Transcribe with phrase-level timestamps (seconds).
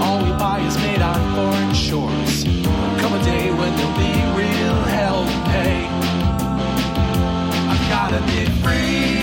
[0.00, 2.44] All we buy is made on foreign shores.
[3.00, 5.86] Come a day when there'll be real hell to pay.
[7.70, 9.16] I've gotta be free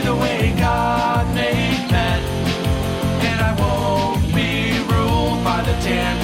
[0.00, 2.22] the way God made men.
[3.28, 6.21] And I won't be ruled by the damn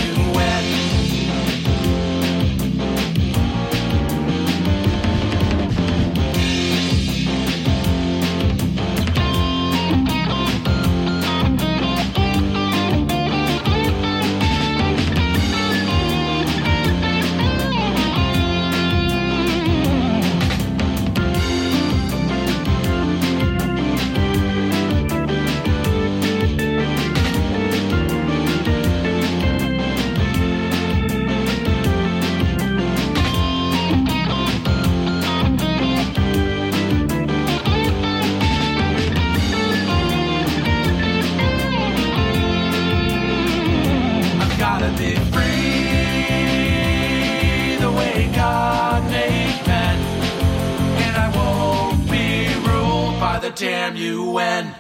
[53.58, 54.73] damn.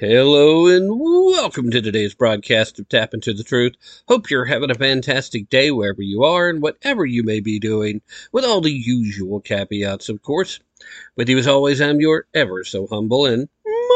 [0.00, 3.76] Hello and welcome to today's broadcast of Tapp Into the Truth.
[4.08, 8.00] Hope you're having a fantastic day wherever you are and whatever you may be doing,
[8.32, 10.58] with all the usual caveats, of course.
[11.16, 13.48] With you as always, I'm your ever so humble and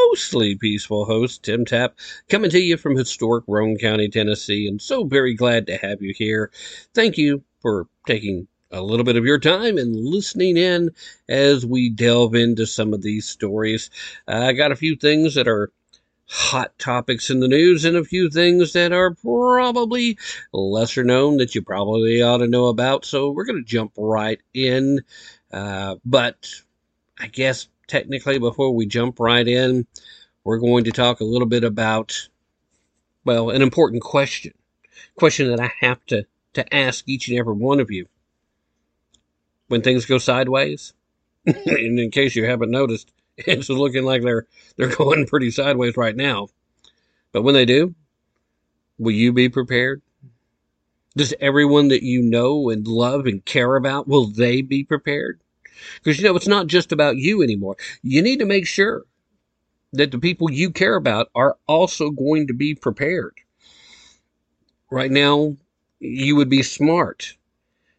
[0.08, 1.96] mostly peaceful host, Tim Tapp,
[2.28, 6.14] coming to you from historic Roane County, Tennessee, and so very glad to have you
[6.16, 6.52] here.
[6.94, 10.90] Thank you for taking a little bit of your time and listening in
[11.28, 13.90] as we delve into some of these stories.
[14.26, 15.70] I got a few things that are
[16.26, 20.16] hot topics in the news and a few things that are probably
[20.52, 23.04] lesser known that you probably ought to know about.
[23.04, 25.02] So we're going to jump right in.
[25.52, 26.48] Uh, but
[27.18, 29.86] I guess technically, before we jump right in,
[30.44, 32.28] we're going to talk a little bit about,
[33.24, 34.54] well, an important question.
[35.18, 36.24] Question that I have to,
[36.54, 38.06] to ask each and every one of you.
[39.72, 40.92] When things go sideways,
[41.46, 44.46] and in case you haven't noticed, it's looking like they're
[44.76, 46.48] they're going pretty sideways right now.
[47.32, 47.94] But when they do,
[48.98, 50.02] will you be prepared?
[51.16, 55.40] Does everyone that you know and love and care about will they be prepared?
[56.04, 57.76] Because you know it's not just about you anymore.
[58.02, 59.04] You need to make sure
[59.94, 63.40] that the people you care about are also going to be prepared.
[64.90, 65.56] Right now,
[65.98, 67.38] you would be smart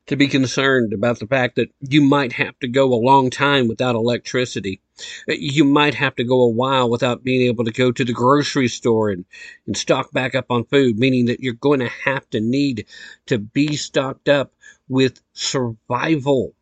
[0.07, 3.67] to be concerned about the fact that you might have to go a long time
[3.67, 4.81] without electricity.
[5.27, 8.67] You might have to go a while without being able to go to the grocery
[8.67, 9.25] store and,
[9.65, 12.85] and stock back up on food, meaning that you're going to have to need
[13.27, 14.53] to be stocked up
[14.89, 16.53] with survival,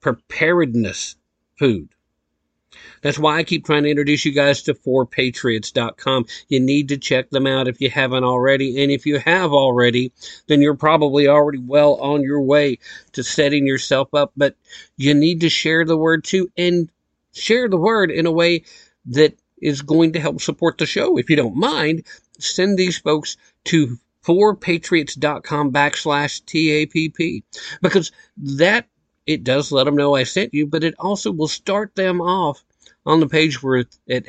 [0.00, 1.16] preparedness
[1.58, 1.90] food.
[3.02, 6.26] That's why I keep trying to introduce you guys to 4patriots.com.
[6.48, 8.82] You need to check them out if you haven't already.
[8.82, 10.12] And if you have already,
[10.46, 12.78] then you're probably already well on your way
[13.12, 14.32] to setting yourself up.
[14.36, 14.56] But
[14.96, 16.90] you need to share the word too and
[17.32, 18.64] share the word in a way
[19.06, 21.18] that is going to help support the show.
[21.18, 22.04] If you don't mind,
[22.38, 27.44] send these folks to 4patriots.com backslash TAPP
[27.80, 28.88] because that
[29.26, 32.64] it does let them know I sent you, but it also will start them off
[33.06, 34.26] on the page where it, it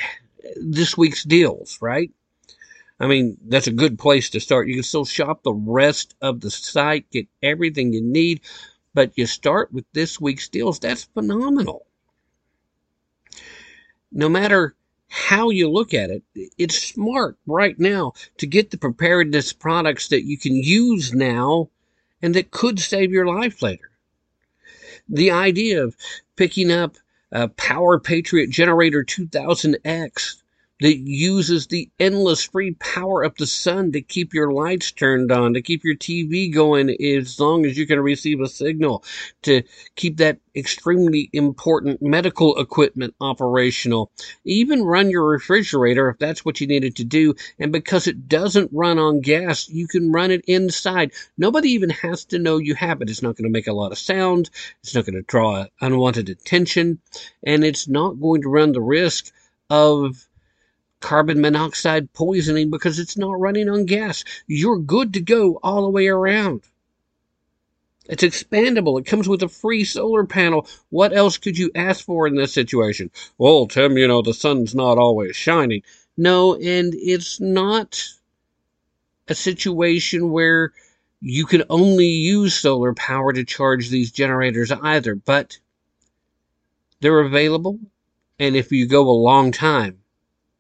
[0.56, 2.12] this week's deals, right?
[3.00, 4.68] I mean, that's a good place to start.
[4.68, 8.42] You can still shop the rest of the site, get everything you need,
[8.94, 10.80] but you start with this week's deals.
[10.80, 11.86] That's phenomenal.
[14.12, 14.76] No matter
[15.10, 16.24] how you look at it,
[16.58, 21.70] it's smart right now to get the preparedness products that you can use now
[22.22, 23.92] and that could save your life later.
[25.08, 25.96] The idea of
[26.36, 26.98] picking up
[27.32, 30.42] a Power Patriot Generator 2000X
[30.80, 35.54] that uses the endless free power of the sun to keep your lights turned on,
[35.54, 39.04] to keep your TV going as long as you can receive a signal,
[39.42, 39.64] to
[39.96, 44.12] keep that extremely important medical equipment operational,
[44.44, 47.34] even run your refrigerator if that's what you needed to do.
[47.60, 51.12] And because it doesn't run on gas, you can run it inside.
[51.38, 53.10] Nobody even has to know you have it.
[53.10, 54.50] It's not going to make a lot of sound.
[54.84, 57.00] It's not going to draw unwanted attention.
[57.44, 59.32] And it's not going to run the risk
[59.70, 60.27] of
[61.00, 64.24] carbon monoxide poisoning because it's not running on gas.
[64.48, 66.64] You're good to go all the way around.
[68.10, 69.00] It's expandable.
[69.00, 70.68] It comes with a free solar panel.
[70.90, 73.12] What else could you ask for in this situation?
[73.38, 75.84] Well, Tim, you know, the sun's not always shining.
[76.16, 78.02] No, and it's not
[79.28, 80.72] a situation where
[81.20, 85.60] you can only use solar power to charge these generators either, but
[87.02, 87.80] they're available.
[88.40, 90.00] And if you go a long time,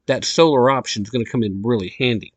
[0.07, 2.33] that solar option is going to come in really handy.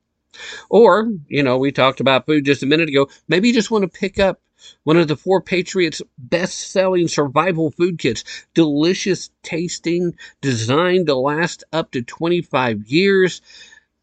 [0.68, 3.08] Or, you know, we talked about food just a minute ago.
[3.28, 4.40] Maybe you just want to pick up
[4.84, 8.24] one of the Four Patriots best selling survival food kits.
[8.54, 13.40] Delicious tasting, designed to last up to 25 years.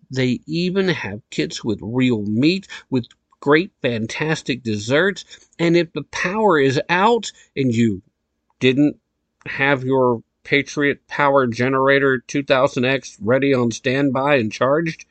[0.10, 3.08] They even have kits with real meat, with
[3.40, 5.26] great, fantastic desserts.
[5.60, 8.02] And if the power is out and you
[8.60, 9.00] didn't
[9.46, 15.06] have your Patriot Power Generator 2000X ready on standby and charged?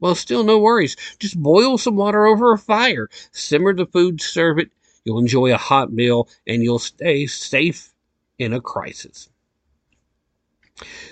[0.00, 0.96] Well, still no worries.
[1.18, 4.70] Just boil some water over a fire, simmer the food, serve it.
[5.04, 7.92] You'll enjoy a hot meal and you'll stay safe
[8.38, 9.28] in a crisis.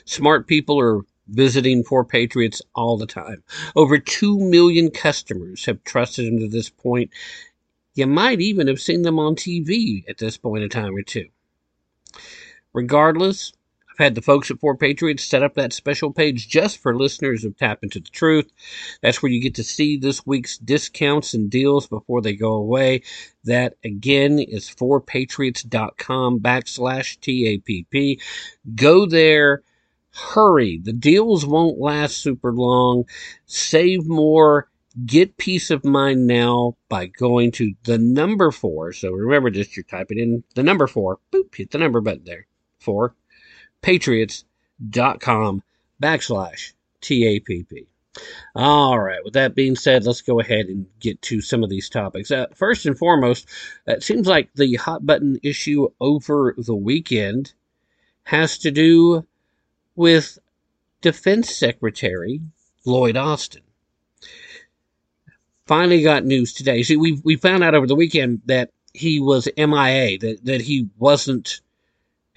[0.06, 3.42] Smart people are visiting Four Patriots all the time.
[3.76, 7.10] Over 2 million customers have trusted them to this point.
[7.94, 11.28] You might even have seen them on TV at this point in time or two.
[12.72, 13.52] Regardless,
[13.90, 17.44] I've had the folks at Four Patriots set up that special page just for listeners
[17.44, 18.52] of Tapp Into the Truth.
[19.02, 23.02] That's where you get to see this week's discounts and deals before they go away.
[23.42, 28.20] That again is fourpatriots.com backslash TAPP.
[28.76, 29.64] Go there.
[30.12, 30.78] Hurry.
[30.80, 33.04] The deals won't last super long.
[33.46, 34.68] Save more.
[35.06, 38.92] Get peace of mind now by going to the number four.
[38.92, 41.18] So remember just you're typing in the number four.
[41.32, 42.46] Boop, hit the number button there
[42.80, 43.14] for
[43.82, 45.62] patriots.com
[46.02, 47.86] backslash TAPP.
[48.54, 49.24] All right.
[49.24, 52.30] With that being said, let's go ahead and get to some of these topics.
[52.30, 53.46] Uh, first and foremost,
[53.86, 57.52] it seems like the hot button issue over the weekend
[58.24, 59.26] has to do
[59.94, 60.38] with
[61.00, 62.40] Defense Secretary
[62.84, 63.62] Lloyd Austin.
[65.66, 66.82] Finally got news today.
[66.82, 70.88] See, we we found out over the weekend that he was MIA, that, that he
[70.98, 71.60] wasn't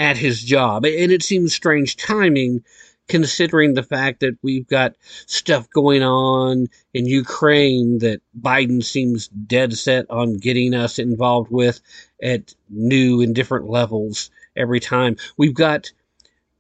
[0.04, 0.86] at his job.
[0.86, 2.62] And it seems strange timing
[3.08, 4.96] considering the fact that we've got
[5.28, 11.80] stuff going on in Ukraine that Biden seems dead set on getting us involved with
[12.22, 15.16] at new and different levels every time.
[15.38, 15.90] We've got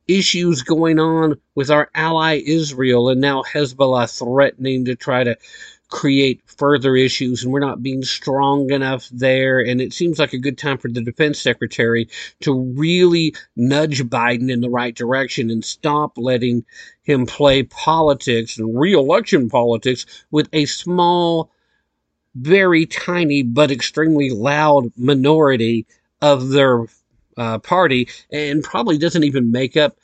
[0.07, 5.37] issues going on with our ally Israel and now Hezbollah threatening to try to
[5.93, 9.59] create further issues and we're not being strong enough there.
[9.59, 12.09] And it seems like a good time for the defense secretary
[12.41, 16.65] to really nudge Biden in the right direction and stop letting
[17.03, 21.51] him play politics and reelection politics with a small,
[22.33, 25.85] very tiny, but extremely loud minority
[26.23, 26.87] of their
[27.37, 29.95] uh, party and probably doesn't even make up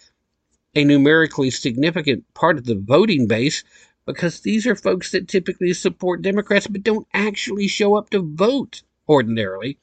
[0.76, 3.64] a numerically significant part of the voting base
[4.14, 8.82] because these are folks that typically support Democrats but don't actually show up to vote
[9.08, 9.78] ordinarily.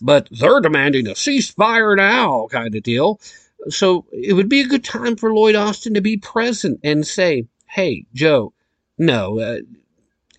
[0.00, 3.20] But they're demanding a ceasefire now kind of deal.
[3.68, 7.46] So it would be a good time for Lloyd Austin to be present and say,
[7.68, 8.52] hey, Joe,
[8.98, 9.58] no, uh,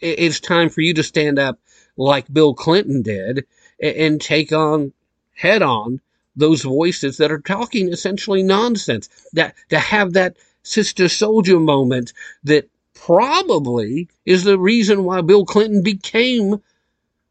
[0.01, 1.59] it's time for you to stand up
[1.97, 3.45] like Bill Clinton did
[3.81, 4.93] and take on
[5.33, 6.01] head on
[6.35, 9.09] those voices that are talking essentially nonsense.
[9.33, 12.12] That to have that Sister Souljah moment
[12.43, 16.61] that probably is the reason why Bill Clinton became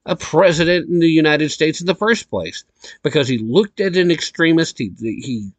[0.07, 2.65] a president in the United States in the first place.
[3.03, 5.51] Because he looked at an extremist, he, he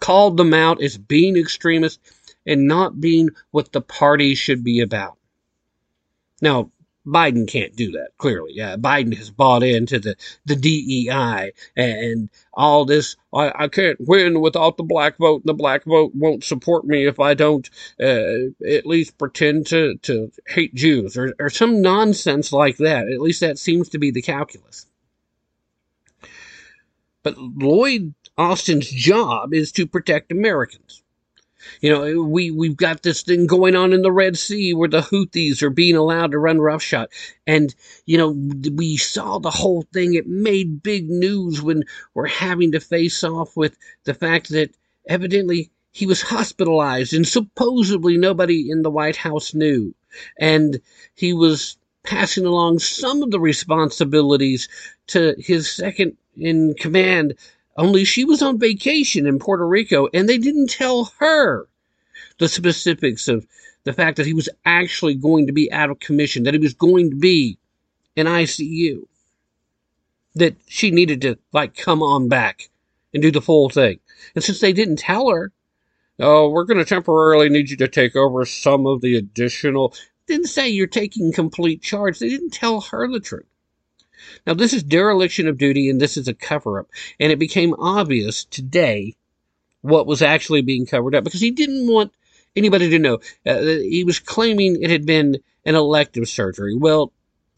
[0.00, 2.00] called them out as being extremist
[2.46, 5.18] and not being what the party should be about.
[6.40, 6.70] Now,
[7.06, 8.60] Biden can't do that, clearly.
[8.60, 13.16] Uh, Biden has bought into the, the DEI and all this.
[13.32, 17.06] I, I can't win without the black vote, and the black vote won't support me
[17.06, 17.68] if I don't
[18.00, 23.08] uh, at least pretend to, to hate Jews or, or some nonsense like that.
[23.08, 24.86] At least that seems to be the calculus.
[27.22, 30.99] But Lloyd Austin's job is to protect Americans.
[31.80, 35.02] You know, we, we've got this thing going on in the Red Sea where the
[35.02, 37.08] Houthis are being allowed to run roughshod.
[37.46, 37.74] And,
[38.06, 38.30] you know,
[38.74, 40.14] we saw the whole thing.
[40.14, 44.74] It made big news when we're having to face off with the fact that
[45.08, 49.94] evidently he was hospitalized and supposedly nobody in the White House knew.
[50.38, 50.80] And
[51.14, 54.68] he was passing along some of the responsibilities
[55.08, 57.34] to his second in command,
[57.80, 61.66] only she was on vacation in Puerto Rico and they didn't tell her
[62.38, 63.46] the specifics of
[63.84, 66.74] the fact that he was actually going to be out of commission, that he was
[66.74, 67.58] going to be
[68.14, 69.06] in ICU,
[70.34, 72.68] that she needed to, like, come on back
[73.14, 73.98] and do the full thing.
[74.34, 75.50] And since they didn't tell her,
[76.18, 79.94] oh, we're going to temporarily need you to take over some of the additional.
[80.26, 82.18] Didn't say you're taking complete charge.
[82.18, 83.46] They didn't tell her the truth.
[84.46, 86.88] Now, this is dereliction of duty and this is a cover up.
[87.18, 89.16] And it became obvious today
[89.82, 92.12] what was actually being covered up because he didn't want
[92.56, 93.18] anybody to know.
[93.46, 96.74] Uh, he was claiming it had been an elective surgery.
[96.76, 97.12] Well,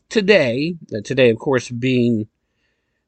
[0.08, 2.28] today, uh, today, of course, being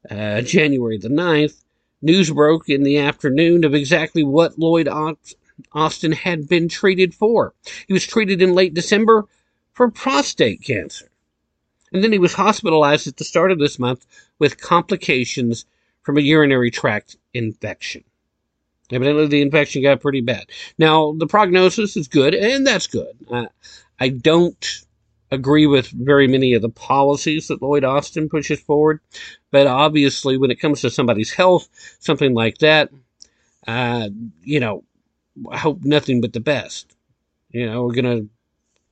[0.09, 1.63] uh, January the 9th,
[2.01, 4.87] news broke in the afternoon of exactly what Lloyd
[5.71, 7.53] Austin had been treated for.
[7.87, 9.25] He was treated in late December
[9.71, 11.09] for prostate cancer.
[11.91, 14.05] And then he was hospitalized at the start of this month
[14.39, 15.65] with complications
[16.01, 18.03] from a urinary tract infection.
[18.91, 20.45] Evidently, the infection got pretty bad.
[20.77, 23.15] Now, the prognosis is good, and that's good.
[23.29, 23.47] Uh,
[23.99, 24.85] I don't
[25.31, 28.99] agree with very many of the policies that Lloyd Austin pushes forward,
[29.49, 31.67] but obviously, when it comes to somebody's health,
[31.99, 32.91] something like that,
[33.67, 34.09] uh,
[34.43, 34.83] you know,
[35.49, 36.95] I hope nothing but the best.
[37.49, 38.29] You know, we're going to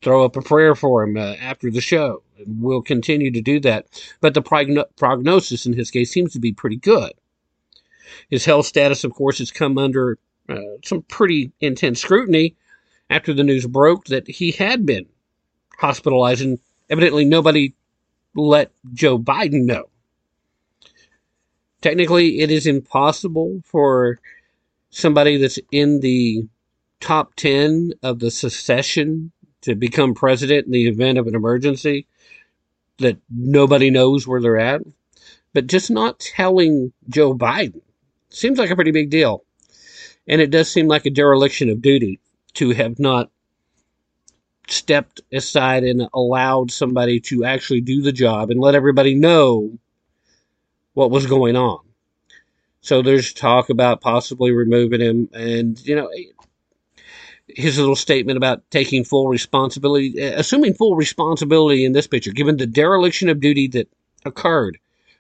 [0.04, 2.22] throw up a prayer for him uh, after the show.
[2.46, 3.88] We'll continue to do that.
[4.22, 7.14] But the progno- prognosis in his case seems to be pretty good.
[8.30, 10.18] His health status, of course, has come under
[10.50, 12.56] uh, some pretty intense scrutiny
[13.10, 15.06] after the news broke that he had been
[15.80, 17.74] hospitalized, and evidently nobody
[18.36, 19.86] let Joe Biden know.
[21.82, 24.20] Technically, it is impossible for
[24.90, 26.48] somebody that's in the
[27.00, 29.32] top 10 of the secession
[29.64, 32.08] to become president in the event of an emergency
[33.00, 34.82] that nobody knows where they're at.
[35.54, 37.82] But just not telling Joe Biden
[38.30, 39.44] seems like a pretty big deal.
[40.28, 42.20] And it does seem like a dereliction of duty
[42.54, 43.30] to have not
[44.68, 49.78] stepped aside and allowed somebody to actually do the job and let everybody know
[50.94, 51.80] what was going on.
[52.82, 55.30] So there's talk about possibly removing him.
[55.34, 56.10] And, you know,
[57.56, 62.58] his little statement about taking full responsibility, uh, assuming full responsibility in this picture, given
[62.58, 63.88] the dereliction of duty that
[64.26, 64.78] occurred,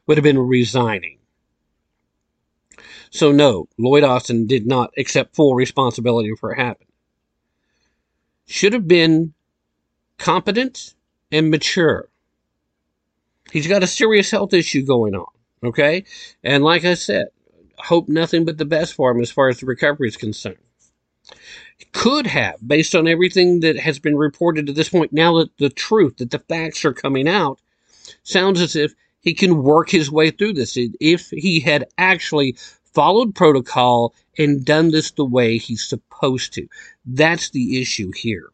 [0.07, 1.19] would have been resigning.
[3.09, 6.89] So, no, Lloyd Austin did not accept full responsibility for it happened.
[8.45, 9.33] Should have been
[10.17, 10.95] competent
[11.31, 12.09] and mature.
[13.51, 15.27] He's got a serious health issue going on,
[15.63, 16.05] okay?
[16.43, 17.27] And like I said,
[17.77, 20.57] hope nothing but the best for him as far as the recovery is concerned
[21.91, 25.69] could have, based on everything that has been reported to this point, now that the
[25.69, 27.59] truth, that the facts are coming out,
[28.23, 30.77] sounds as if he can work his way through this.
[30.77, 32.57] If he had actually
[32.93, 36.67] followed protocol and done this the way he's supposed to.
[37.05, 38.49] That's the issue here.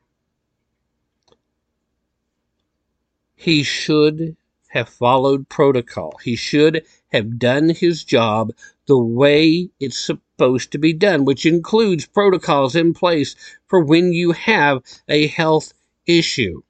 [3.36, 4.36] He should
[4.68, 6.20] have followed protocol.
[6.24, 8.52] He should have done his job
[8.86, 13.36] the way it's supposed to be done, which includes protocols in place
[13.68, 15.74] for when you have a health
[16.06, 16.62] issue.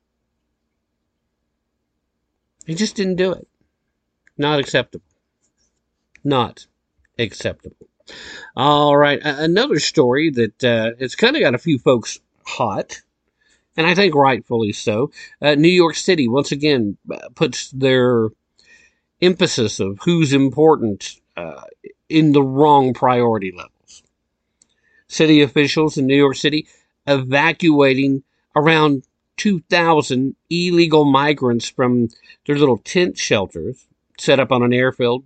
[2.65, 3.47] He just didn't do it.
[4.37, 5.05] Not acceptable.
[6.23, 6.67] Not
[7.17, 7.87] acceptable.
[8.55, 13.01] All right, another story that uh, it's kind of got a few folks hot,
[13.77, 15.11] and I think rightfully so.
[15.41, 18.29] Uh, New York City once again uh, puts their
[19.21, 21.61] emphasis of who's important uh,
[22.09, 24.03] in the wrong priority levels.
[25.07, 26.67] City officials in New York City
[27.07, 28.23] evacuating
[28.55, 29.03] around
[29.37, 32.09] 2,000 illegal migrants from
[32.45, 33.87] their little tent shelters
[34.19, 35.23] set up on an airfield.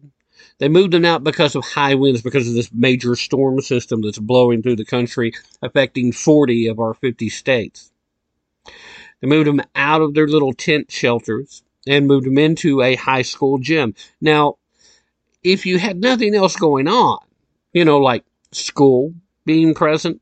[0.59, 4.19] They moved them out because of high winds, because of this major storm system that's
[4.19, 7.91] blowing through the country, affecting 40 of our 50 states.
[9.19, 13.21] They moved them out of their little tent shelters and moved them into a high
[13.23, 13.95] school gym.
[14.21, 14.57] Now,
[15.43, 17.19] if you had nothing else going on,
[17.73, 19.13] you know, like school
[19.45, 20.21] being present,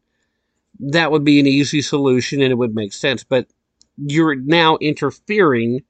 [0.79, 3.23] that would be an easy solution and it would make sense.
[3.23, 3.47] But
[3.97, 5.83] you're now interfering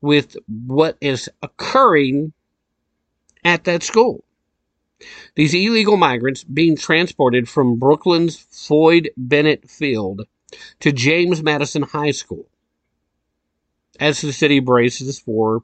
[0.00, 2.32] with what is occurring
[3.44, 4.24] at that school.
[5.34, 10.22] These illegal migrants being transported from Brooklyn's Floyd Bennett Field
[10.80, 12.46] to James Madison High School
[13.98, 15.62] as the city braces for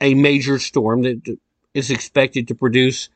[0.00, 1.38] a major storm that
[1.74, 3.08] is expected to produce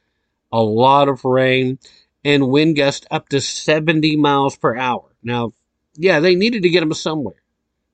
[0.53, 1.79] a lot of rain
[2.25, 5.05] and wind gusts up to 70 miles per hour.
[5.23, 5.53] Now,
[5.95, 7.43] yeah, they needed to get them somewhere.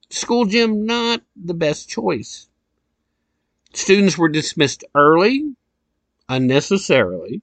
[0.09, 2.47] School gym, not the best choice.
[3.73, 5.55] Students were dismissed early,
[6.29, 7.41] unnecessarily,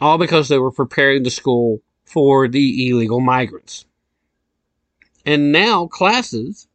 [0.00, 3.84] all because they were preparing the school for the illegal migrants.
[5.26, 6.68] And now classes,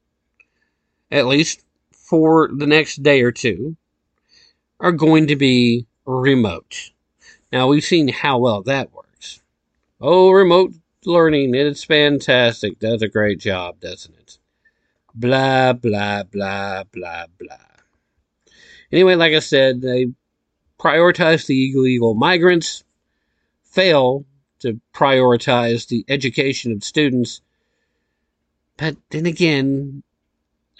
[1.09, 3.75] at least for the next day or two,
[4.83, 6.91] are going to be remote.
[7.53, 9.41] Now we've seen how well that works.
[10.01, 10.73] Oh, remote
[11.05, 12.79] learning, it's fantastic.
[12.79, 14.37] Does a great job, doesn't it?
[15.15, 17.57] Blah, blah, blah, blah, blah.
[18.91, 20.07] Anyway, like I said, they
[20.77, 22.83] prioritize the illegal migrants,
[23.63, 24.25] fail
[24.59, 27.39] to prioritize the education of students.
[28.75, 30.03] But then again,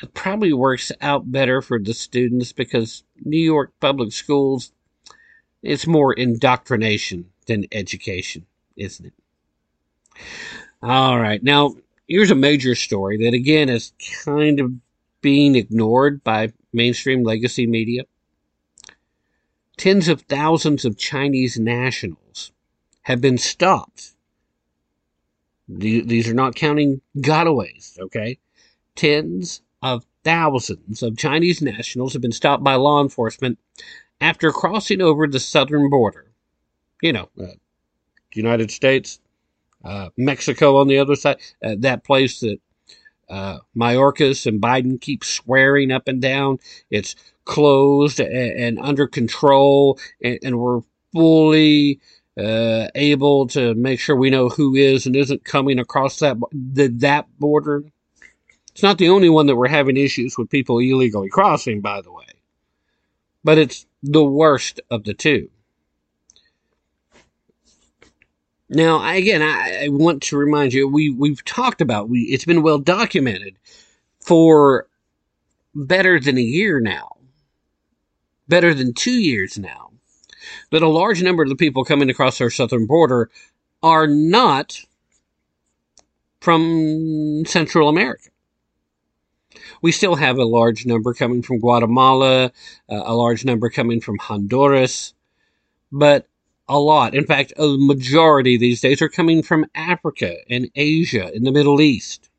[0.01, 4.72] it probably works out better for the students because New York public schools,
[5.62, 9.13] it's more indoctrination than education, isn't it?
[10.82, 11.42] All right.
[11.42, 11.75] Now,
[12.08, 13.94] here's a major story that again is
[14.25, 14.72] kind of
[15.22, 18.03] being ignored by mainstream legacy media.
[19.77, 22.51] Tens of thousands of Chinese nationals
[23.03, 24.12] have been stopped.
[25.68, 28.38] These are not counting gotaways, okay?
[28.96, 33.60] Tens of thousands of Chinese nationals have been stopped by law enforcement
[34.22, 36.32] after crossing over the southern border.
[37.01, 37.48] You know, uh,
[38.34, 39.20] United States,
[39.84, 42.60] uh, Mexico on the other side, uh, that place that
[43.30, 46.60] uh, Mayorkas and Biden keep swearing up and down.
[46.89, 52.00] It's closed and, and under control, and, and we're fully
[52.38, 57.28] uh, able to make sure we know who is and isn't coming across that that
[57.39, 57.84] border.
[58.73, 62.12] It's not the only one that we're having issues with people illegally crossing, by the
[62.12, 62.25] way,
[63.43, 65.49] but it's the worst of the two.
[68.69, 72.63] Now, again, I, I, want to remind you, we, we've talked about, we, it's been
[72.63, 73.55] well documented
[74.19, 74.88] for
[75.75, 77.17] better than a year now,
[78.47, 79.91] better than two years now,
[80.71, 83.29] that a large number of the people coming across our southern border
[83.83, 84.83] are not
[86.41, 88.29] from Central America.
[89.84, 92.50] We still have a large number coming from Guatemala, uh,
[92.88, 95.13] a large number coming from Honduras,
[95.91, 96.28] but
[96.69, 97.13] a lot.
[97.13, 101.82] In fact, a majority these days are coming from Africa and Asia and the Middle
[101.82, 102.30] East.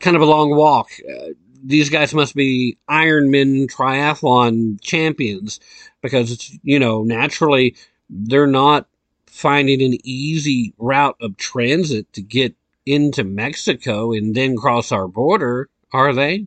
[0.00, 0.90] Kind of a long walk.
[1.10, 1.28] Uh,
[1.64, 5.60] these guys must be Ironman triathlon champions
[6.02, 7.74] because, you know, naturally
[8.10, 8.86] they're not
[9.26, 12.54] finding an easy route of transit to get
[12.86, 16.46] into Mexico and then cross our border, are they?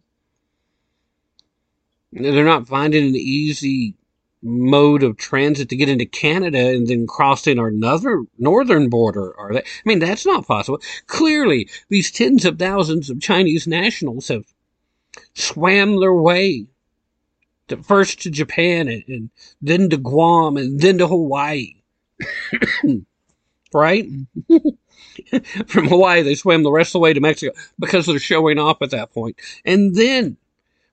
[2.11, 3.95] They're not finding an easy
[4.41, 9.53] mode of transit to get into Canada and then crossing our northern northern border are
[9.53, 9.59] they?
[9.59, 10.79] I mean, that's not possible.
[11.07, 14.45] Clearly, these tens of thousands of Chinese nationals have
[15.33, 16.67] swam their way
[17.69, 19.29] to, first to Japan and, and
[19.61, 21.81] then to Guam and then to Hawaii.
[23.73, 24.07] right?
[25.67, 28.81] From Hawaii, they swam the rest of the way to Mexico because they're showing off
[28.81, 29.37] at that point.
[29.63, 30.37] And then,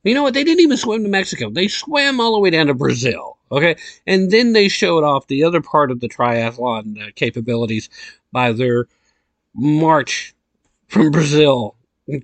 [0.05, 0.35] you know what?
[0.35, 1.51] They didn't even swim to Mexico.
[1.51, 3.39] They swam all the way down to Brazil.
[3.51, 3.77] Okay.
[4.07, 7.89] And then they showed off the other part of the triathlon uh, capabilities
[8.33, 8.87] by their
[9.55, 10.35] march
[10.89, 11.77] from Brazil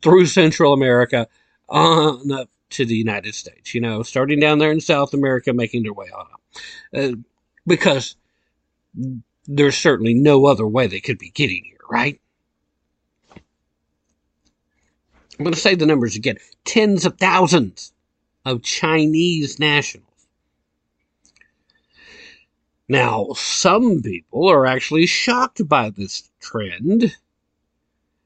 [0.02, 1.28] through Central America
[1.68, 3.74] on up to the United States.
[3.74, 6.40] You know, starting down there in South America, making their way on up.
[6.94, 7.16] Uh,
[7.66, 8.16] because
[9.46, 12.20] there's certainly no other way they could be getting here, right?
[15.38, 17.92] I'm going to say the numbers again tens of thousands
[18.44, 20.08] of Chinese nationals
[22.88, 27.14] now, some people are actually shocked by this trend,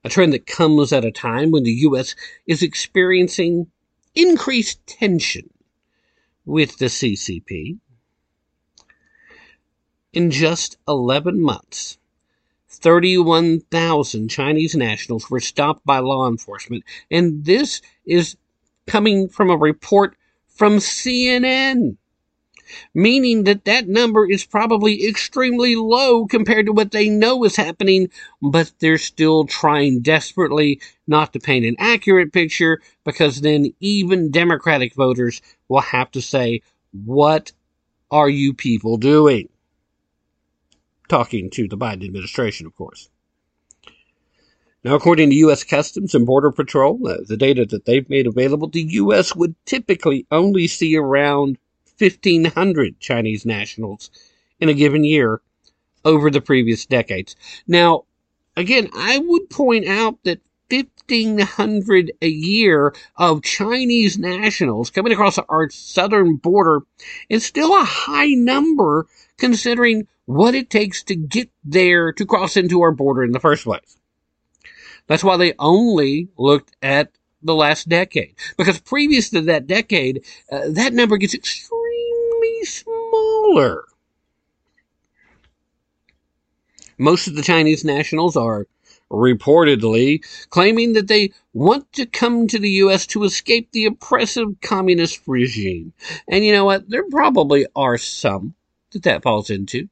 [0.05, 2.15] a trend that comes at a time when the U.S.
[2.47, 3.67] is experiencing
[4.15, 5.51] increased tension
[6.45, 7.79] with the CCP.
[10.13, 11.99] In just 11 months,
[12.83, 18.37] 31,000 Chinese nationals were stopped by law enforcement, and this is
[18.87, 20.17] coming from a report
[20.49, 21.97] from CNN
[22.95, 28.09] meaning that that number is probably extremely low compared to what they know is happening,
[28.41, 34.95] but they're still trying desperately not to paint an accurate picture because then even Democratic
[34.95, 36.63] voters will have to say,
[37.05, 37.53] what
[38.11, 39.49] are you people doing?
[41.13, 43.11] Talking to the Biden administration, of course.
[44.83, 45.63] Now, according to U.S.
[45.63, 49.37] Customs and Border Patrol, uh, the data that they've made available, the U.S.
[49.37, 51.59] would typically only see around
[51.99, 54.11] 1,500 Chinese nationals
[54.59, 55.43] in a given year
[56.03, 57.37] over the previous decades.
[57.67, 58.05] Now,
[58.57, 65.69] again, I would point out that 1,500 a year of Chinese nationals coming across our
[65.69, 66.81] southern border
[67.29, 72.83] is still a high number considering what it takes to get there to cross into
[72.83, 73.97] our border in the first place.
[75.07, 77.11] That's why they only looked at
[77.43, 78.35] the last decade.
[78.57, 83.85] Because previous to that decade, uh, that number gets extremely smaller.
[86.99, 88.67] Most of the Chinese nationals are
[89.11, 93.07] reportedly claiming that they want to come to the U.S.
[93.09, 95.93] to escape the oppressive communist regime.
[96.29, 96.89] And you know what?
[96.89, 98.55] There probably are some
[98.93, 99.89] that that falls into.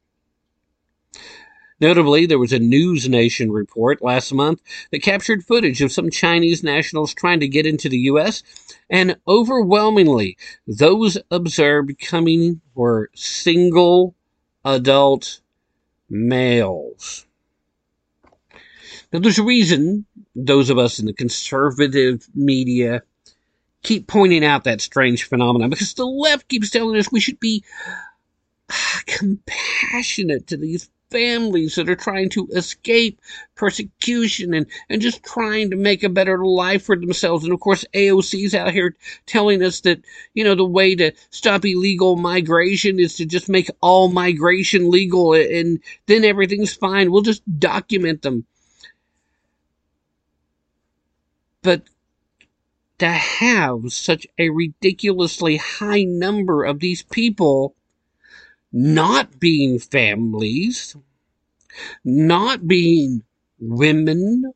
[1.81, 6.63] Notably, there was a News Nation report last month that captured footage of some Chinese
[6.63, 8.43] nationals trying to get into the U.S.,
[8.87, 14.13] and overwhelmingly, those observed coming were single
[14.63, 15.41] adult
[16.07, 17.25] males.
[19.11, 23.01] Now, there's a reason those of us in the conservative media
[23.81, 27.63] keep pointing out that strange phenomenon because the left keeps telling us we should be
[28.69, 33.19] ah, compassionate to these families that are trying to escape
[33.55, 37.43] persecution and, and just trying to make a better life for themselves.
[37.43, 38.95] And of course, AOC's out here
[39.25, 40.01] telling us that,
[40.33, 45.33] you know, the way to stop illegal migration is to just make all migration legal
[45.33, 47.11] and then everything's fine.
[47.11, 48.45] We'll just document them.
[51.61, 51.83] But
[52.97, 57.75] to have such a ridiculously high number of these people
[58.71, 60.95] not being families,
[62.03, 63.23] not being
[63.59, 64.53] women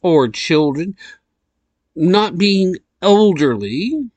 [0.00, 0.96] or children,
[1.94, 4.10] not being elderly,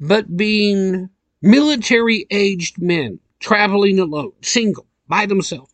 [0.00, 1.08] but being
[1.42, 5.72] military aged men traveling alone, single, by themselves.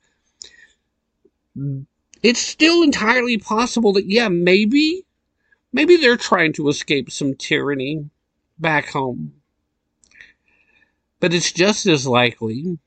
[2.23, 5.05] It's still entirely possible that, yeah, maybe,
[5.73, 8.11] maybe they're trying to escape some tyranny
[8.59, 9.42] back home.
[11.23, 12.81] But it's just as likely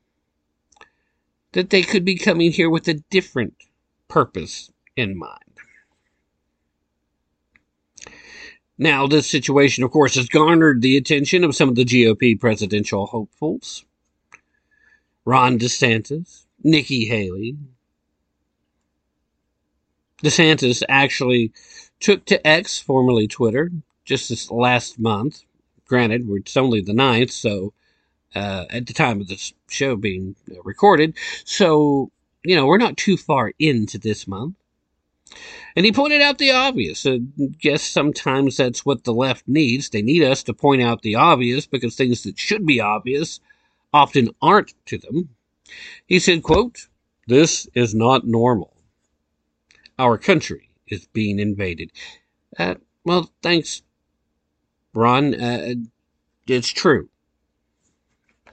[1.53, 3.53] that they could be coming here with a different
[4.09, 5.39] purpose in mind.
[8.77, 13.05] Now, this situation, of course, has garnered the attention of some of the GOP presidential
[13.05, 13.85] hopefuls
[15.23, 17.55] Ron DeSantis, Nikki Haley.
[20.21, 21.53] DeSantis actually
[22.01, 23.71] took to X, formerly Twitter,
[24.03, 25.43] just this last month.
[25.87, 27.71] Granted, it's only the 9th, so
[28.35, 31.15] uh, at the time of this show being recorded.
[31.45, 32.11] So,
[32.43, 34.55] you know, we're not too far into this month.
[35.75, 37.05] And he pointed out the obvious.
[37.05, 37.19] I
[37.59, 39.89] guess sometimes that's what the left needs.
[39.89, 43.39] They need us to point out the obvious because things that should be obvious
[43.93, 45.29] often aren't to them.
[46.05, 46.87] He said, quote,
[47.27, 48.73] This is not normal.
[49.97, 51.91] Our country is being invaded.
[52.57, 53.81] Uh, well, thanks,
[54.93, 55.33] Ron.
[55.33, 55.75] Uh,
[56.47, 57.09] it's true.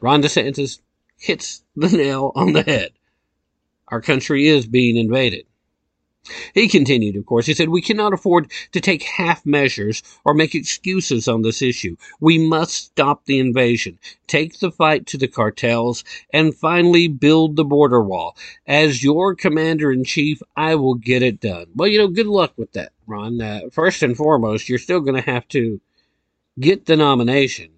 [0.02, 0.80] Ron DeSantis
[1.16, 2.90] hits the nail on the head.
[3.86, 5.46] Our country is being invaded.
[6.54, 10.54] He continued, of course, he said, We cannot afford to take half measures or make
[10.54, 11.96] excuses on this issue.
[12.20, 17.64] We must stop the invasion, take the fight to the cartels, and finally build the
[17.64, 18.36] border wall.
[18.66, 21.66] As your commander in chief, I will get it done.
[21.74, 23.40] Well, you know, good luck with that, Ron.
[23.40, 25.80] Uh, first and foremost, you're still going to have to
[26.58, 27.70] get the nomination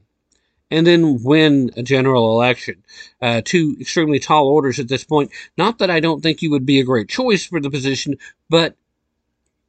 [0.75, 2.83] and then win a general election.
[3.23, 5.31] Uh, two extremely tall orders at this point.
[5.57, 8.17] Not that I don't think you would be a great choice for the position,
[8.51, 8.75] but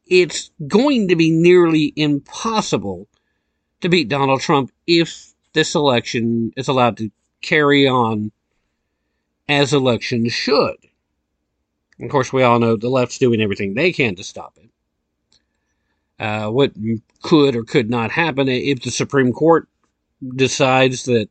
[0.08, 3.08] it's going to be nearly impossible
[3.82, 8.32] to beat Donald Trump if this election is allowed to carry on
[9.48, 10.78] as elections should.
[12.02, 14.72] Of course, we all know the left's doing everything they can to stop it.
[16.18, 16.72] Uh, what
[17.22, 19.68] could or could not happen if the Supreme Court
[20.36, 21.30] decides that,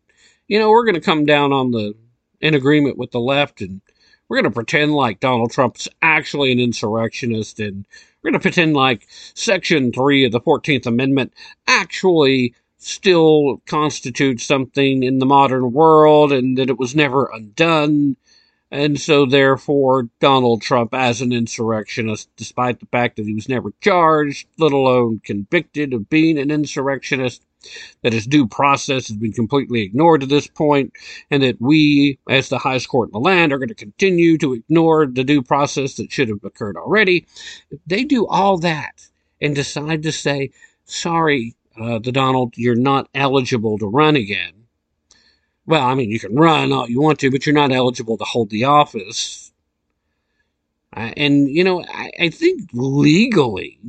[0.49, 1.95] you know, we're going to come down on the,
[2.41, 3.81] in agreement with the left and
[4.29, 7.87] we're going to pretend like Donald Trump's actually an insurrectionist and
[8.23, 11.35] we're going to pretend like Section 3 of the 14th Amendment
[11.67, 18.17] actually still constitutes something in the modern world and that it was never undone.
[18.71, 23.73] And so, therefore, Donald Trump, as an insurrectionist, despite the fact that he was never
[23.81, 27.45] charged, let alone convicted of being an insurrectionist,
[28.03, 30.93] that his due process has been completely ignored to this point,
[31.31, 34.55] and that we, as the highest court in the land, are going to continue to
[34.55, 37.27] ignore the due process that should have occurred already.
[37.87, 39.09] They do all that
[39.41, 40.51] and decide to say,
[40.85, 44.53] sorry, uh, the Donald, you're not eligible to run again.
[45.67, 48.25] Well, I mean, you can run all you want to, but you're not eligible to
[48.25, 49.53] hold the office.
[50.97, 53.81] Uh, and, you know, I, I think legally,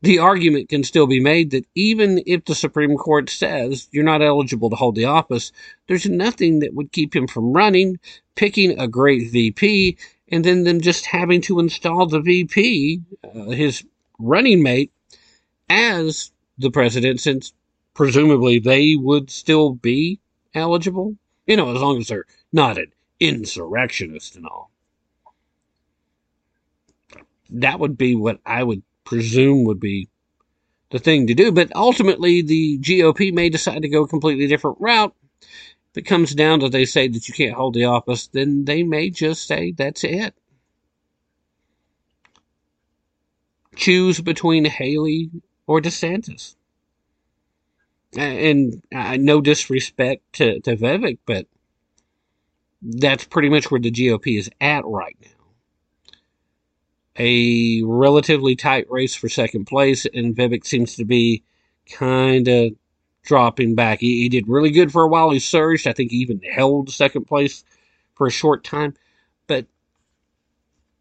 [0.00, 4.22] the argument can still be made that even if the Supreme Court says you're not
[4.22, 5.50] eligible to hold the office,
[5.86, 7.98] there's nothing that would keep him from running,
[8.36, 9.96] picking a great VP,
[10.28, 13.84] and then them just having to install the VP, uh, his
[14.18, 14.92] running mate,
[15.68, 17.52] as the president, since
[17.94, 20.20] presumably they would still be
[20.54, 21.16] eligible.
[21.46, 24.70] You know, as long as they're not an insurrectionist and all.
[27.50, 30.08] That would be what I would presume would be
[30.90, 31.50] the thing to do.
[31.50, 35.14] But ultimately, the GOP may decide to go a completely different route.
[35.40, 38.82] If it comes down to they say that you can't hold the office, then they
[38.82, 40.34] may just say that's it.
[43.76, 45.30] Choose between Haley
[45.66, 46.56] or DeSantis.
[48.16, 51.46] And uh, no disrespect to, to Vivek, but
[52.82, 55.37] that's pretty much where the GOP is at right now
[57.18, 61.42] a relatively tight race for second place, and Vivek seems to be
[61.90, 62.72] kind of
[63.24, 64.00] dropping back.
[64.00, 65.30] He, he, did really good for a while.
[65.30, 65.86] He surged.
[65.86, 67.64] I think he even held second place
[68.14, 68.94] for a short time.
[69.46, 69.66] But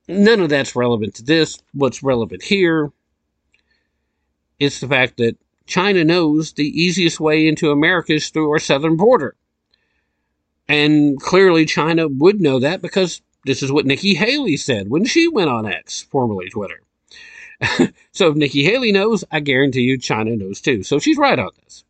[0.08, 1.60] none of that's relevant to this.
[1.74, 2.92] What's relevant here
[4.60, 8.98] is the fact that China knows the easiest way into America is through our southern
[8.98, 9.36] border.
[10.68, 15.28] And clearly, China would know that because this is what Nikki Haley said when she
[15.28, 16.82] went on X, formerly Twitter.
[18.12, 20.84] so if Nikki Haley knows, I guarantee you China knows too.
[20.84, 21.84] So she's right on this.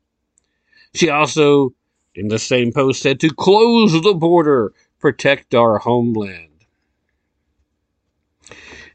[0.93, 1.73] She also,
[2.15, 6.43] in the same post, said to close the border, protect our homeland.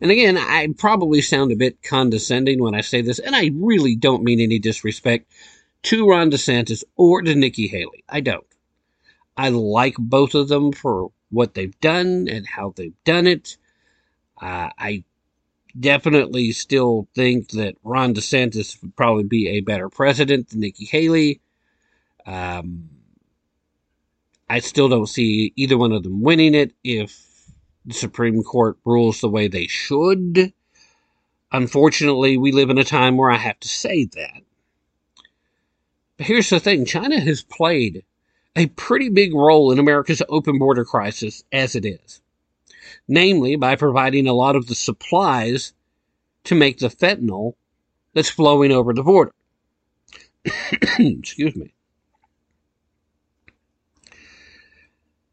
[0.00, 3.94] And again, I probably sound a bit condescending when I say this, and I really
[3.94, 5.30] don't mean any disrespect
[5.84, 8.02] to Ron DeSantis or to Nikki Haley.
[8.08, 8.46] I don't.
[9.36, 13.56] I like both of them for what they've done and how they've done it.
[14.40, 15.04] Uh, I
[15.78, 21.40] definitely still think that Ron DeSantis would probably be a better president than Nikki Haley.
[22.26, 22.90] Um,
[24.48, 27.24] I still don't see either one of them winning it if
[27.86, 30.52] the Supreme Court rules the way they should.
[31.50, 34.42] Unfortunately, we live in a time where I have to say that.
[36.16, 38.04] But here's the thing China has played
[38.54, 42.20] a pretty big role in America's open border crisis as it is,
[43.08, 45.72] namely by providing a lot of the supplies
[46.44, 47.54] to make the fentanyl
[48.14, 49.32] that's flowing over the border.
[50.98, 51.72] Excuse me.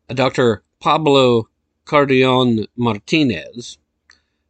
[0.08, 0.64] Dr.
[0.80, 1.50] Pablo
[1.86, 3.78] Calderón Martinez,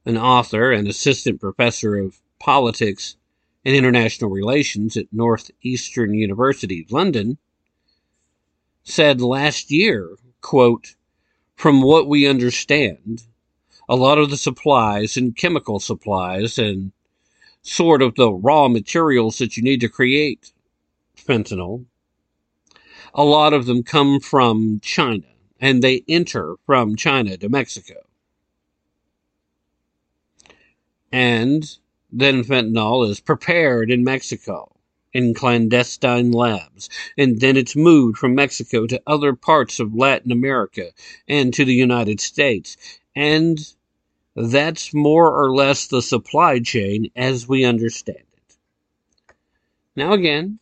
[0.05, 3.17] an author and assistant professor of politics
[3.65, 7.37] and international relations at Northeastern University, London,
[8.89, 10.95] said last year, quote,
[11.55, 13.23] from what we understand,
[13.87, 16.91] a lot of the supplies and chemical supplies and
[17.61, 20.53] sort of the raw materials that you need to create
[21.15, 21.85] fentanyl,
[23.13, 25.27] a lot of them come from China
[25.59, 27.95] and they enter from China to Mexico.
[31.11, 31.63] And
[32.11, 34.78] then fentanyl is prepared in Mexico
[35.13, 40.91] in clandestine labs, and then it's moved from Mexico to other parts of Latin America
[41.27, 42.77] and to the United States.
[43.15, 43.59] And
[44.35, 49.35] that's more or less the supply chain as we understand it.
[49.95, 50.59] Now, again,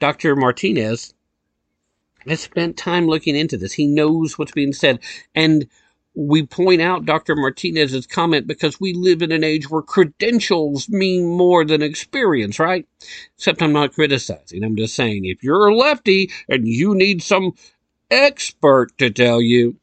[0.00, 0.34] Dr.
[0.34, 1.14] Martinez
[2.26, 3.72] has spent time looking into this.
[3.72, 5.00] He knows what's being said.
[5.34, 5.68] And
[6.20, 7.36] we point out Dr.
[7.36, 12.88] Martinez's comment because we live in an age where credentials mean more than experience, right?
[13.36, 14.64] Except I'm not criticizing.
[14.64, 17.52] I'm just saying if you're a lefty and you need some
[18.10, 19.76] expert to tell you,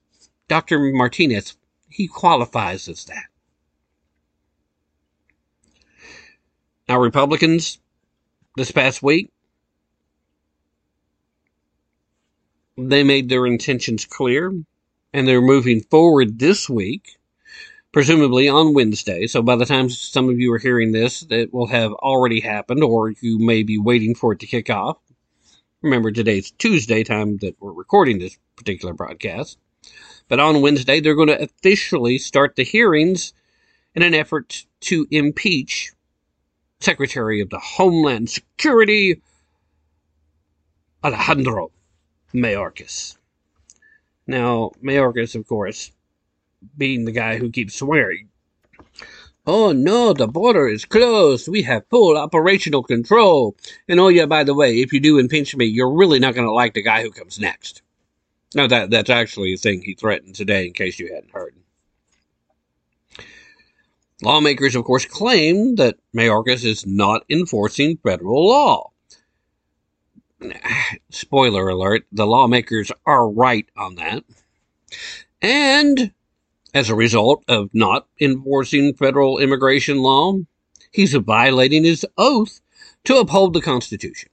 [0.50, 0.78] Dr.
[0.92, 1.56] Martinez,
[1.88, 3.28] he qualifies as that.
[6.90, 7.80] Now, Republicans,
[8.58, 9.32] this past week,
[12.78, 14.52] they made their intentions clear
[15.16, 17.18] and they're moving forward this week,
[17.94, 19.28] presumably on Wednesday.
[19.28, 22.84] So by the time some of you are hearing this, it will have already happened,
[22.84, 24.98] or you may be waiting for it to kick off.
[25.82, 29.58] Remember, today's Tuesday time that we're recording this particular broadcast.
[30.28, 33.34] But on Wednesday, they're going to officially start the hearings
[33.94, 35.94] in an effort to impeach
[36.82, 39.22] Secretary of the Homeland Security
[41.02, 41.72] Alejandro
[42.34, 43.16] Mayorkas.
[44.28, 45.92] Now, Mayorkas, of course,
[46.78, 48.30] being the guy who keeps swearing,
[49.48, 51.48] Oh no, the border is closed.
[51.48, 53.56] We have full operational control.
[53.88, 56.48] And oh yeah, by the way, if you do impeach me, you're really not going
[56.48, 57.84] to like the guy who comes next.
[58.56, 61.56] Now that that's actually a thing he threatened today, in case you hadn't heard.
[64.24, 68.92] Lawmakers, of course, claim that Mayorkas is not enforcing federal law.
[71.10, 74.24] Spoiler alert, the lawmakers are right on that.
[75.42, 76.12] And
[76.74, 80.40] as a result of not enforcing federal immigration law,
[80.92, 82.62] he's violating his oath
[83.06, 84.30] to uphold the Constitution.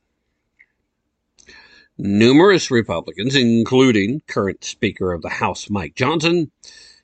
[1.98, 6.50] Numerous Republicans, including current Speaker of the House Mike Johnson,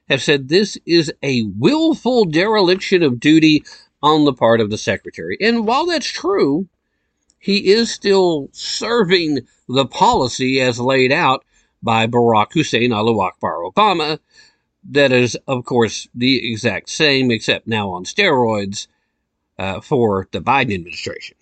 [0.09, 3.63] have said this is a willful dereliction of duty
[4.03, 5.37] on the part of the Secretary.
[5.41, 6.69] And while that's true,
[7.39, 11.45] he is still serving the policy as laid out
[11.83, 14.19] by Barack Hussein Allahu Akbar Obama.
[14.91, 18.87] That is, of course, the exact same, except now on steroids
[19.59, 21.37] uh, for the Biden administration.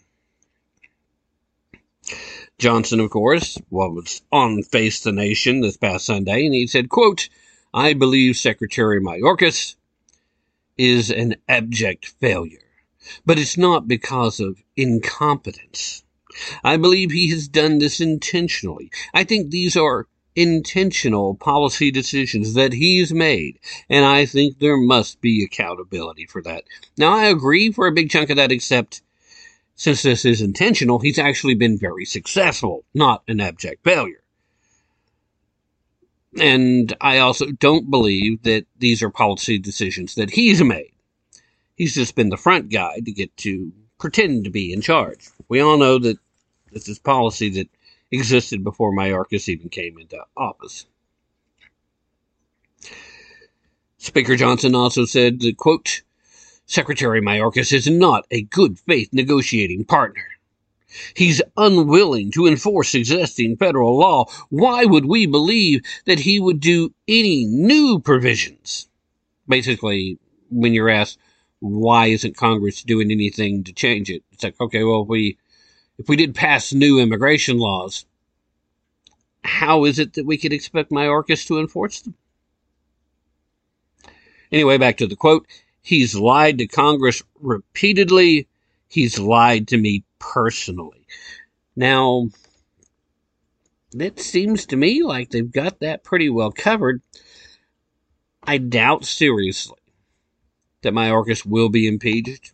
[2.59, 7.29] Johnson, of course, was on Face the Nation this past Sunday, and he said, quote,
[7.75, 9.77] I believe Secretary Mayorkas
[10.79, 12.66] is an abject failure,
[13.25, 16.03] but it's not because of incompetence.
[16.63, 18.91] I believe he has done this intentionally.
[19.15, 25.21] I think these are intentional policy decisions that he's made, and I think there must
[25.21, 26.65] be accountability for that.
[26.99, 29.03] Now, I agree for a big chunk of that, except
[29.77, 34.23] since this is intentional, he's actually been very successful, not an abject failure.
[36.39, 40.93] And I also don't believe that these are policy decisions that he's made.
[41.77, 45.29] He's just been the front guy to get to pretend to be in charge.
[45.49, 46.19] We all know that
[46.73, 47.69] this is policy that
[48.11, 50.87] existed before Mayorkas even came into office.
[53.99, 56.03] Speaker Johnson also said that, quote,
[56.67, 60.25] Secretary Mayorkas is not a good faith negotiating partner.
[61.15, 64.27] He's unwilling to enforce existing federal law.
[64.49, 68.89] Why would we believe that he would do any new provisions?
[69.47, 70.19] Basically,
[70.51, 71.19] when you're asked,
[71.61, 74.23] why isn't Congress doing anything to change it?
[74.33, 75.39] It's like, okay, well, if we,
[75.99, 78.05] if we did pass new immigration laws,
[79.43, 82.15] how is it that we could expect Mayorkas to enforce them?
[84.53, 85.47] Anyway, back to the quote.
[85.83, 88.49] He's lied to Congress repeatedly.
[88.89, 91.07] He's lied to me personally.
[91.75, 92.29] Now,
[93.99, 97.03] it seems to me like they've got that pretty well covered.
[98.43, 99.79] I doubt seriously
[100.87, 102.53] that my Mayorkas will be impeached,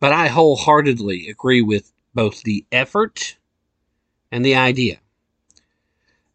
[0.00, 3.38] but I wholeheartedly agree with both the effort
[4.32, 4.98] and the idea.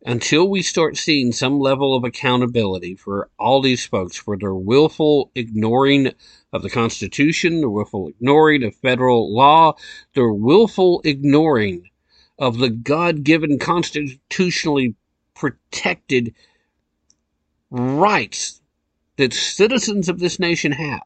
[0.05, 5.29] Until we start seeing some level of accountability for all these folks for their willful
[5.35, 6.13] ignoring
[6.53, 9.75] of the Constitution, their willful ignoring of federal law,
[10.13, 11.89] their willful ignoring
[12.39, 14.95] of the God given constitutionally
[15.33, 16.33] protected
[17.69, 18.61] rights
[19.17, 21.03] that citizens of this nation have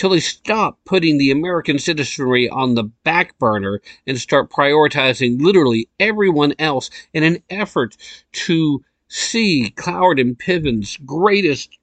[0.00, 5.90] till they stop putting the American citizenry on the back burner and start prioritizing literally
[5.98, 7.98] everyone else in an effort
[8.32, 11.78] to see Cloward and Piven's greatest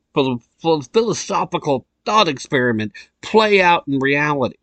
[0.92, 4.58] philosophical thought experiment play out in reality.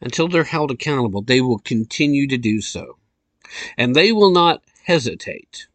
[0.00, 2.96] Until they're held accountable, they will continue to do so.
[3.76, 5.68] And they will not hesitate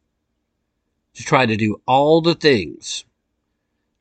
[1.16, 3.06] to try to do all the things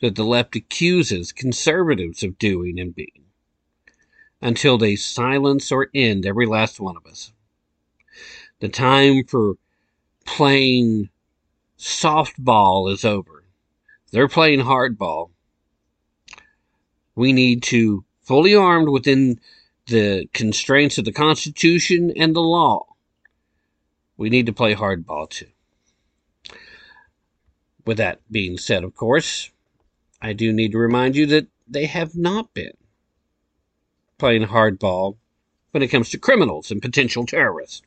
[0.00, 3.24] that the left accuses conservatives of doing and being
[4.42, 7.32] until they silence or end every last one of us.
[8.61, 9.55] The time for
[10.26, 11.09] playing
[11.78, 13.45] softball is over.
[14.11, 15.30] They're playing hardball.
[17.14, 19.41] We need to, fully armed within
[19.86, 22.86] the constraints of the Constitution and the law,
[24.16, 25.47] we need to play hardball too.
[27.85, 29.51] With that being said, of course,
[30.20, 32.76] I do need to remind you that they have not been
[34.18, 35.16] playing hardball
[35.72, 37.82] when it comes to criminals and potential terrorists.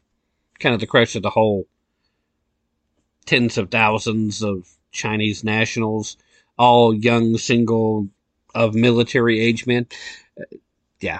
[0.60, 1.68] Kind of the crux of the whole
[3.26, 6.18] tens of thousands of Chinese nationals,
[6.58, 8.10] all young, single,
[8.56, 9.86] of military age men.
[10.40, 10.58] Uh,
[11.00, 11.20] yeah.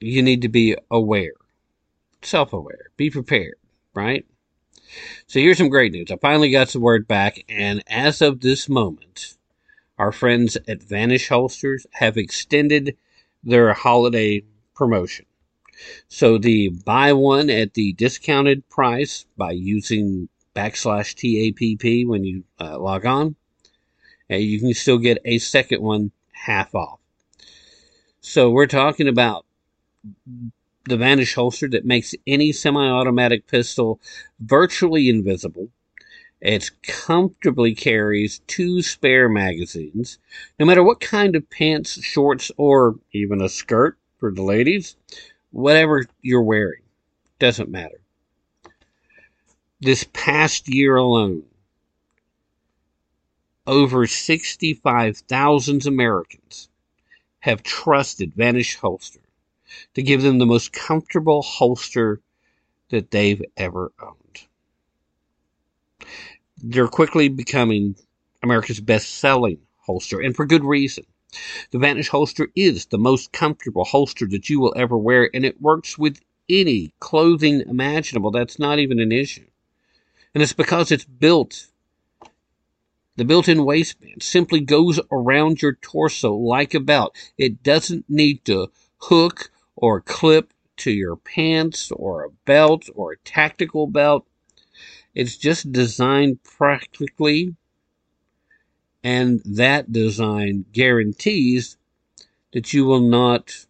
[0.00, 1.32] You need to be aware,
[2.22, 3.54] self aware, be prepared,
[3.94, 4.26] right?
[5.26, 6.10] So here's some great news.
[6.10, 9.36] I finally got some word back, and as of this moment,
[9.98, 12.96] our friends at Vanish Holsters have extended
[13.42, 14.42] their holiday
[14.74, 15.26] promotion.
[16.08, 22.78] So the buy one at the discounted price by using backslash TAPP when you uh,
[22.78, 23.36] log on,
[24.28, 26.98] and you can still get a second one half off.
[28.20, 29.44] So we're talking about
[30.84, 34.00] the Vanish holster that makes any semi-automatic pistol
[34.40, 35.68] virtually invisible.
[36.40, 40.18] It comfortably carries two spare magazines,
[40.58, 44.96] no matter what kind of pants, shorts, or even a skirt for the ladies,
[45.50, 46.82] whatever you're wearing,
[47.38, 48.00] doesn't matter.
[49.80, 51.44] This past year alone,
[53.66, 56.68] over 65,000 Americans
[57.40, 59.21] have trusted Vanish Holster
[59.94, 62.20] to give them the most comfortable holster
[62.90, 64.46] that they've ever owned.
[66.62, 67.96] They're quickly becoming
[68.42, 71.04] America's best selling holster, and for good reason.
[71.70, 75.62] The Vanish holster is the most comfortable holster that you will ever wear, and it
[75.62, 78.30] works with any clothing imaginable.
[78.30, 79.46] That's not even an issue.
[80.34, 81.68] And it's because it's built.
[83.16, 87.16] The built in waistband simply goes around your torso like a belt.
[87.38, 89.50] It doesn't need to hook
[89.82, 94.24] or clip to your pants or a belt or a tactical belt.
[95.12, 97.56] It's just designed practically,
[99.02, 101.76] and that design guarantees
[102.52, 103.66] that you will not,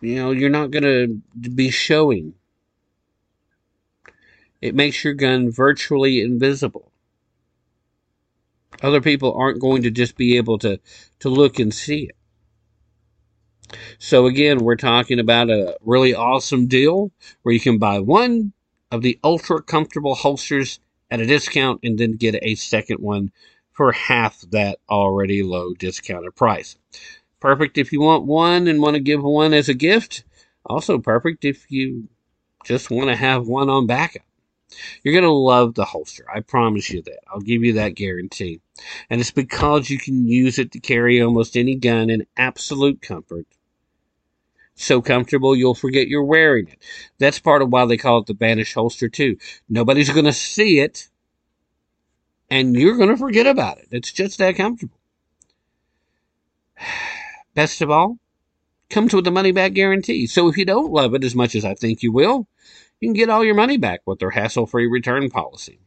[0.00, 2.34] you know, you're not going to be showing.
[4.62, 6.92] It makes your gun virtually invisible.
[8.82, 10.78] Other people aren't going to just be able to,
[11.18, 12.16] to look and see it.
[13.98, 17.10] So again, we're talking about a really awesome deal
[17.42, 18.52] where you can buy one
[18.90, 23.30] of the ultra comfortable holsters at a discount and then get a second one
[23.72, 26.76] for half that already low discounted price.
[27.40, 30.24] Perfect if you want one and want to give one as a gift.
[30.64, 32.08] Also perfect if you
[32.64, 34.22] just want to have one on backup.
[35.02, 36.24] You're going to love the holster.
[36.32, 37.20] I promise you that.
[37.28, 38.60] I'll give you that guarantee.
[39.10, 43.46] And it's because you can use it to carry almost any gun in absolute comfort
[44.74, 46.78] so comfortable you'll forget you're wearing it.
[47.18, 49.36] That's part of why they call it the Vanish holster too.
[49.68, 51.08] Nobody's going to see it
[52.50, 53.88] and you're going to forget about it.
[53.90, 54.98] It's just that comfortable.
[57.54, 58.18] Best of all,
[58.90, 60.26] comes with a money back guarantee.
[60.26, 62.46] So if you don't love it as much as I think you will,
[63.00, 65.80] you can get all your money back with their hassle free return policy.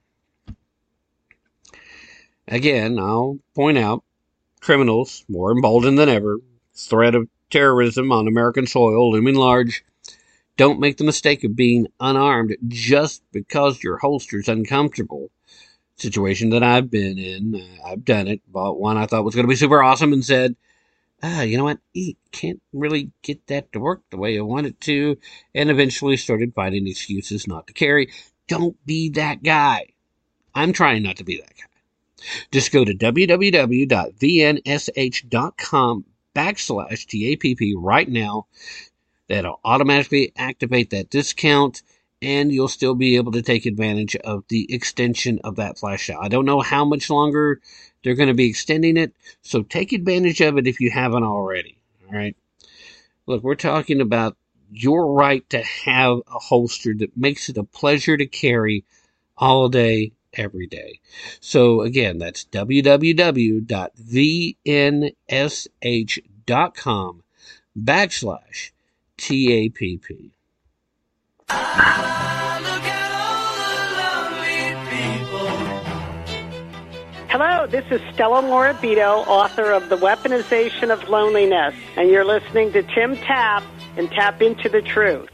[2.47, 4.03] Again, I'll point out
[4.61, 6.39] criminals, more emboldened than ever,
[6.73, 9.83] threat of terrorism on American soil looming large.
[10.57, 15.29] Don't make the mistake of being unarmed just because your holster's uncomfortable.
[15.97, 18.41] Situation that I've been in, uh, I've done it.
[18.51, 20.55] Bought one I thought was going to be super awesome and said,
[21.23, 21.79] ah, you know what?
[21.93, 25.17] You can't really get that to work the way I want it to.
[25.55, 28.11] And eventually started finding excuses not to carry.
[28.47, 29.87] Don't be that guy.
[30.53, 31.63] I'm trying not to be that guy.
[32.51, 33.85] Just go to www.vnsh.com
[36.37, 38.45] backslash TAPP right now.
[39.27, 41.81] That'll automatically activate that discount
[42.21, 46.19] and you'll still be able to take advantage of the extension of that flash sale.
[46.21, 47.61] I don't know how much longer
[48.03, 51.77] they're going to be extending it, so take advantage of it if you haven't already.
[52.07, 52.35] All right.
[53.25, 54.37] Look, we're talking about
[54.71, 58.85] your right to have a holster that makes it a pleasure to carry
[59.37, 60.99] all day, every day.
[61.39, 62.45] So again, that's
[66.47, 67.23] www.vnsh.com
[67.77, 68.71] backslash
[69.17, 70.31] TAPP.
[77.29, 82.81] Hello, this is Stella Morabito, author of The Weaponization of Loneliness, and you're listening to
[82.83, 83.63] Tim Tapp
[83.95, 85.29] and Tapp Into the Truth.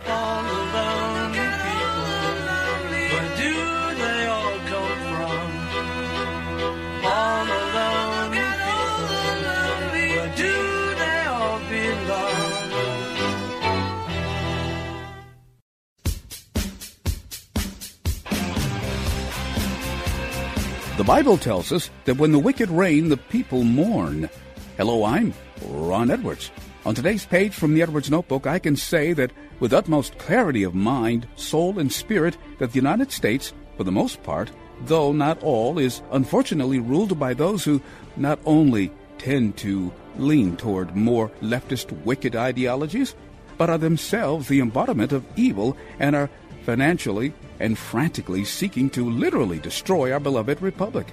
[21.04, 24.30] The Bible tells us that when the wicked reign, the people mourn.
[24.78, 26.50] Hello, I'm Ron Edwards.
[26.86, 30.74] On today's page from the Edwards Notebook, I can say that with utmost clarity of
[30.74, 34.50] mind, soul, and spirit, that the United States, for the most part,
[34.86, 37.82] though not all, is unfortunately ruled by those who
[38.16, 43.14] not only tend to lean toward more leftist wicked ideologies,
[43.58, 46.30] but are themselves the embodiment of evil and are
[46.66, 51.08] financially and frantically seeking to literally destroy our beloved republic.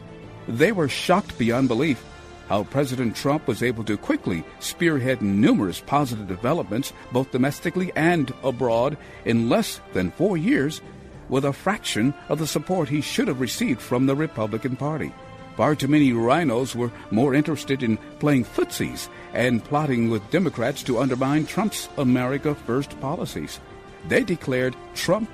[0.49, 2.05] They were shocked beyond belief
[2.51, 8.99] how President Trump was able to quickly spearhead numerous positive developments, both domestically and abroad,
[9.25, 10.81] in less than four years,
[11.29, 15.13] with a fraction of the support he should have received from the Republican Party.
[15.57, 20.99] Far too many rhinos were more interested in playing footsies and plotting with Democrats to
[20.99, 23.61] undermine Trump's America First policies.
[24.09, 25.31] They declared Trump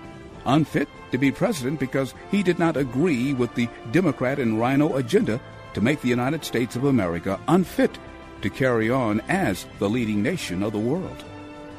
[0.47, 5.40] unfit to be president because he did not agree with the Democrat and rhino agenda
[5.74, 7.99] to make the United States of America unfit
[8.42, 11.24] to carry on as the leading nation of the world.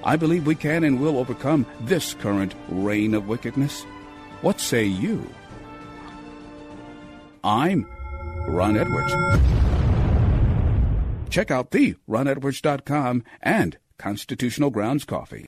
[0.03, 3.83] I believe we can and will overcome this current reign of wickedness.
[4.41, 5.27] What say you?
[7.43, 7.87] I'm
[8.47, 9.13] Ron Edwards.
[11.29, 15.47] Check out the ronedwards.com and Constitutional Grounds Coffee.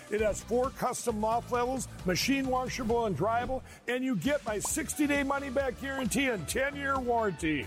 [0.11, 5.23] It has four custom loft levels, machine washable and dryable, and you get my 60-day
[5.23, 7.65] money-back guarantee and 10-year warranty.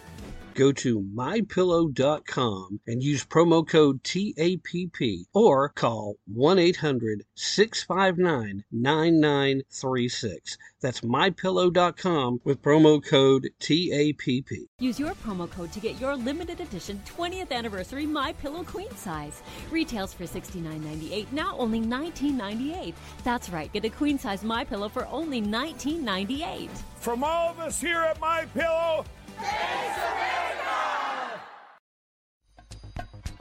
[0.55, 10.59] Go to mypillow.com and use promo code TAPP or call 1 800 659 9936.
[10.81, 14.69] That's mypillow.com with promo code TAPP.
[14.79, 19.43] Use your promo code to get your limited edition 20th anniversary My Pillow queen size.
[19.73, 22.95] Retails for $69.98, now only $19.98.
[23.25, 26.69] That's right, get a queen size My Pillow for only $19.98.
[27.01, 29.05] From all of us here at My Pillow,
[29.41, 30.94] Thanks, America!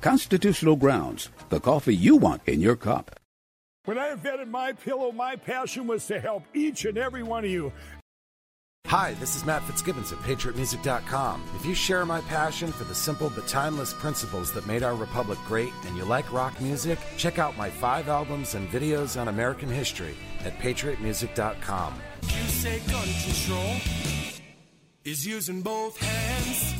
[0.00, 3.18] Constitutional Grounds, the coffee you want in your cup.
[3.84, 7.50] when I invented My Pillow, my passion was to help each and every one of
[7.50, 7.72] you.
[8.88, 11.42] Hi, this is Matt Fitzgibbons at PatriotMusic.com.
[11.56, 15.38] If you share my passion for the simple but timeless principles that made our republic
[15.48, 19.68] great and you like rock music, check out my five albums and videos on American
[19.68, 21.94] history at PatriotMusic.com.
[22.22, 23.76] You say gun control
[25.04, 26.74] is using both hands.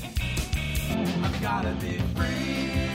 [1.25, 2.86] I've gotta be free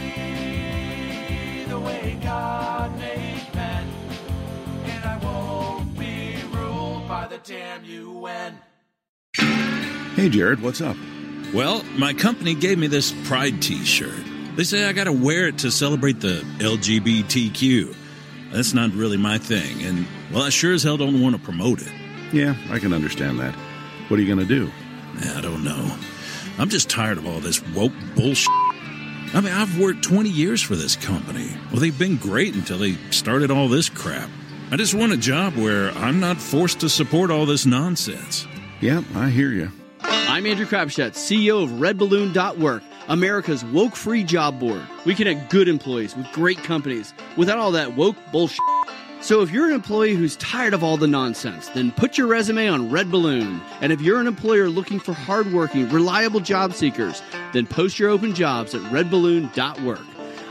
[1.71, 3.87] the way God made man,
[4.83, 8.57] and I won't be ruled by the damn UN.
[10.17, 10.97] Hey, Jared, what's up?
[11.53, 14.21] Well, my company gave me this Pride t shirt.
[14.57, 17.95] They say I gotta wear it to celebrate the LGBTQ.
[18.51, 21.81] That's not really my thing, and, well, I sure as hell don't want to promote
[21.81, 21.93] it.
[22.33, 23.55] Yeah, I can understand that.
[24.09, 24.69] What are you going to do?
[25.37, 25.97] I don't know.
[26.57, 28.51] I'm just tired of all this woke bullshit.
[29.33, 31.49] I mean, I've worked 20 years for this company.
[31.71, 34.29] Well, they've been great until they started all this crap.
[34.71, 38.45] I just want a job where I'm not forced to support all this nonsense.
[38.81, 39.71] Yeah, I hear you.
[40.01, 44.81] I'm Andrew Crapuchettes, CEO of RedBalloon.work, America's woke free job board.
[45.05, 48.59] We connect good employees with great companies without all that woke bullshit.
[49.21, 52.67] So if you're an employee who's tired of all the nonsense, then put your resume
[52.67, 53.61] on Red Balloon.
[53.79, 57.21] And if you're an employer looking for hardworking, reliable job seekers,
[57.53, 60.01] then post your open jobs at redballoon.work.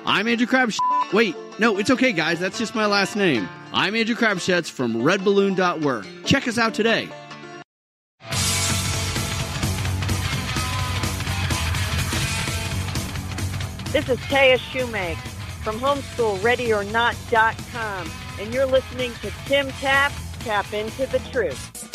[0.06, 0.78] I'm Andrew Crapuchettes.
[1.12, 2.38] Wait, no, it's okay, guys.
[2.38, 3.48] That's just my last name.
[3.72, 6.06] I'm Andrew Crapuchettes from redballoon.work.
[6.24, 7.08] Check us out today.
[13.92, 15.18] This is Taya Shoemake
[15.64, 18.10] from HomeschoolReadyOrNot.com,
[18.40, 21.89] and you're listening to Tim Tapp, Tapp Into the Truth.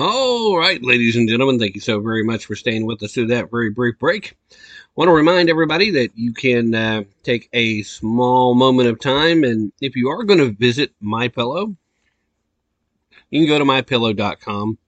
[0.00, 3.26] All right, ladies and gentlemen, thank you so very much for staying with us through
[3.28, 4.36] that very brief break.
[4.94, 9.72] want to remind everybody that you can uh, take a small moment of time, and
[9.80, 11.74] if you are going to visit My Pillow,
[13.30, 14.78] you can go to mypillow.com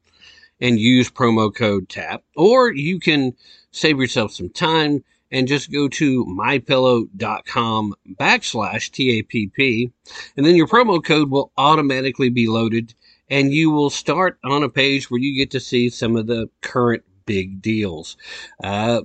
[0.60, 3.34] and use promo code TAPP, or you can
[3.72, 5.02] save yourself some time
[5.32, 9.92] and just go to mypillow.com backslash TAPP,
[10.36, 12.94] and then your promo code will automatically be loaded
[13.30, 16.50] and you will start on a page where you get to see some of the
[16.60, 18.16] current big deals.
[18.62, 19.02] Uh,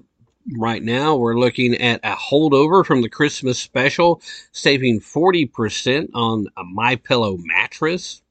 [0.58, 4.22] right now, we're looking at a holdover from the Christmas special,
[4.52, 8.22] saving 40% on a My Pillow mattress.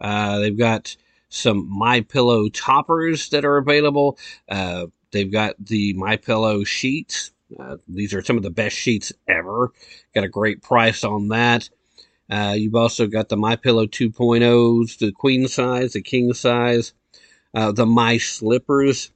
[0.00, 0.96] Uh, they've got
[1.28, 4.18] some My Pillow toppers that are available.
[4.48, 7.32] Uh, they've got the My Pillow sheets.
[7.58, 9.72] Uh, these are some of the best sheets ever.
[10.14, 11.68] Got a great price on that.
[12.30, 16.92] Uh, you've also got the My Pillow 2.0s, the queen size, the king size,
[17.54, 19.10] uh, the My Slippers.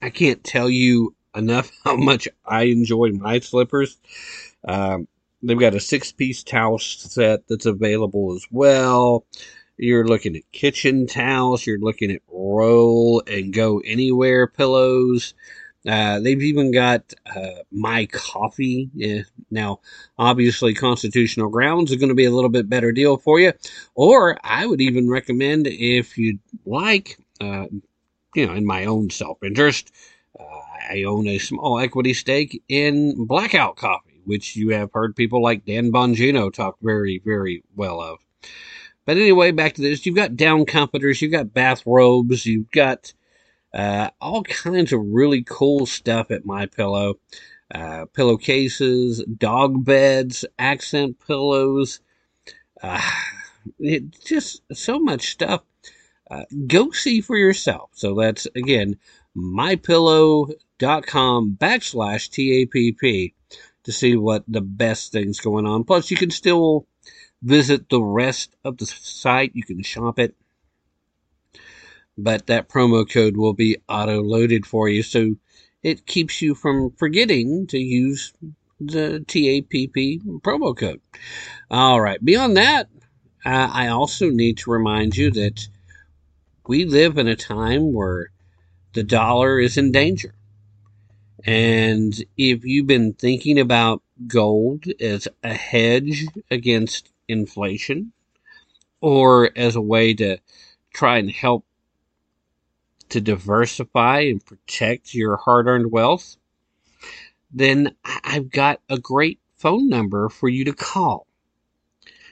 [0.00, 3.98] I can't tell you enough how much I enjoy my slippers.
[4.66, 5.08] Um,
[5.42, 9.26] they've got a six piece towel set that's available as well.
[9.78, 11.66] You're looking at kitchen towels.
[11.66, 15.34] You're looking at roll and go anywhere pillows.
[15.86, 18.90] Uh, they've even got uh, my coffee.
[18.94, 19.22] Yeah.
[19.50, 19.80] Now,
[20.18, 23.52] obviously, constitutional grounds are going to be a little bit better deal for you.
[23.94, 27.66] Or I would even recommend if you'd like, uh,
[28.34, 29.92] you know, in my own self interest,
[30.38, 30.44] uh,
[30.90, 35.64] I own a small equity stake in Blackout Coffee, which you have heard people like
[35.64, 38.18] Dan Bongino talk very, very well of.
[39.04, 40.04] But anyway, back to this.
[40.04, 43.14] You've got down comforters, you've got bathrobes, you've got
[43.76, 47.18] uh, all kinds of really cool stuff at My Pillow.
[47.74, 51.98] Uh, pillowcases, dog beds, accent pillows,
[52.80, 53.00] uh,
[53.80, 55.62] it, just so much stuff.
[56.30, 57.90] Uh, go see for yourself.
[57.94, 58.98] So that's again
[59.36, 63.34] mypillow.com backslash TAPP
[63.82, 65.82] to see what the best things going on.
[65.84, 66.86] Plus, you can still
[67.42, 69.50] visit the rest of the site.
[69.54, 70.36] You can shop it
[72.18, 75.02] but that promo code will be auto loaded for you.
[75.02, 75.36] So
[75.82, 78.32] it keeps you from forgetting to use
[78.80, 81.00] the TAPP promo code.
[81.70, 82.22] All right.
[82.24, 82.88] Beyond that,
[83.44, 85.68] uh, I also need to remind you that
[86.66, 88.30] we live in a time where
[88.94, 90.34] the dollar is in danger.
[91.44, 98.12] And if you've been thinking about gold as a hedge against inflation
[99.00, 100.38] or as a way to
[100.92, 101.64] try and help
[103.10, 106.36] to diversify and protect your hard earned wealth,
[107.52, 107.94] then
[108.24, 111.26] I've got a great phone number for you to call.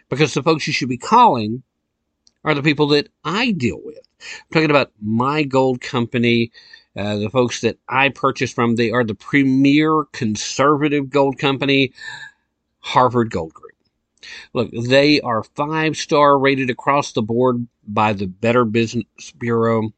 [0.09, 1.63] Because the folks you should be calling
[2.45, 3.99] are the people that I deal with.
[4.21, 6.53] I'm talking about my gold company,
[6.97, 8.77] uh, the folks that I purchase from.
[8.77, 11.93] They are the premier conservative gold company,
[12.81, 13.73] Harvard Gold Group.
[14.53, 19.93] Look, they are five star rated across the board by the Better Business Bureau.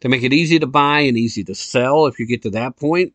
[0.00, 2.76] They make it easy to buy and easy to sell if you get to that
[2.76, 3.14] point.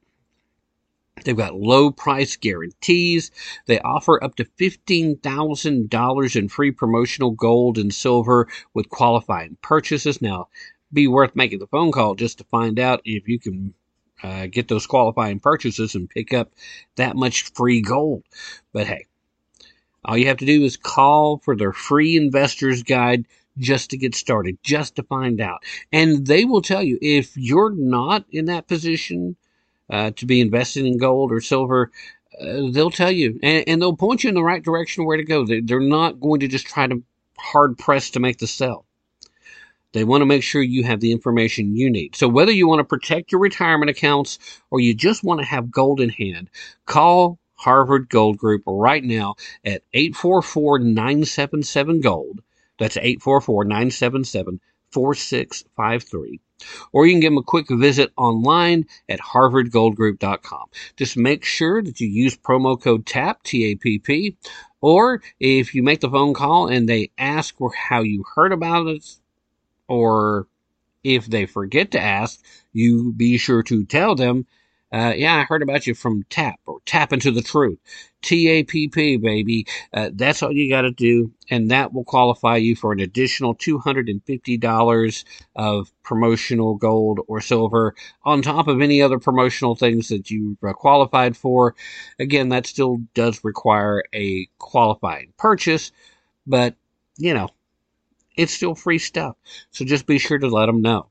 [1.24, 3.32] They've got low price guarantees.
[3.66, 10.22] They offer up to $15,000 in free promotional gold and silver with qualifying purchases.
[10.22, 10.50] Now,
[10.92, 13.74] be worth making the phone call just to find out if you can
[14.22, 16.52] uh, get those qualifying purchases and pick up
[16.96, 18.24] that much free gold.
[18.74, 19.06] But hey,
[20.04, 23.26] all you have to do is call for their free investor's guide
[23.58, 25.64] just to get started, just to find out.
[25.92, 29.36] And they will tell you if you're not in that position
[29.90, 31.92] uh, to be investing in gold or silver,
[32.40, 35.24] uh, they'll tell you and, and, they'll point you in the right direction where to
[35.24, 35.46] go.
[35.46, 37.02] They, they're not going to just try to
[37.38, 38.86] hard press to make the sell.
[39.94, 42.18] They want to make sure you have the information you need.
[42.18, 44.40] So whether you want to protect your retirement accounts
[44.70, 46.50] or you just want to have gold in hand,
[46.86, 52.42] call Harvard Gold Group right now at 844 977 Gold.
[52.78, 54.60] That's 844 977
[54.92, 56.40] 4653.
[56.94, 60.66] Or you can give them a quick visit online at harvardgoldgroup.com.
[60.96, 64.38] Just make sure that you use promo code TAPP, T-A-P-P,
[64.80, 67.56] or if you make the phone call and they ask
[67.90, 69.06] how you heard about it,
[69.88, 70.48] or
[71.04, 74.46] if they forget to ask, you be sure to tell them
[74.96, 77.80] uh, yeah, I heard about you from TAPP or Tapp into the Truth.
[78.22, 79.68] T A P P, baby.
[79.94, 83.56] Uh, that's all you got to do, and that will qualify you for an additional
[83.56, 85.26] $250
[85.58, 87.94] of promotional gold or silver
[88.24, 91.76] on top of any other promotional things that you qualified for.
[92.18, 95.92] Again, that still does require a qualifying purchase,
[96.48, 96.74] but
[97.18, 97.50] you know,
[98.38, 99.36] it's still free stuff.
[99.72, 101.10] So just be sure to let them know.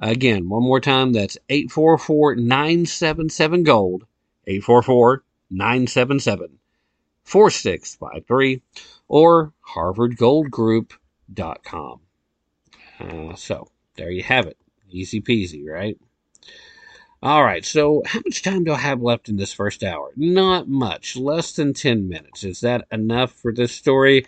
[0.00, 4.06] Again, one more time, that's 844 977 Gold,
[4.46, 6.58] 844 977
[7.24, 8.62] 4653,
[9.08, 12.00] or harvardgoldgroup.com.
[13.00, 14.56] Uh, so there you have it.
[14.90, 15.98] Easy peasy, right?
[17.20, 20.12] All right, so how much time do I have left in this first hour?
[20.16, 22.44] Not much, less than 10 minutes.
[22.44, 24.24] Is that enough for this story?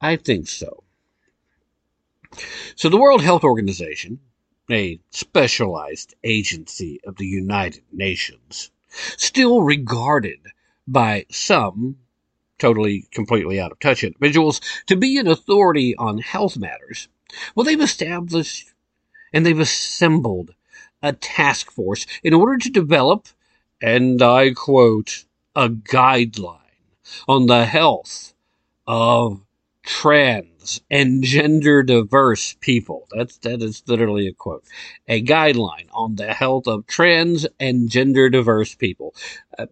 [0.00, 0.84] I think so.
[2.74, 4.20] So, the World Health Organization,
[4.70, 8.70] a specialized agency of the United Nations,
[9.16, 10.40] still regarded
[10.86, 11.96] by some
[12.58, 17.08] totally, completely out of touch individuals to be an authority on health matters,
[17.54, 18.72] well, they've established
[19.32, 20.54] and they've assembled
[21.02, 23.28] a task force in order to develop,
[23.80, 26.60] and I quote, a guideline
[27.28, 28.34] on the health
[28.86, 29.42] of
[29.82, 30.55] trans
[30.90, 33.08] and gender diverse people.
[33.14, 34.64] That's that is literally a quote.
[35.08, 39.14] A guideline on the health of trans and gender diverse people.
[39.58, 39.66] Uh,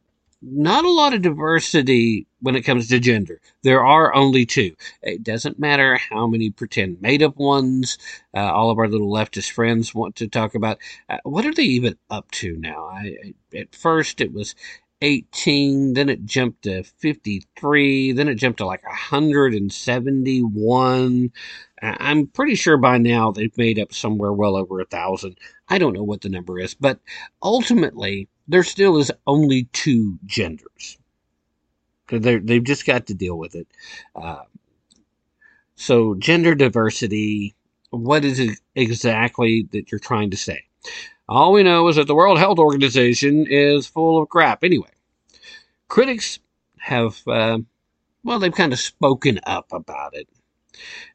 [0.47, 3.41] not a lot of diversity when it comes to gender.
[3.63, 4.75] There are only two.
[5.03, 7.97] It doesn't matter how many pretend made up ones
[8.37, 10.79] uh, all of our little leftist friends want to talk about.
[11.09, 12.89] Uh, what are they even up to now?
[12.89, 14.55] I, at first, it was
[15.03, 21.33] 18, then it jumped to 53, then it jumped to like 171.
[21.83, 25.39] I'm pretty sure by now they've made up somewhere well over a thousand.
[25.69, 26.99] I don't know what the number is, but
[27.43, 30.99] ultimately, there still is only two genders.
[32.09, 33.67] they they've just got to deal with it.
[34.15, 34.45] Uh,
[35.75, 37.55] so, gender diversity,
[37.91, 40.65] what is it exactly that you're trying to say?
[41.29, 44.63] All we know is that the World Health Organization is full of crap.
[44.63, 44.91] Anyway,
[45.89, 46.39] critics
[46.79, 47.59] have, uh,
[48.23, 50.29] well, they've kind of spoken up about it.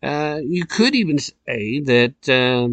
[0.01, 2.69] Uh, you could even say that uh,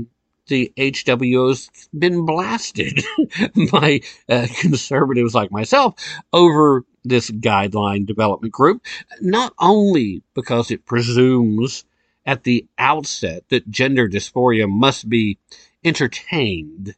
[0.47, 3.03] the HWO's been blasted
[3.71, 5.95] by uh, conservatives like myself
[6.33, 8.83] over this guideline development group,
[9.21, 11.85] not only because it presumes
[12.25, 15.39] at the outset that gender dysphoria must be
[15.87, 16.95] entertained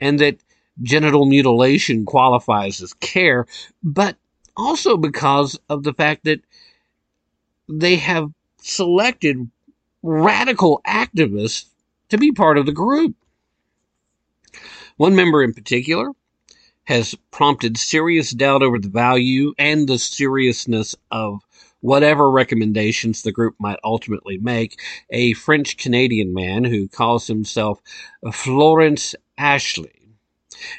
[0.00, 0.38] and that
[0.80, 3.46] genital mutilation qualifies as care,
[3.82, 4.16] but
[4.56, 6.40] also because of the fact that
[7.68, 8.30] they have
[8.60, 9.50] selected
[10.02, 11.66] radical activists
[12.08, 13.14] to be part of the group.
[14.96, 16.10] One member in particular
[16.84, 21.40] has prompted serious doubt over the value and the seriousness of
[21.80, 24.80] whatever recommendations the group might ultimately make.
[25.10, 27.80] A French Canadian man who calls himself
[28.32, 29.98] Florence Ashley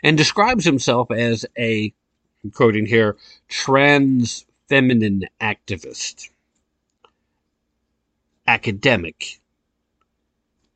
[0.03, 1.93] and describes himself as a,
[2.43, 6.29] I'm quoting here, trans feminine activist,
[8.47, 9.38] academic,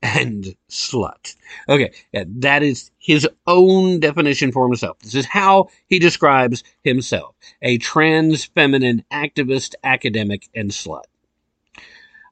[0.04, 1.36] and slut.
[1.70, 5.00] Okay, yeah, that is his own definition for himself.
[5.00, 11.06] This is how he describes himself a trans feminine activist, academic, and slut.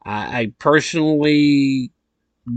[0.03, 1.91] I, I personally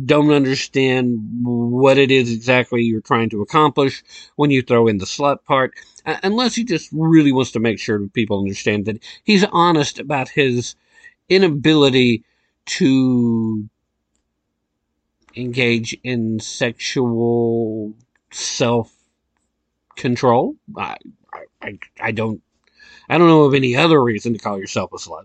[0.04, 4.02] don't understand what it is exactly you're trying to accomplish
[4.34, 5.74] when you throw in the slut part,
[6.06, 10.28] uh, unless he just really wants to make sure people understand that he's honest about
[10.28, 10.74] his
[11.28, 12.24] inability
[12.66, 13.68] to
[15.36, 17.94] engage in sexual
[18.30, 18.92] self
[19.96, 20.56] control.
[20.76, 20.96] I,
[21.62, 22.42] I, I don't,
[23.08, 25.24] I don't know of any other reason to call yourself a slut.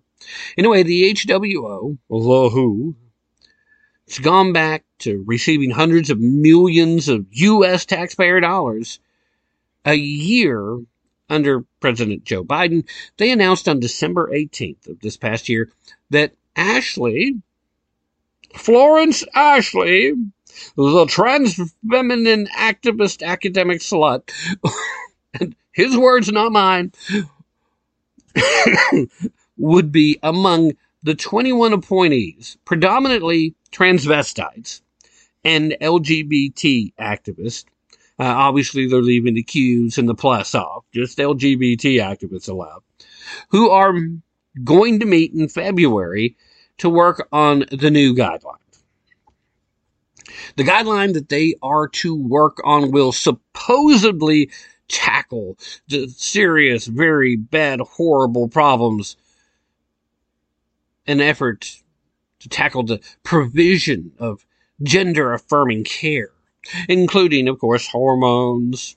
[0.58, 2.96] Anyway, the HWO, the WHO,
[4.06, 7.86] it's gone back to receiving hundreds of millions of U.S.
[7.86, 9.00] taxpayer dollars
[9.86, 10.80] a year
[11.30, 12.88] under President Joe Biden.
[13.18, 15.72] They announced on December 18th of this past year
[16.10, 17.36] that Ashley,
[18.56, 20.14] Florence Ashley,
[20.76, 24.30] the trans feminine activist academic slut,
[25.40, 26.92] and his words, not mine,
[29.58, 30.74] would be among
[31.04, 34.82] the 21 appointees, predominantly transvestites
[35.44, 37.66] and LGBT activists.
[38.20, 42.82] Uh, obviously, they're leaving the Q's and the plus off, just LGBT activists allowed,
[43.50, 43.94] who are
[44.64, 46.36] going to meet in February
[46.80, 48.56] to work on the new guideline.
[50.56, 54.50] The guideline that they are to work on will supposedly
[54.88, 55.58] tackle
[55.88, 59.16] the serious, very bad, horrible problems
[61.08, 61.82] an effort
[62.40, 64.46] to tackle the provision of
[64.84, 66.32] gender affirming care,
[66.88, 68.96] including, of course, hormones,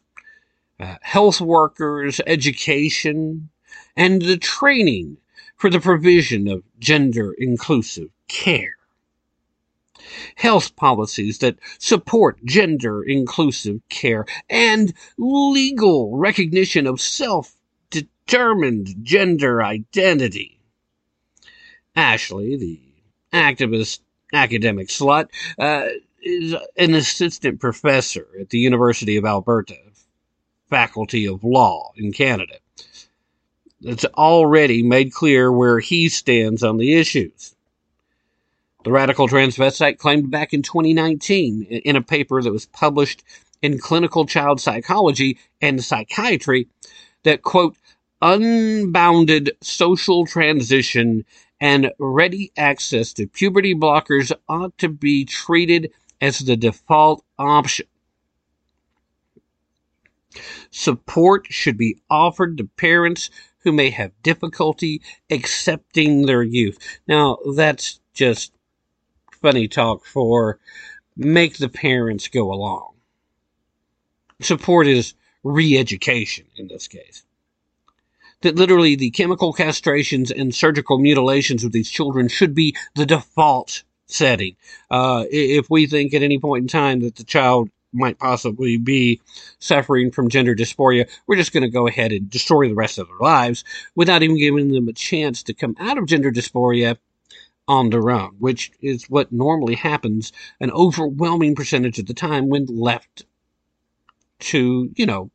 [0.79, 3.49] uh, health workers, education,
[3.97, 5.17] and the training
[5.63, 8.75] for the provision of gender inclusive care.
[10.35, 17.55] health policies that support gender inclusive care, and legal recognition of self
[17.91, 20.59] determined gender identity.
[21.95, 22.81] Ashley, the
[23.33, 24.01] activist
[24.33, 25.29] academic slut,
[25.61, 25.87] uh,
[26.25, 29.79] is an assistant professor at the University of Alberta,
[30.69, 32.57] Faculty of Law in Canada.
[33.85, 37.55] It's already made clear where he stands on the issues.
[38.85, 43.25] The radical transvestite claimed back in 2019 in a paper that was published
[43.61, 46.69] in Clinical Child Psychology and Psychiatry
[47.25, 47.77] that, quote,
[48.21, 51.25] unbounded social transition
[51.61, 57.87] and ready access to puberty blockers ought to be treated as the default option.
[60.71, 63.31] Support should be offered to parents
[63.63, 66.79] who may have difficulty accepting their youth.
[67.07, 68.53] Now, that's just
[69.41, 70.59] funny talk for
[71.17, 72.95] make the parents go along.
[74.41, 77.25] Support is re education in this case
[78.43, 83.83] that literally the chemical castrations and surgical mutilations of these children should be the default
[84.07, 84.57] setting.
[84.91, 89.21] Uh, if we think at any point in time that the child might possibly be
[89.59, 93.09] suffering from gender dysphoria, we're just going to go ahead and destroy the rest of
[93.09, 93.65] their lives
[93.95, 96.97] without even giving them a chance to come out of gender dysphoria
[97.69, 102.67] on their own, which is what normally happens an overwhelming percentage of the time when
[102.67, 103.25] left
[104.41, 105.31] to, you know,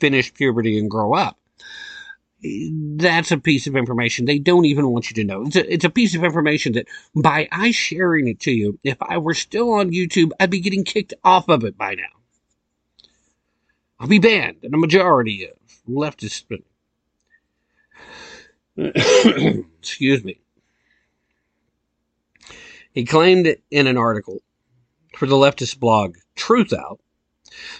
[0.00, 1.38] finish puberty and grow up
[2.40, 5.42] that's a piece of information they don't even want you to know.
[5.46, 8.96] It's a, it's a piece of information that by I sharing it to you, if
[9.02, 12.02] I were still on YouTube, I'd be getting kicked off of it by now.
[14.00, 15.56] I'll be banned, and a majority of
[15.88, 16.44] leftists.
[19.80, 20.38] Excuse me.
[22.92, 24.40] He claimed in an article
[25.16, 26.98] for the leftist blog Truthout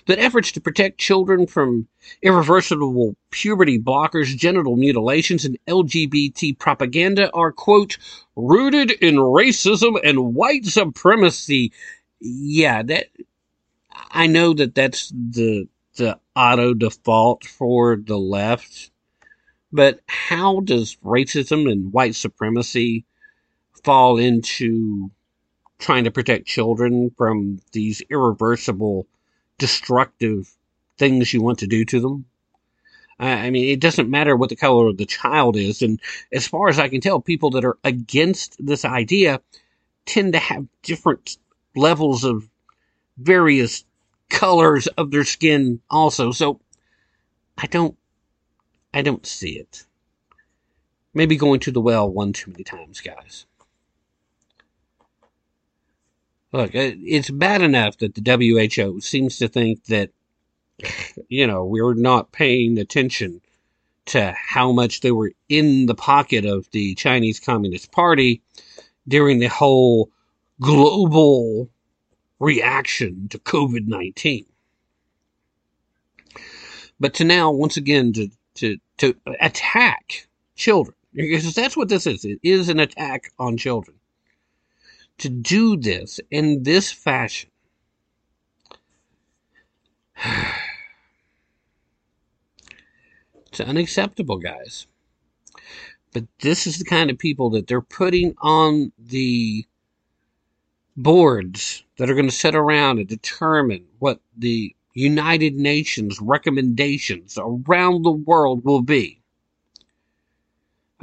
[0.07, 1.89] that efforts to protect children from
[2.23, 7.99] irreversible puberty blockers, genital mutilations, and LGBT propaganda are, quote,
[8.37, 11.73] rooted in racism and white supremacy.
[12.21, 13.07] Yeah, that,
[14.11, 18.91] I know that that's the, the auto default for the left,
[19.73, 23.05] but how does racism and white supremacy
[23.85, 25.11] fall into
[25.79, 29.07] trying to protect children from these irreversible
[29.59, 30.51] destructive
[30.97, 32.25] things you want to do to them.
[33.21, 35.83] I mean, it doesn't matter what the color of the child is.
[35.83, 36.01] And
[36.33, 39.41] as far as I can tell, people that are against this idea
[40.07, 41.37] tend to have different
[41.75, 42.49] levels of
[43.17, 43.85] various
[44.31, 46.31] colors of their skin also.
[46.31, 46.61] So
[47.57, 47.97] I don't,
[48.95, 49.85] I don't see it.
[51.13, 53.47] Maybe going to the well one too many times, guys.
[56.53, 58.23] Look, it's bad enough that the
[58.83, 60.11] WHO seems to think that,
[61.29, 63.43] you know, we're not paying attention
[64.07, 68.41] to how much they were in the pocket of the Chinese Communist Party
[69.07, 70.11] during the whole
[70.59, 71.69] global
[72.41, 74.47] reaction to COVID 19.
[76.99, 80.27] But to now, once again, to, to, to attack
[80.57, 82.25] children, because that's what this is.
[82.25, 83.98] It is an attack on children
[85.19, 87.51] to do this in this fashion.
[93.49, 94.87] It's unacceptable, guys.
[96.13, 99.65] But this is the kind of people that they're putting on the
[100.97, 108.03] boards that are going to sit around and determine what the United Nations recommendations around
[108.03, 109.21] the world will be.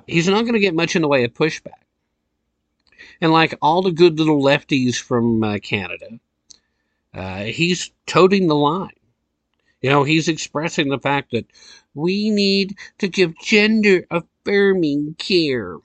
[0.05, 1.84] He's not going to get much in the way of pushback.
[3.21, 6.19] And like all the good little lefties from uh, Canada,
[7.13, 8.89] uh, he's toting the line.
[9.81, 11.45] You know, he's expressing the fact that
[11.93, 15.77] we need to give gender affirming care.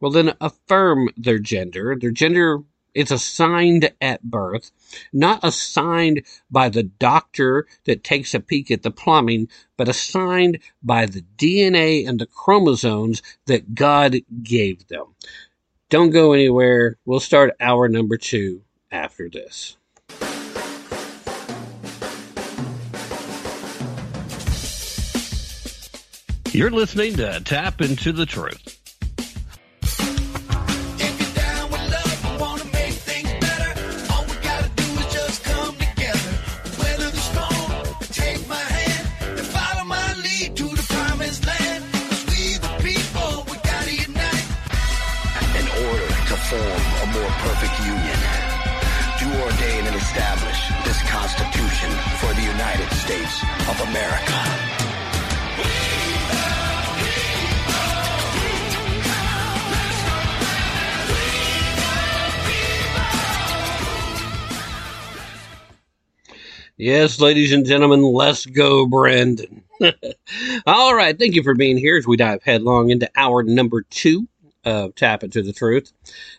[0.00, 1.96] Well, then affirm their gender.
[1.98, 2.62] Their gender
[2.94, 4.70] is assigned at birth,
[5.12, 11.06] not assigned by the doctor that takes a peek at the plumbing, but assigned by
[11.06, 15.14] the DNA and the chromosomes that God gave them.
[15.90, 16.98] Don't go anywhere.
[17.04, 18.62] We'll start hour number two
[18.92, 19.76] after this.
[26.52, 28.79] You're listening to Tapp Into the Truth.
[53.70, 54.32] Of America.
[66.76, 69.62] Yes, ladies and gentlemen, let's go, Brandon.
[70.66, 74.26] All right, thank you for being here as we dive headlong into hour number two
[74.64, 75.92] of Tapp Into the Truth.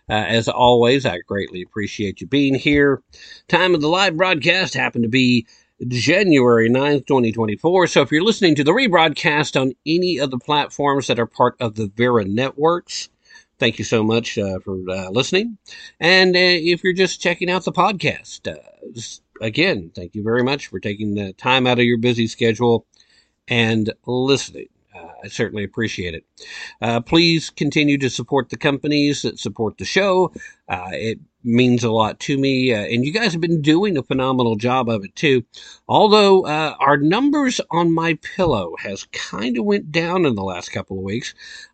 [0.09, 3.01] Uh, as always, I greatly appreciate you being here.
[3.47, 5.47] Time of the live broadcast happened to be
[5.88, 7.88] January 9th, 2024.
[7.88, 11.55] So if you're listening to the rebroadcast on any of the platforms that are part
[11.59, 13.09] of the Vera Networks,
[13.57, 15.57] thank you so much uh, for uh, listening.
[15.99, 18.61] And uh, if you're just checking out the podcast, uh,
[19.41, 22.86] again, thank you very much for taking the time out of your busy schedule
[23.47, 24.67] and listening.
[24.95, 26.25] Uh, I certainly appreciate it.
[26.82, 30.34] Uh, please continue to support the companies that support the show.
[30.69, 34.56] It means a lot to me, uh, and you guys have been doing a phenomenal
[34.56, 35.44] job of it too.
[35.88, 40.70] Although uh, our numbers on my pillow has kind of went down in the last
[40.70, 41.34] couple of weeks.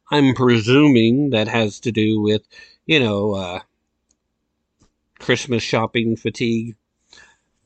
[0.10, 2.48] I'm presuming that has to do with,
[2.86, 3.60] you know, uh,
[5.20, 6.76] Christmas shopping fatigue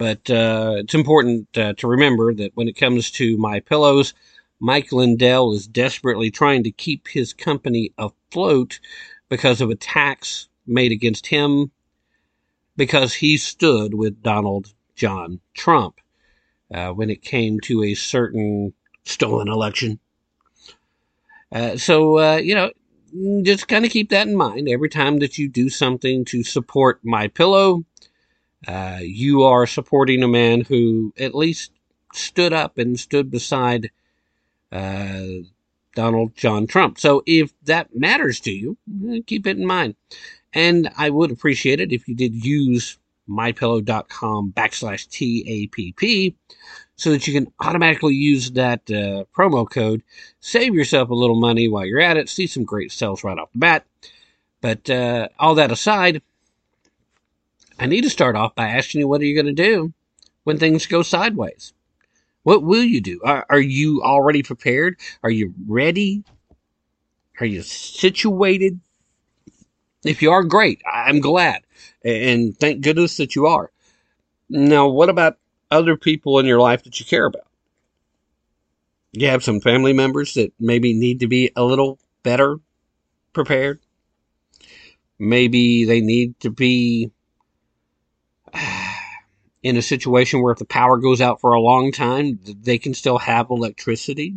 [0.02, 4.16] but uh, it's important uh, to remember that when it comes to my pillows,
[4.60, 8.80] Mike Lindell is desperately trying to keep his company afloat
[9.30, 11.70] because of attacks made against him
[12.82, 16.02] because he stood with Donald John Trump
[16.74, 18.74] uh, when it came to a certain
[19.04, 20.00] stolen election.
[21.52, 22.72] Uh, so, uh, you know,
[23.44, 27.00] just kind of keep that in mind every time that you do something to support
[27.04, 27.84] my pillow
[28.68, 31.72] uh, you are supporting a man who at least
[32.14, 33.90] stood up and stood beside
[34.72, 35.24] uh,
[35.96, 37.00] Donald John Trump.
[37.00, 38.78] So if that matters to you,
[39.10, 39.96] eh, keep it in mind.
[40.54, 42.98] And I would appreciate it if you did use
[43.30, 46.36] mypillow.com backslash TAPP
[46.96, 50.04] so that you can automatically use that uh, promo code.
[50.40, 52.30] Save yourself a little money while you're at it.
[52.30, 53.86] See some great sales right off the bat.
[54.60, 56.22] But uh, all that aside,
[57.80, 59.94] I need to start off by asking you what are you going to do
[60.44, 61.74] when things go sideways?
[62.44, 63.20] What will you do?
[63.24, 65.00] Are, are you already prepared?
[65.24, 66.24] Are you ready?
[67.40, 68.80] Are you situated?
[70.04, 70.82] If you are, great.
[70.92, 71.62] I'm glad.
[72.04, 73.72] And thank goodness that you are.
[74.50, 75.38] Now, what about
[75.70, 77.48] other people in your life that you care about?
[79.14, 82.60] You have some family members that maybe need to be a little better
[83.34, 83.80] prepared.
[85.20, 87.12] Maybe they need to be
[89.64, 92.94] in a situation where if the power goes out for a long time, they can
[92.94, 94.36] still have electricity.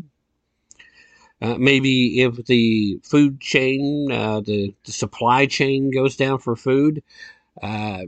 [1.45, 7.03] Uh, maybe if the food chain, uh, the, the, supply chain goes down for food,
[7.62, 8.01] uh,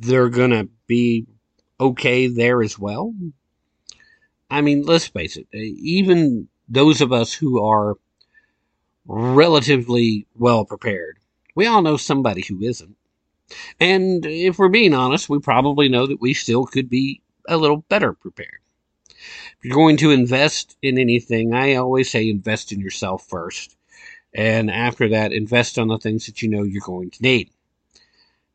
[0.00, 1.28] they're going to be
[1.78, 3.14] okay there as well.
[4.50, 7.94] I mean, let's face it, even those of us who are
[9.06, 11.20] relatively well prepared,
[11.54, 12.96] we all know somebody who isn't.
[13.78, 17.84] And if we're being honest, we probably know that we still could be a little
[17.88, 18.63] better prepared.
[19.64, 23.76] You're going to invest in anything, I always say invest in yourself first.
[24.34, 27.48] And after that, invest on the things that you know you're going to need.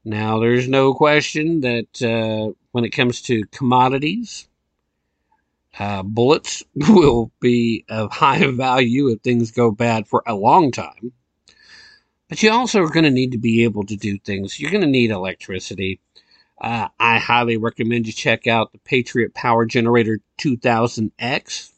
[0.05, 4.47] Now, there's no question that uh, when it comes to commodities,
[5.79, 11.11] uh, bullets will be of high value if things go bad for a long time.
[12.27, 14.59] But you also are going to need to be able to do things.
[14.59, 15.99] You're going to need electricity.
[16.59, 21.71] Uh, I highly recommend you check out the Patriot Power Generator 2000X.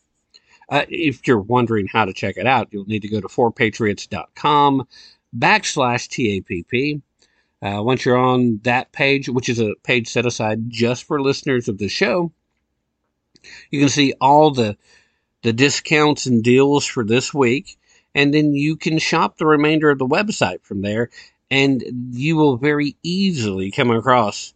[0.70, 4.88] Uh, if you're wondering how to check it out, you'll need to go to 4patriots.com
[5.38, 7.02] backslash TAPP.
[7.62, 11.68] Uh, once you're on that page, which is a page set aside just for listeners
[11.68, 12.32] of the show,
[13.70, 14.78] you can see all the
[15.44, 17.80] the discounts and deals for this week
[18.14, 21.10] and then you can shop the remainder of the website from there,
[21.50, 24.54] and you will very easily come across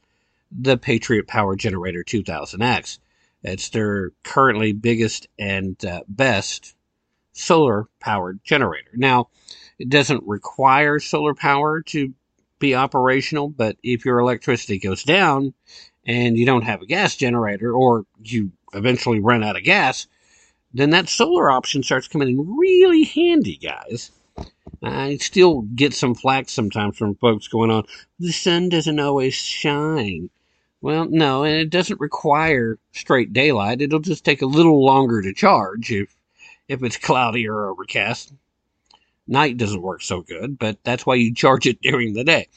[0.52, 3.00] the Patriot Power Generator 2000X.
[3.44, 6.76] It's their currently biggest and uh, best
[7.34, 8.92] solar powered generator.
[8.96, 9.30] Now,
[9.78, 12.14] it doesn't require solar power to
[12.60, 15.54] be operational, but if your electricity goes down
[16.06, 20.08] and you don't have a gas generator or you eventually run out of gas,
[20.74, 24.12] then that solar option starts coming in really handy, guys.
[24.84, 27.86] I still get some flack sometimes from folks going on,
[28.20, 30.30] the sun doesn't always shine.
[30.82, 33.82] Well, no, and it doesn't require straight daylight.
[33.82, 36.16] It'll just take a little longer to charge if
[36.68, 38.34] if it's cloudy or overcast.
[39.28, 42.48] Night doesn't work so good, but that's why you charge it during the day.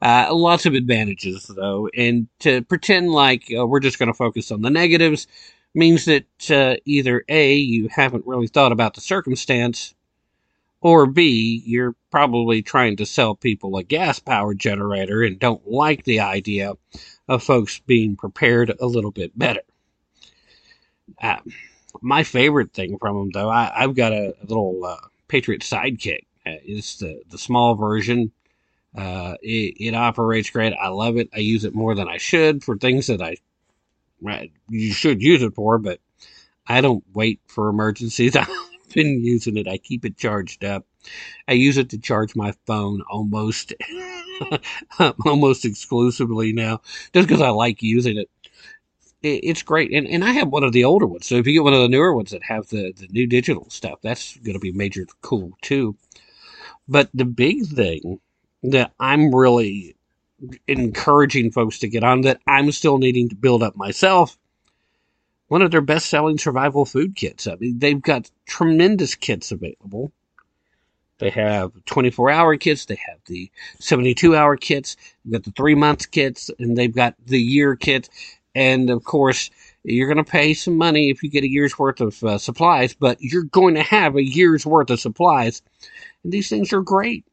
[0.00, 4.50] Uh, lots of advantages, though, and to pretend like uh, we're just going to focus
[4.50, 5.26] on the negatives
[5.74, 9.94] means that uh, either A, you haven't really thought about the circumstance,
[10.88, 16.04] or B, you're probably trying to sell people a gas powered generator and don't like
[16.04, 16.72] the idea
[17.28, 19.60] of folks being prepared a little bit better.
[21.20, 21.36] Uh,
[22.00, 24.96] my favorite thing from them, though, I, have got a, little uh,
[25.28, 26.24] Patriot Sidekick.
[26.46, 28.32] Uh, it's the, the small version.
[28.96, 30.72] Uh, it, it operates great.
[30.72, 31.28] I love it.
[31.34, 33.36] I use it more than I should for things that I
[34.70, 36.00] you should use it for, but
[36.66, 38.34] I don't wait for emergencies.
[38.94, 39.68] been using it.
[39.68, 40.86] I keep it charged up.
[41.48, 43.72] I use it to charge my phone almost,
[45.26, 46.80] almost exclusively now,
[47.14, 48.30] just because I like using it.
[49.22, 49.44] it.
[49.44, 51.26] It's great, and and I have one of the older ones.
[51.26, 53.68] So if you get one of the newer ones that have the the new digital
[53.70, 55.96] stuff, that's going to be major cool too.
[56.88, 58.20] But the big thing
[58.62, 59.96] that I'm really
[60.66, 64.38] encouraging folks to get on that I'm still needing to build up myself.
[65.48, 67.46] One of their best selling survival food kits.
[67.46, 70.12] I mean, they've got tremendous kits available.
[71.18, 75.74] They have 24 hour kits, they have the 72 hour kits, they've got the three
[75.74, 78.08] month kits, and they've got the year kit.
[78.54, 79.50] And of course,
[79.82, 82.94] you're going to pay some money if you get a year's worth of uh, supplies,
[82.94, 85.62] but you're going to have a year's worth of supplies.
[86.22, 87.24] And these things are great.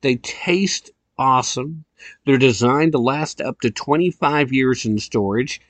[0.00, 1.84] They taste awesome.
[2.24, 5.60] They're designed to last up to 25 years in storage,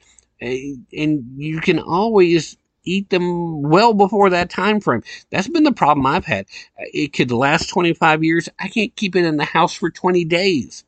[0.42, 5.02] and you can always eat them well before that time frame.
[5.30, 6.46] That's been the problem I've had.
[6.78, 8.48] It could last 25 years.
[8.58, 10.84] I can't keep it in the house for 20 days.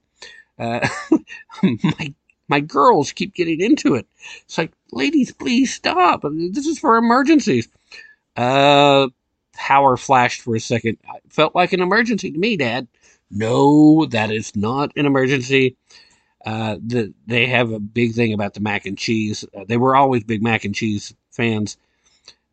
[0.58, 0.86] Uh,
[1.62, 2.14] my
[2.48, 4.06] my girls keep getting into it.
[4.42, 6.22] It's like, ladies, please stop.
[6.50, 7.68] This is for emergencies.
[8.36, 9.08] Uh,
[9.54, 10.98] power flashed for a second.
[11.24, 12.86] It felt like an emergency to me, Dad.
[13.30, 15.76] No, that is not an emergency.
[16.44, 19.44] Uh, the, they have a big thing about the mac and cheese.
[19.56, 21.76] Uh, they were always big mac and cheese fans.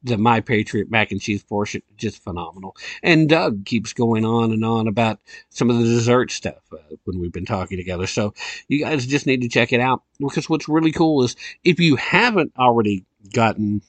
[0.04, 2.76] The My Patriot mac and cheese portion, just phenomenal.
[3.04, 5.20] And Doug keeps going on and on about
[5.50, 8.08] some of the dessert stuff uh, when we've been talking together.
[8.08, 8.34] So
[8.68, 11.98] you guys just need to check it out because what's really cool is if you
[11.98, 13.84] haven't already gotten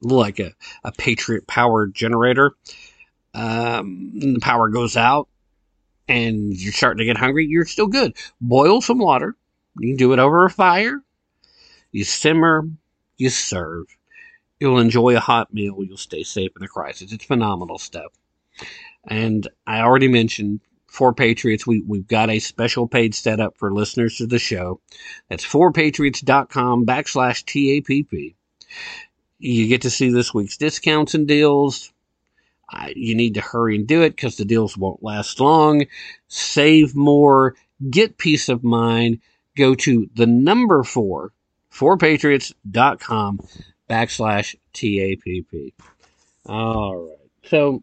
[0.00, 2.52] like a, a Patriot power generator,
[3.34, 5.28] um, the power goes out
[6.08, 8.16] and you're starting to get hungry, you're still good.
[8.40, 9.36] Boil some water.
[9.78, 11.02] You can do it over a fire.
[11.90, 12.68] You simmer,
[13.16, 13.86] you serve.
[14.60, 15.82] You'll enjoy a hot meal.
[15.82, 17.12] You'll stay safe in the crisis.
[17.12, 18.12] It's phenomenal stuff.
[19.08, 20.60] And I already mentioned
[20.92, 24.80] 4Patriots, we, we've got a special page set up for listeners to the show.
[25.28, 28.34] That's 4patriots.com backslash TAPP.
[29.38, 31.92] You get to see this week's discounts and deals,
[32.94, 35.86] you need to hurry and do it because the deals won't last long.
[36.28, 37.54] Save more,
[37.90, 39.20] get peace of mind.
[39.56, 41.32] Go to the number four,
[41.72, 43.40] 4patriots.com
[43.88, 45.74] backslash TAPP.
[46.46, 47.16] All right.
[47.44, 47.82] So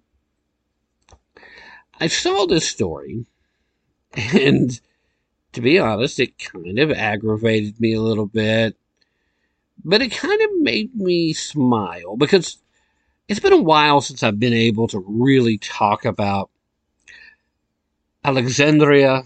[1.99, 3.25] I saw this story
[4.15, 4.79] and
[5.53, 8.75] to be honest, it kind of aggravated me a little bit,
[9.83, 12.57] but it kind of made me smile because
[13.29, 16.49] it's been a while since I've been able to really talk about
[18.23, 19.23] Alexandria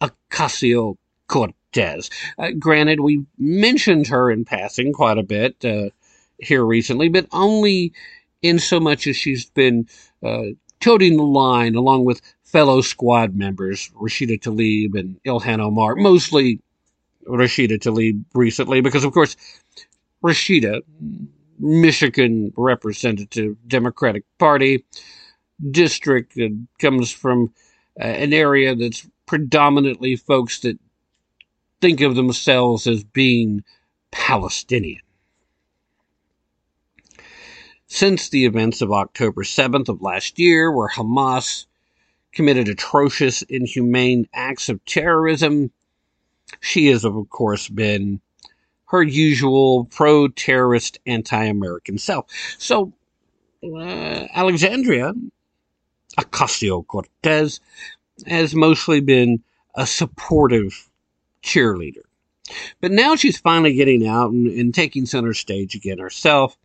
[0.00, 0.96] Ocasio
[1.26, 2.08] Cortez.
[2.38, 5.90] Uh, granted, we mentioned her in passing quite a bit uh,
[6.38, 7.92] here recently, but only
[8.42, 9.88] in so much as she's been
[10.22, 10.44] uh,
[10.80, 16.60] toting the line along with fellow squad members Rashida Tlaib and Ilhan Omar, mostly
[17.26, 19.36] Rashida Tlaib recently, because of course
[20.22, 20.80] Rashida
[21.62, 24.84] Michigan representative Democratic Party
[25.70, 27.52] district that comes from
[28.00, 30.78] uh, an area that's predominantly folks that
[31.80, 33.62] think of themselves as being
[34.10, 35.02] Palestinian.
[37.86, 41.66] Since the events of October 7th of last year, where Hamas
[42.32, 45.70] committed atrocious, inhumane acts of terrorism,
[46.60, 48.21] she has, of course, been
[48.92, 52.26] her usual pro terrorist, anti American self.
[52.58, 52.92] So,
[53.64, 55.14] uh, Alexandria
[56.18, 57.60] Ocasio Cortez
[58.26, 59.42] has mostly been
[59.74, 60.90] a supportive
[61.42, 62.02] cheerleader.
[62.82, 66.58] But now she's finally getting out and, and taking center stage again herself,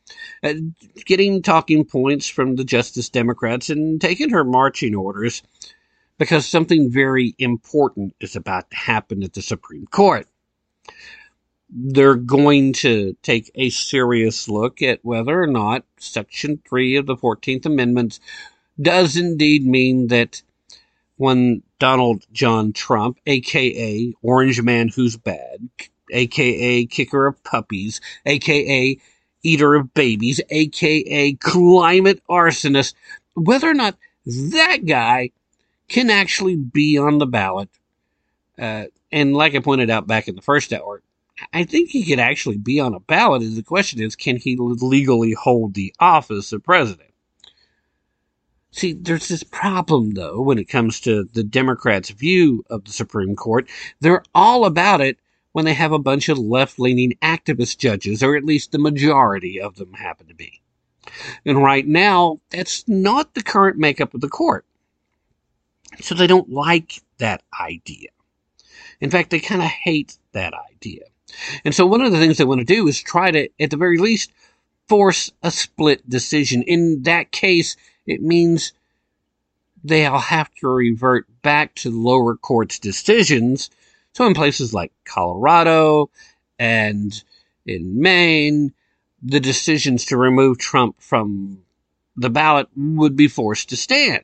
[0.43, 0.55] uh,
[1.05, 5.43] getting talking points from the Justice Democrats and taking her marching orders
[6.17, 10.27] because something very important is about to happen at the Supreme Court
[11.69, 17.15] they're going to take a serious look at whether or not Section 3 of the
[17.15, 18.19] 14th Amendment
[18.81, 20.41] does indeed mean that
[21.17, 25.69] when Donald John Trump, aka Orange Man Who's Bad,
[26.11, 28.97] aka Kicker of Puppies, aka
[29.43, 32.93] Eater of Babies, aka Climate Arsonist,
[33.33, 35.31] whether or not that guy
[35.87, 37.69] can actually be on the ballot.
[38.59, 41.01] Uh, and like I pointed out back in the first hour,
[41.53, 43.41] I think he could actually be on a ballot.
[43.41, 47.11] And the question is, can he legally hold the office of president?
[48.71, 53.35] See, there's this problem, though, when it comes to the Democrats' view of the Supreme
[53.35, 53.67] Court.
[53.99, 55.17] They're all about it
[55.51, 59.59] when they have a bunch of left leaning activist judges, or at least the majority
[59.59, 60.61] of them happen to be.
[61.45, 64.65] And right now, that's not the current makeup of the court.
[66.01, 68.09] So they don't like that idea.
[68.99, 71.05] In fact, they kind of hate that idea.
[71.65, 73.77] And so one of the things they want to do is try to, at the
[73.77, 74.31] very least,
[74.87, 76.63] force a split decision.
[76.63, 77.75] In that case,
[78.05, 78.73] it means
[79.83, 83.69] they'll have to revert back to lower courts' decisions.
[84.13, 86.09] So in places like Colorado
[86.57, 87.23] and
[87.65, 88.73] in Maine,
[89.21, 91.59] the decisions to remove Trump from
[92.15, 94.23] the ballot would be forced to stand.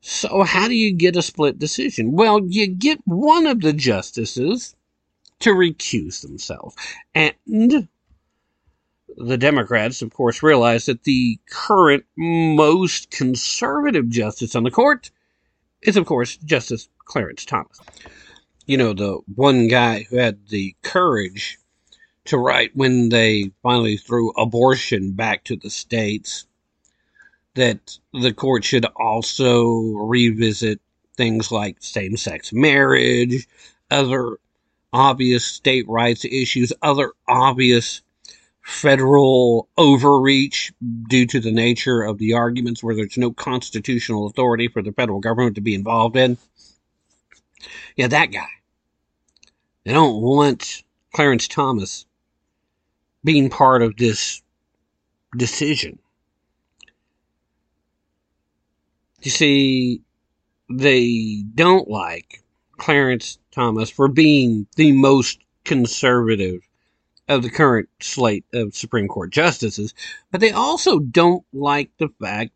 [0.00, 2.12] So how do you get a split decision?
[2.12, 4.74] Well, you get one of the justices
[5.40, 6.74] to recuse themselves.
[7.14, 7.34] And
[9.16, 15.10] the Democrats, of course, realize that the current most conservative justice on the court
[15.82, 17.78] is, of course, Justice Clarence Thomas.
[18.66, 21.58] You know, the one guy who had the courage
[22.24, 26.46] to write when they finally threw abortion back to the states
[27.54, 30.80] that the court should also revisit
[31.16, 33.46] things like same sex marriage,
[33.90, 34.38] other
[34.94, 38.00] obvious state rights issues, other obvious
[38.62, 40.72] federal overreach
[41.08, 45.20] due to the nature of the arguments where there's no constitutional authority for the federal
[45.20, 46.38] government to be involved in.
[47.96, 48.46] Yeah, that guy.
[49.84, 52.06] They don't want Clarence Thomas
[53.22, 54.42] being part of this
[55.36, 55.98] decision.
[59.22, 60.02] You see,
[60.70, 62.43] they don't like
[62.76, 66.60] Clarence Thomas for being the most conservative
[67.28, 69.94] of the current slate of Supreme Court justices,
[70.30, 72.52] but they also don't like the fact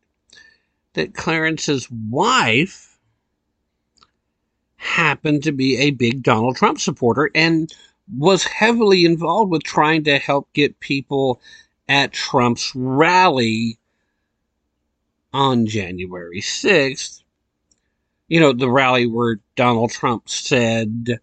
[0.93, 2.99] that Clarence's wife
[4.77, 7.73] happened to be a big Donald Trump supporter and
[8.17, 11.41] was heavily involved with trying to help get people
[11.89, 13.79] at Trump's rally
[15.33, 17.23] on January 6th.
[18.29, 21.19] You know, the rally where Donald Trump said,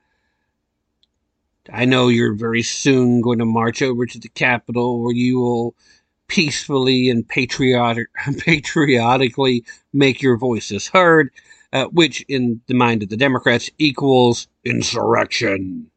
[1.71, 5.75] I know you're very soon going to march over to the Capitol where you will
[6.27, 8.07] peacefully and patriotic,
[8.39, 9.63] patriotically
[9.93, 11.29] make your voices heard,
[11.73, 15.89] uh, which in the mind of the Democrats equals insurrection.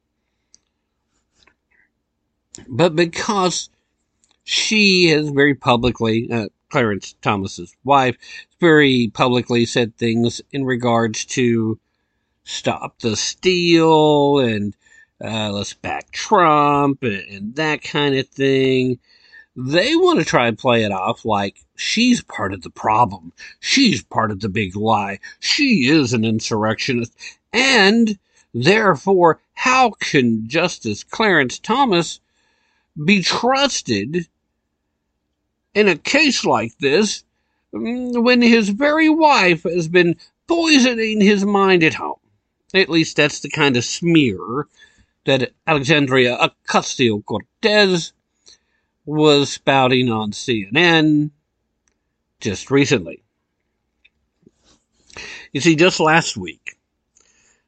[2.66, 3.70] But because
[4.44, 8.16] she has very publicly, uh, Clarence Thomas's wife,
[8.60, 11.78] very publicly said things in regards to
[12.44, 14.74] stop the steal and
[15.22, 18.98] uh, let's back Trump and, and that kind of thing.
[19.56, 23.32] They want to try and play it off like she's part of the problem.
[23.58, 25.18] She's part of the big lie.
[25.40, 27.12] She is an insurrectionist.
[27.52, 28.18] And
[28.54, 32.20] therefore, how can Justice Clarence Thomas
[33.04, 34.28] be trusted
[35.78, 37.22] in a case like this
[37.72, 40.16] mm, when his very wife has been
[40.48, 42.18] poisoning his mind at home?
[42.74, 44.66] At least that's the kind of smear
[45.24, 48.12] that Alexandria Ocasio Cortez
[49.06, 51.30] was spouting on CNN
[52.40, 53.22] just recently.
[55.52, 56.76] You see, just last week,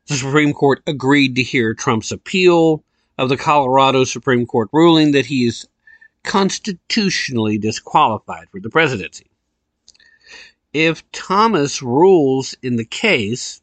[0.06, 2.84] the Supreme Court agreed to hear Trump's appeal
[3.16, 5.66] of the Colorado Supreme Court ruling that he is
[6.24, 9.26] constitutionally disqualified for the presidency.
[10.72, 13.60] If Thomas rules in the case,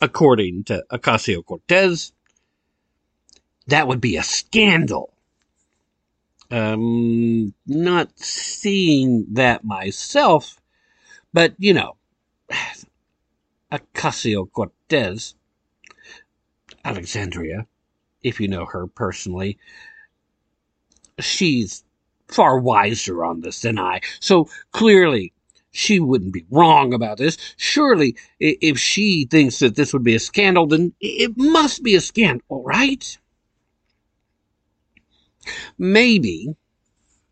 [0.00, 2.12] according to Ocasio Cortez,
[3.68, 5.12] that would be a scandal.
[6.50, 10.60] Um, not seeing that myself,
[11.32, 11.96] but you know,
[13.70, 15.34] Ocasio Cortez,
[16.84, 17.66] Alexandria,
[18.22, 19.58] if you know her personally,
[21.20, 21.84] she's
[22.28, 24.00] far wiser on this than I.
[24.20, 25.32] So clearly,
[25.70, 27.36] she wouldn't be wrong about this.
[27.56, 32.00] Surely, if she thinks that this would be a scandal, then it must be a
[32.00, 33.18] scandal, right?
[35.78, 36.54] Maybe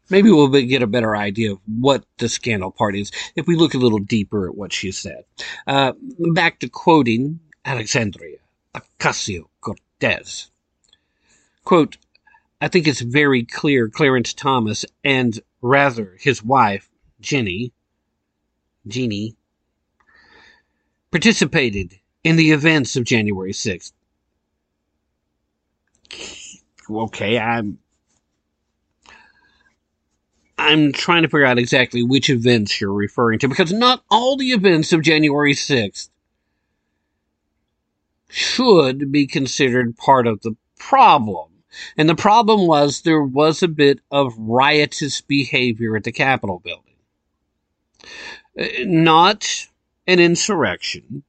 [0.09, 3.75] maybe we'll get a better idea of what the scandal part is if we look
[3.75, 5.25] a little deeper at what she said.
[5.67, 5.93] Uh,
[6.33, 8.39] back to quoting Alexandria
[8.75, 10.51] Ocasio Cortez.
[11.65, 11.97] Quote,
[12.67, 16.91] I think it's very clear Clarence Thomas and rather his wife,
[17.21, 17.73] Jenny,
[18.89, 19.37] Jeannie,
[21.13, 23.93] participated in the events of January 6th.
[26.91, 27.79] Okay, I'm
[30.59, 34.51] I'm trying to figure out exactly which events you're referring to because not all the
[34.51, 36.09] events of January 6th
[38.29, 41.53] should be considered part of the problem.
[41.97, 46.83] And the problem was there was a bit of riotous behavior at the Capitol building.
[48.59, 49.69] Uh, not
[50.07, 51.23] an insurrection.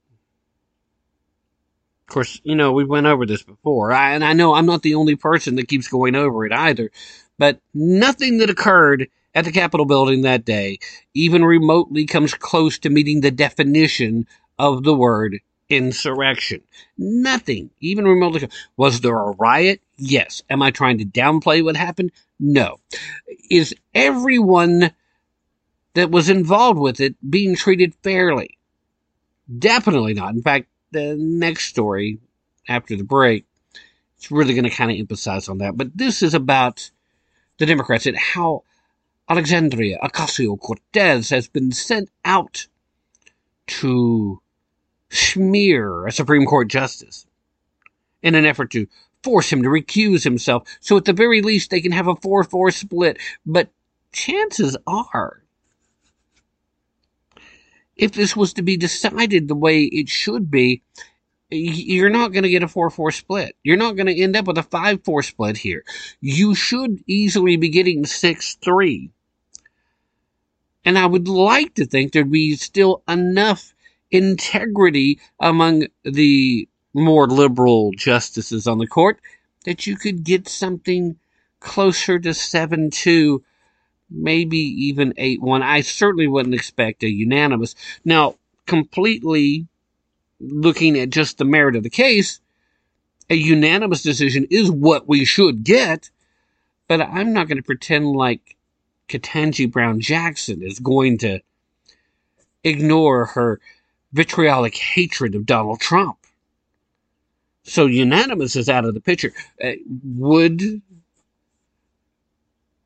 [2.08, 4.82] Of course, you know, we went over this before, I, and I know I'm not
[4.82, 6.90] the only person that keeps going over it either,
[7.38, 10.78] but nothing that occurred at the Capitol building that day
[11.12, 14.26] even remotely comes close to meeting the definition
[14.58, 16.62] of the word insurrection.
[16.96, 18.48] Nothing, even remotely.
[18.76, 19.80] Was there a riot?
[19.96, 20.42] Yes.
[20.48, 22.12] Am I trying to downplay what happened?
[22.38, 22.80] No.
[23.50, 24.92] Is everyone
[25.94, 28.58] that was involved with it being treated fairly?
[29.58, 30.34] Definitely not.
[30.34, 32.18] In fact, the next story
[32.68, 33.44] after the break,
[34.16, 35.76] it's really going to kind of emphasize on that.
[35.76, 36.90] But this is about
[37.58, 38.64] the Democrats and how
[39.28, 42.66] Alexandria Ocasio Cortez has been sent out
[43.66, 44.40] to
[45.10, 47.26] smear a Supreme Court justice
[48.22, 48.86] in an effort to
[49.22, 50.68] force him to recuse himself.
[50.80, 53.18] So at the very least, they can have a 4 4 split.
[53.44, 53.70] But
[54.12, 55.42] chances are,
[57.96, 60.82] if this was to be decided the way it should be,
[61.50, 63.56] you're not going to get a 4 4 split.
[63.62, 65.84] You're not going to end up with a 5 4 split here.
[66.20, 69.10] You should easily be getting 6 3.
[70.84, 73.74] And I would like to think there'd be still enough
[74.10, 79.20] integrity among the more liberal justices on the court
[79.64, 81.16] that you could get something
[81.60, 83.42] closer to 7 2,
[84.10, 85.62] maybe even 8 1.
[85.62, 87.74] I certainly wouldn't expect a unanimous.
[88.04, 88.36] Now,
[88.66, 89.66] completely
[90.40, 92.40] looking at just the merit of the case,
[93.28, 96.10] a unanimous decision is what we should get,
[96.86, 98.56] but I'm not going to pretend like
[99.08, 101.40] Ketanji Brown Jackson is going to
[102.64, 103.60] ignore her
[104.12, 106.18] vitriolic hatred of Donald Trump.
[107.62, 109.32] So unanimous is out of the picture.
[109.62, 109.72] Uh,
[110.04, 110.82] would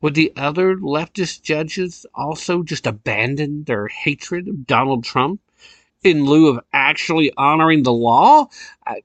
[0.01, 5.39] would the other leftist judges also just abandon their hatred of Donald Trump
[6.03, 8.47] in lieu of actually honoring the law?
[8.85, 9.01] I,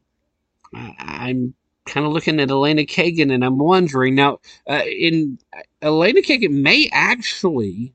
[0.74, 1.54] I'm
[1.86, 4.40] kind of looking at Elena Kagan and I'm wondering now.
[4.68, 5.38] Uh, in
[5.80, 7.94] Elena Kagan may actually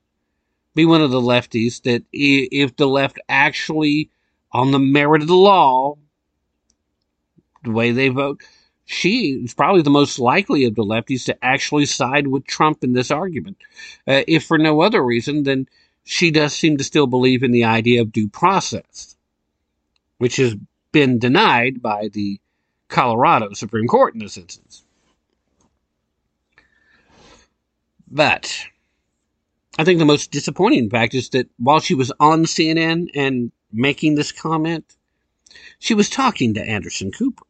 [0.75, 4.09] be one of the lefties that if the left actually,
[4.51, 5.97] on the merit of the law,
[7.63, 8.41] the way they vote,
[8.85, 12.93] she is probably the most likely of the lefties to actually side with Trump in
[12.93, 13.57] this argument.
[14.07, 15.67] Uh, if for no other reason than
[16.03, 19.15] she does seem to still believe in the idea of due process,
[20.17, 20.55] which has
[20.91, 22.39] been denied by the
[22.89, 24.83] Colorado Supreme Court in this instance.
[28.09, 28.67] But
[29.77, 34.15] I think the most disappointing fact is that while she was on CNN and making
[34.15, 34.85] this comment,
[35.79, 37.45] she was talking to Anderson Cooper.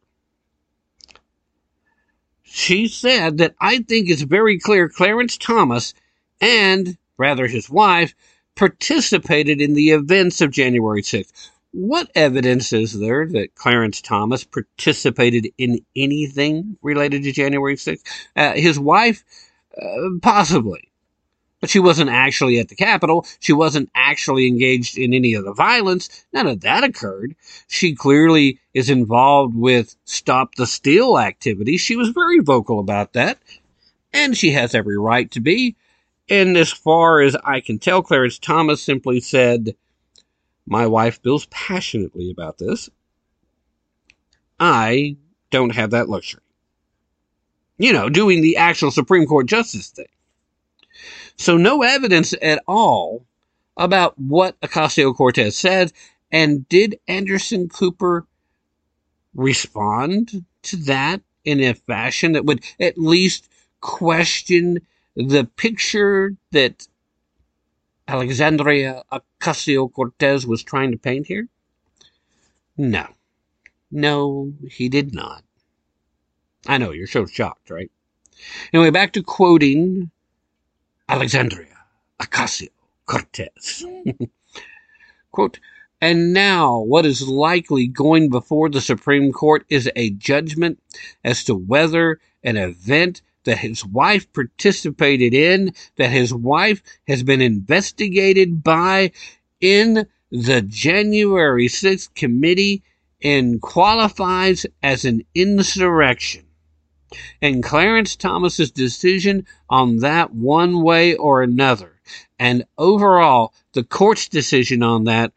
[2.44, 5.94] She said that I think it's very clear Clarence Thomas
[6.40, 8.14] and, rather, his wife
[8.56, 11.50] participated in the events of January 6th.
[11.72, 18.04] What evidence is there that Clarence Thomas participated in anything related to January 6th?
[18.36, 19.24] Uh, his wife,
[19.82, 20.90] uh, possibly.
[21.64, 23.26] But she wasn't actually at the Capitol.
[23.40, 26.26] She wasn't actually engaged in any of the violence.
[26.34, 27.38] None of that occurred.
[27.70, 31.78] She clearly is involved with Stop the Steal activity.
[31.78, 33.40] She was very vocal about that.
[34.12, 35.78] And she has every right to be.
[36.28, 39.74] And as far as I can tell, Clarence Thomas simply said,
[40.66, 42.90] My wife feels passionately about this.
[44.60, 45.16] I
[45.50, 46.42] don't have that luxury.
[47.78, 50.08] You know, doing the actual Supreme Court justice thing.
[51.38, 53.26] So no evidence at all
[53.76, 55.92] about what Ocasio Cortez said.
[56.32, 58.26] And did Anderson Cooper
[59.36, 63.50] respond to that in a fashion that would at least
[63.82, 64.80] question
[65.16, 66.88] the picture that
[68.08, 71.48] Alexandria Ocasio Cortez was trying to paint here?
[72.78, 73.08] No.
[73.92, 75.44] No, he did not.
[76.66, 77.92] I know, you're so shocked, right?
[78.74, 80.10] Anyway, back to quoting
[81.14, 81.78] Alexandria
[82.20, 82.70] Ocasio
[83.06, 83.86] Cortez.
[85.32, 85.60] Quote,
[86.02, 90.82] and now, what is likely going before the Supreme Court is a judgment
[91.24, 97.42] as to whether an event that his wife participated in, that his wife has been
[97.42, 99.12] investigated by
[99.62, 102.82] in the January 6th committee
[103.22, 106.44] and qualifies as an insurrection.
[107.42, 112.00] And Clarence Thomas's decision on that one way or another,
[112.40, 115.34] and overall the court's decision on that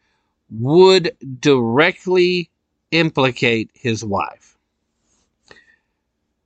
[0.49, 2.49] would directly
[2.91, 4.57] implicate his wife.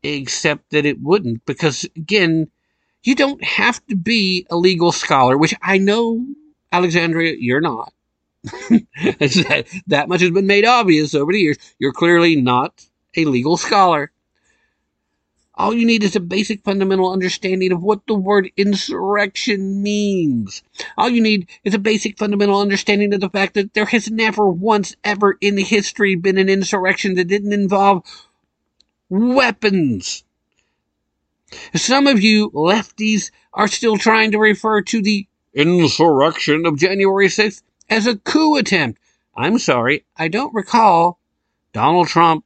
[0.03, 2.49] Except that it wouldn't, because again,
[3.03, 6.25] you don't have to be a legal scholar, which I know,
[6.71, 7.93] Alexandria, you're not.
[8.43, 11.57] that, much has been made obvious over the years.
[11.77, 12.85] You're clearly not
[13.15, 14.11] a legal scholar.
[15.55, 20.63] All you need is a basic fundamental understanding of what the word insurrection means.
[20.97, 24.47] All you need is a basic fundamental understanding of the fact that there has never
[24.49, 28.03] once ever in history been an insurrection that didn't involve
[29.09, 30.23] weapons.
[31.75, 37.61] Some of you lefties are still trying to refer to the insurrection of January 6th
[37.89, 39.01] as a coup attempt.
[39.35, 41.19] I'm sorry, I don't recall
[41.73, 42.45] Donald Trump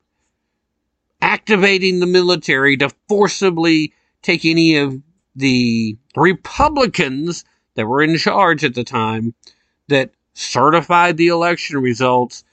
[1.26, 3.92] activating the military to forcibly
[4.22, 5.02] take any of
[5.36, 7.44] the Republicans
[7.74, 9.34] that were in charge at the time
[9.88, 12.44] that certified the election results,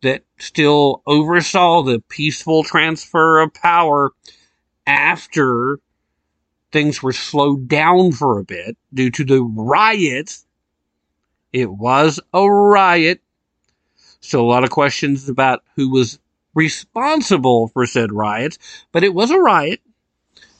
[0.00, 4.12] that still oversaw the peaceful transfer of power
[4.86, 5.78] after
[6.72, 10.46] things were slowed down for a bit due to the riots.
[11.52, 13.20] It was a riot.
[14.20, 16.18] So a lot of questions about who was
[16.54, 18.58] responsible for said riots,
[18.92, 19.80] but it was a riot,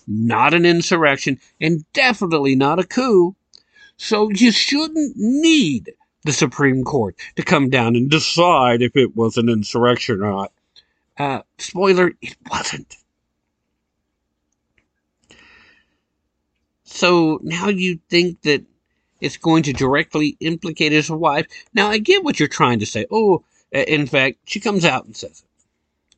[0.07, 3.35] not an insurrection, and definitely not a coup.
[3.97, 5.93] So you shouldn't need
[6.25, 10.53] the Supreme Court to come down and decide if it was an insurrection or not.
[11.19, 12.97] Uh, spoiler, it wasn't.
[16.85, 18.65] So now you think that
[19.21, 21.47] it's going to directly implicate his wife.
[21.73, 23.07] Now I get what you're trying to say.
[23.11, 25.52] Oh, in fact, she comes out and says it.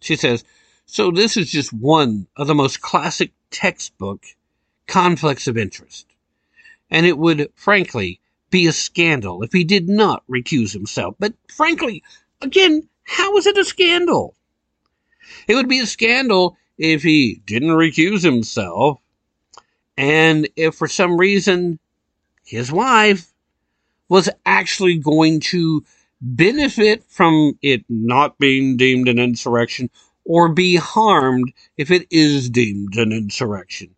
[0.04, 0.44] She says,
[0.84, 4.22] So this is just one of the most classic textbook
[4.86, 6.06] conflicts of interest.
[6.90, 8.20] And it would, frankly,
[8.50, 11.14] be a scandal if he did not recuse himself.
[11.18, 12.02] But frankly,
[12.42, 14.36] again, how is it a scandal?
[15.48, 19.00] It would be a scandal if he didn't recuse himself
[19.96, 21.78] and if for some reason
[22.44, 23.32] his wife
[24.10, 25.82] was actually going to
[26.24, 29.90] benefit from it not being deemed an insurrection
[30.24, 33.94] or be harmed if it is deemed an insurrection.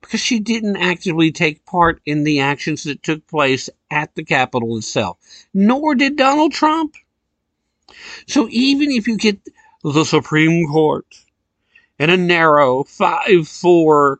[0.00, 4.76] Because she didn't actively take part in the actions that took place at the Capitol
[4.76, 5.18] itself.
[5.54, 6.96] Nor did Donald Trump.
[8.26, 9.38] So even if you get
[9.84, 11.06] the Supreme Court
[12.00, 14.16] in a narrow 5-4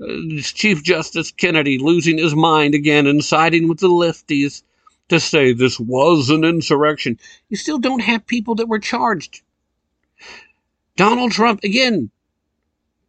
[0.00, 0.06] uh,
[0.42, 4.62] Chief Justice Kennedy losing his mind again and siding with the lefties
[5.08, 7.18] to say this was an insurrection.
[7.48, 9.42] You still don't have people that were charged.
[10.96, 12.10] Donald Trump, again,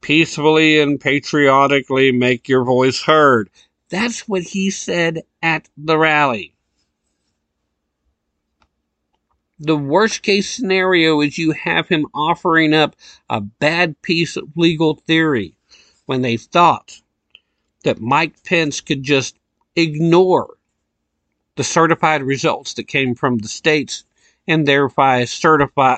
[0.01, 3.49] peacefully and patriotically make your voice heard.
[3.89, 6.53] That's what he said at the rally.
[9.59, 12.95] The worst case scenario is you have him offering up
[13.30, 15.55] a bad piece of legal theory
[16.05, 17.01] when they thought
[17.84, 19.38] that Mike Pence could just
[19.76, 20.59] ignore
[21.60, 24.06] the certified results that came from the states
[24.48, 25.98] and thereby certify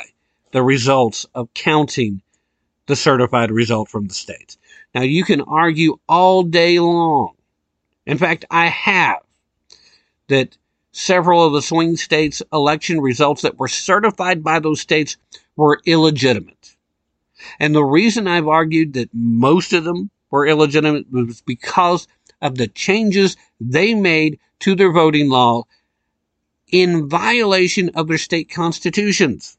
[0.54, 2.20] the results of counting
[2.88, 4.58] the certified result from the states.
[4.96, 7.36] Now you can argue all day long.
[8.08, 9.20] In fact, I have
[10.30, 10.58] that
[10.94, 15.16] several of the swing states election results that were certified by those states
[15.56, 16.76] were illegitimate.
[17.60, 22.08] And the reason I've argued that most of them were illegitimate was because
[22.42, 25.64] of the changes they made to their voting law
[26.72, 29.58] in violation of their state constitutions.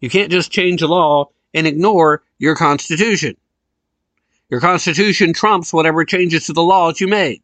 [0.00, 3.36] You can't just change a law and ignore your constitution.
[4.50, 7.42] Your constitution trumps whatever changes to the laws you made.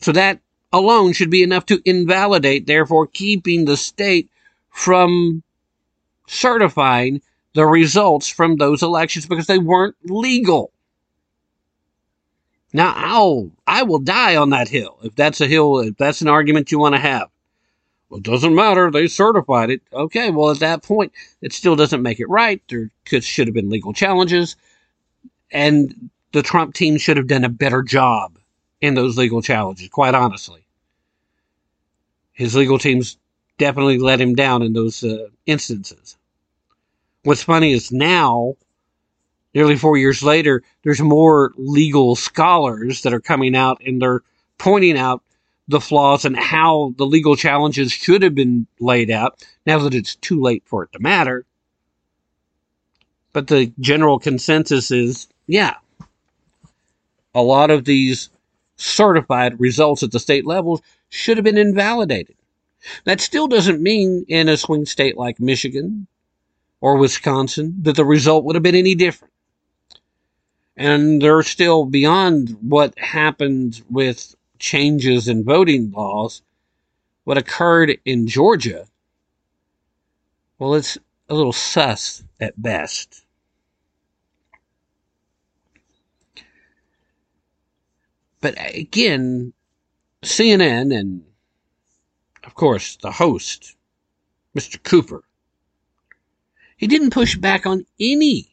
[0.00, 0.40] So that
[0.72, 4.28] alone should be enough to invalidate, therefore keeping the state
[4.70, 5.42] from
[6.26, 7.20] certifying
[7.54, 10.71] the results from those elections because they weren't legal.
[12.72, 16.28] Now I'll I will die on that hill if that's a hill if that's an
[16.28, 17.28] argument you want to have.
[18.08, 18.90] Well, it doesn't matter.
[18.90, 19.82] They certified it.
[19.92, 20.30] Okay.
[20.30, 22.62] Well, at that point, it still doesn't make it right.
[22.68, 24.56] There could should have been legal challenges,
[25.50, 28.38] and the Trump team should have done a better job
[28.80, 30.64] in those legal challenges, quite honestly.
[32.32, 33.16] His legal teams
[33.58, 36.16] definitely let him down in those uh, instances.
[37.22, 38.56] What's funny is now,
[39.54, 44.22] nearly four years later, there's more legal scholars that are coming out and they're
[44.58, 45.22] pointing out
[45.68, 50.16] the flaws and how the legal challenges should have been laid out now that it's
[50.16, 51.44] too late for it to matter.
[53.32, 55.76] But the general consensus is yeah,
[57.34, 58.30] a lot of these
[58.76, 62.36] certified results at the state level should have been invalidated.
[63.04, 66.08] That still doesn't mean in a swing state like Michigan
[66.80, 69.31] or Wisconsin that the result would have been any different.
[70.76, 76.42] And they're still beyond what happened with changes in voting laws.
[77.24, 78.86] What occurred in Georgia,
[80.58, 83.24] well, it's a little sus at best.
[88.40, 89.52] But again,
[90.22, 91.24] CNN and,
[92.44, 93.76] of course, the host,
[94.56, 94.82] Mr.
[94.82, 95.22] Cooper,
[96.76, 98.51] he didn't push back on any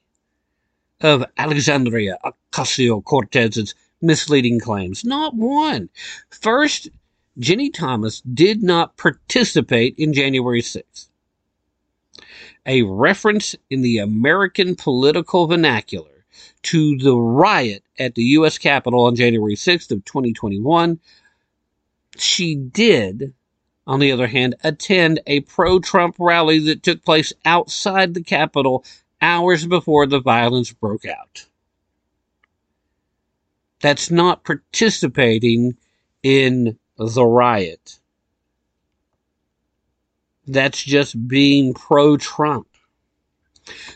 [1.02, 5.04] of Alexandria Ocasio Cortez's misleading claims.
[5.04, 5.90] Not one.
[6.30, 6.90] First,
[7.40, 11.08] Ginni Thomas did not participate in January 6th.
[12.66, 16.26] A reference in the American political vernacular
[16.64, 18.58] to the riot at the U.S.
[18.58, 21.00] Capitol on January 6th of 2021.
[22.18, 23.34] She did,
[23.88, 28.84] on the other hand, attend a pro-Trump rally that took place outside the Capitol
[29.22, 31.46] hours before the violence broke out.
[33.82, 35.78] That's not participating
[36.24, 38.00] in the riot.
[40.48, 42.68] That's just being pro-Trump.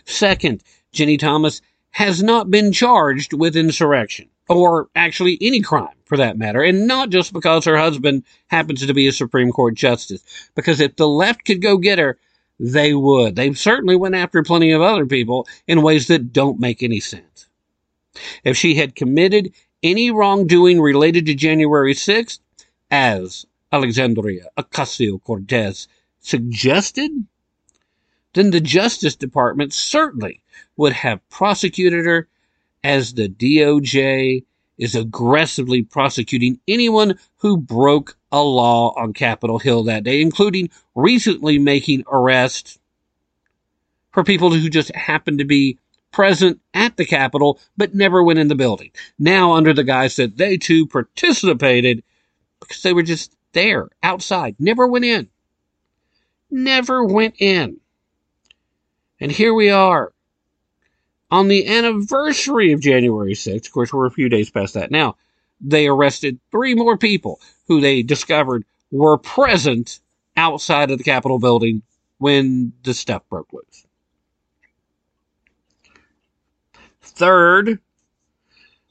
[0.05, 6.37] Second, Jenny Thomas has not been charged with insurrection, or actually any crime for that
[6.37, 10.23] matter, and not just because her husband happens to be a Supreme Court justice.
[10.55, 12.17] Because if the left could go get her,
[12.59, 13.35] they would.
[13.35, 17.47] They certainly went after plenty of other people in ways that don't make any sense.
[18.43, 22.39] If she had committed any wrongdoing related to January 6th,
[22.91, 25.87] as Alexandria Ocasio Cortez
[26.19, 27.11] suggested,
[28.33, 30.43] then the Justice Department certainly
[30.77, 32.27] would have prosecuted her
[32.83, 34.43] as the DOJ
[34.77, 41.59] is aggressively prosecuting anyone who broke a law on Capitol Hill that day, including recently
[41.59, 42.79] making arrests
[44.11, 45.77] for people who just happened to be
[46.11, 48.91] present at the Capitol but never went in the building.
[49.19, 52.03] Now, under the guise that they too participated
[52.59, 55.29] because they were just there outside, never went in.
[56.49, 57.77] Never went in.
[59.19, 60.13] And here we are
[61.33, 63.65] on the anniversary of January 6th.
[63.65, 65.15] Of course, we're a few days past that now.
[65.59, 69.99] They arrested three more people who they discovered were present
[70.37, 71.81] outside of the Capitol building
[72.19, 73.87] when the stuff broke loose.
[77.01, 77.79] Third,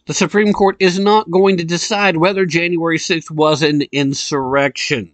[0.06, 5.12] the Supreme Court is not going to decide whether January 6th was an insurrection.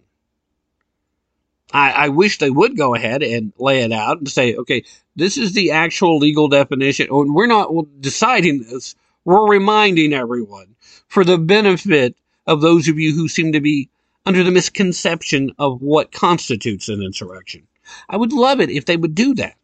[1.71, 4.83] I, I, wish they would go ahead and lay it out and say, okay,
[5.15, 7.07] this is the actual legal definition.
[7.11, 8.95] And we're not deciding this.
[9.23, 10.75] We're reminding everyone
[11.07, 12.15] for the benefit
[12.47, 13.89] of those of you who seem to be
[14.25, 17.67] under the misconception of what constitutes an insurrection.
[18.07, 19.55] I would love it if they would do that.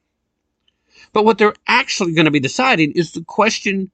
[1.14, 3.92] But what they're actually going to be deciding is the question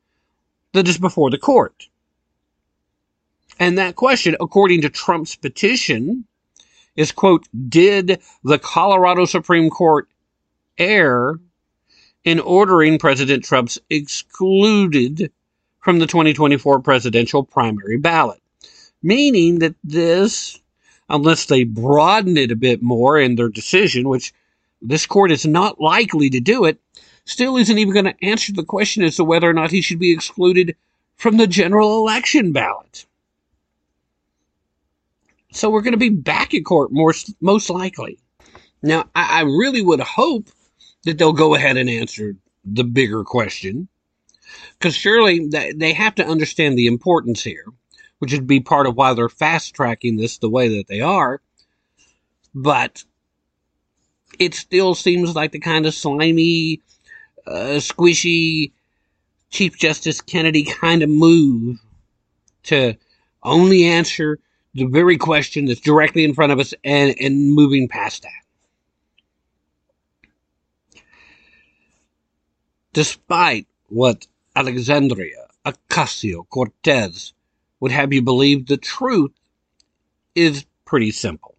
[0.74, 1.88] that is before the court.
[3.60, 6.26] And that question, according to Trump's petition,
[6.96, 10.08] is quote, did the Colorado Supreme Court
[10.78, 11.40] err
[12.24, 15.32] in ordering President Trump's excluded
[15.80, 18.42] from the 2024 presidential primary ballot?
[19.02, 20.60] Meaning that this,
[21.10, 24.34] unless they broaden it a bit more in their decision, which
[24.82, 26.80] this court is not likely to do it,
[27.26, 30.00] still isn't even going to answer the question as to whether or not he should
[30.00, 30.76] be excluded
[31.16, 33.06] from the general election ballot.
[35.52, 38.20] So we're going to be back in court more, most likely.
[38.82, 40.48] Now, I, I really would hope
[41.04, 43.88] that they'll go ahead and answer the bigger question.
[44.78, 47.66] Because surely they have to understand the importance here,
[48.20, 51.42] which would be part of why they're fast tracking this the way that they are.
[52.54, 53.04] But
[54.40, 56.82] it still seems like the kind of slimy,
[57.46, 58.72] uh, squishy
[59.50, 61.80] Chief Justice Kennedy kind of move
[62.64, 62.96] to
[63.44, 64.40] only answer
[64.74, 68.32] the very question that's directly in front of us and, and moving past that.
[72.94, 77.34] Despite what Alexandria Ocasio Cortez
[77.80, 79.32] would have you believe the truth
[80.36, 81.56] is pretty simple.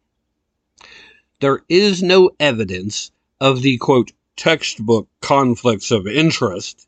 [1.41, 3.11] There is no evidence
[3.41, 6.87] of the quote textbook conflicts of interest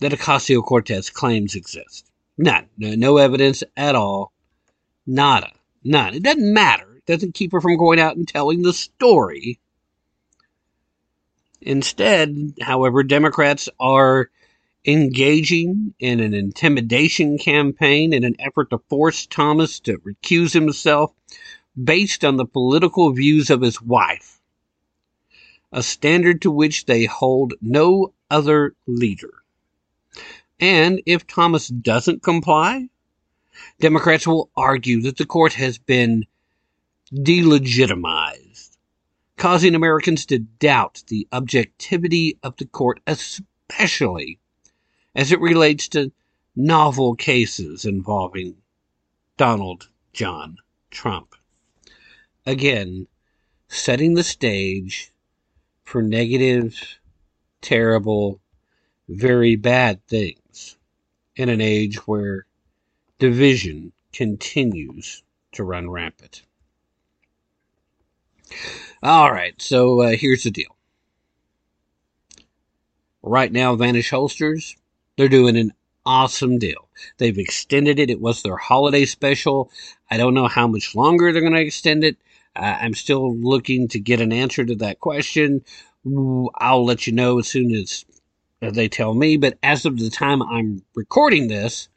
[0.00, 2.10] that Ocasio Cortez claims exist.
[2.36, 2.68] None.
[2.76, 4.32] No, no evidence at all.
[5.06, 5.52] Nada.
[5.84, 6.14] None.
[6.14, 6.96] It doesn't matter.
[6.96, 9.60] It doesn't keep her from going out and telling the story.
[11.60, 14.30] Instead, however, Democrats are
[14.84, 21.12] engaging in an intimidation campaign in an effort to force Thomas to recuse himself
[21.82, 24.40] based on the political views of his wife,
[25.72, 29.32] a standard to which they hold no other leader.
[30.60, 32.88] And if Thomas doesn't comply,
[33.80, 36.24] Democrats will argue that the court has been
[37.12, 38.76] delegitimized,
[39.36, 44.38] causing Americans to doubt the objectivity of the court, especially
[45.14, 46.12] as it relates to
[46.54, 48.56] novel cases involving
[49.36, 50.56] Donald John
[50.90, 51.34] Trump.
[52.46, 53.06] Again,
[53.68, 55.12] setting the stage
[55.84, 56.98] for negative,
[57.60, 58.40] terrible,
[59.08, 60.76] very bad things
[61.36, 62.46] in an age where
[63.18, 65.22] division continues
[65.52, 66.42] to run rampant.
[69.02, 70.76] All right, so uh, here's the deal.
[73.22, 74.76] Right now, Vanish Holsters
[75.16, 75.72] they're doing an
[76.04, 76.88] awesome deal.
[77.18, 78.10] They've extended it.
[78.10, 79.70] It was their holiday special.
[80.10, 82.16] I don't know how much longer they're going to extend it.
[82.54, 85.64] Uh, I'm still looking to get an answer to that question.
[86.06, 88.04] I'll let you know as soon as
[88.60, 89.36] they tell me.
[89.36, 91.88] But as of the time I'm recording this,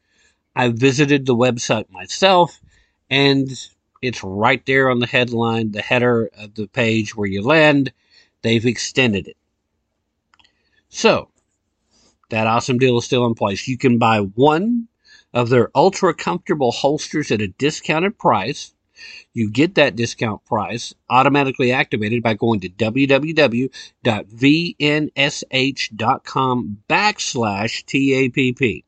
[0.56, 2.60] I visited the website myself
[3.10, 3.50] and
[4.02, 7.92] it's right there on the headline, the header of the page where you land.
[8.42, 9.38] They've extended it.
[10.88, 11.30] So,
[12.30, 13.68] that awesome deal is still in place.
[13.68, 14.88] You can buy one
[15.34, 18.74] of their ultra comfortable holsters at a discounted price.
[19.34, 23.68] You get that discount price automatically activated by going to www.vnsh.com
[26.90, 28.84] backslash TAPP.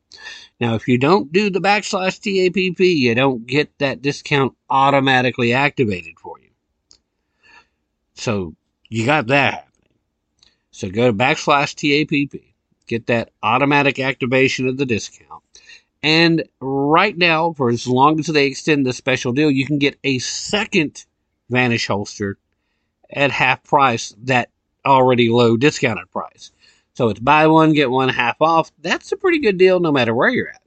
[0.60, 6.20] Now, if you don't do the backslash TAPP, you don't get that discount automatically activated
[6.20, 6.50] for you.
[8.14, 8.56] So
[8.90, 9.68] you got that happening.
[10.72, 12.52] So go to backslash TAPP
[12.92, 15.42] get that automatic activation of the discount.
[16.04, 20.00] And right now, for as long as they extend the special deal, you can get
[20.04, 21.06] a second
[21.50, 22.38] Vanish holster
[23.10, 24.50] at half price, that
[24.86, 26.52] already low discounted price.
[26.94, 28.72] So it's buy one, get one half off.
[28.82, 30.62] That's a pretty good deal no matter where you're at.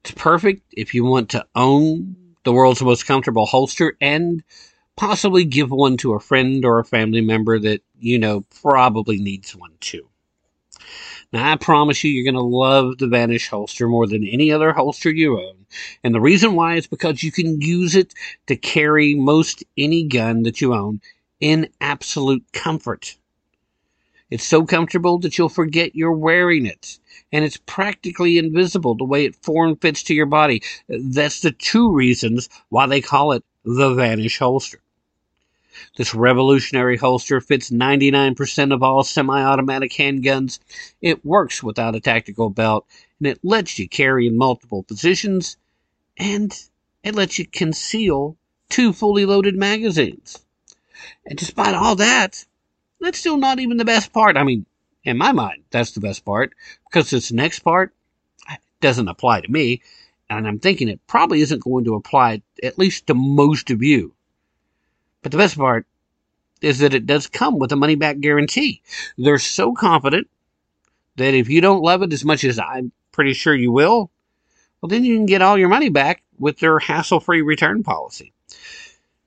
[0.00, 4.42] It's perfect if you want to own the world's most comfortable holster and
[4.96, 9.56] possibly give one to a friend or a family member that you know probably needs
[9.56, 10.08] one too.
[11.34, 14.72] Now, I promise you, you're going to love the Vanish holster more than any other
[14.72, 15.66] holster you own.
[16.04, 18.14] And the reason why is because you can use it
[18.46, 21.00] to carry most any gun that you own
[21.40, 23.16] in absolute comfort.
[24.30, 27.00] It's so comfortable that you'll forget you're wearing it.
[27.32, 30.62] And it's practically invisible the way it form fits to your body.
[30.88, 34.78] That's the two reasons why they call it the Vanish holster.
[35.96, 40.58] This revolutionary holster fits 99% of all semi-automatic handguns.
[41.00, 42.86] It works without a tactical belt,
[43.18, 45.56] and it lets you carry in multiple positions,
[46.16, 46.52] and
[47.02, 48.36] it lets you conceal
[48.68, 50.44] two fully loaded magazines.
[51.26, 52.44] And despite all that,
[53.00, 54.36] that's still not even the best part.
[54.36, 54.66] I mean,
[55.04, 57.92] in my mind, that's the best part, because this next part
[58.80, 59.82] doesn't apply to me,
[60.30, 64.13] and I'm thinking it probably isn't going to apply at least to most of you.
[65.24, 65.86] But the best part
[66.60, 68.82] is that it does come with a money back guarantee.
[69.16, 70.28] They're so confident
[71.16, 74.10] that if you don't love it as much as I'm pretty sure you will,
[74.80, 78.34] well, then you can get all your money back with their hassle free return policy.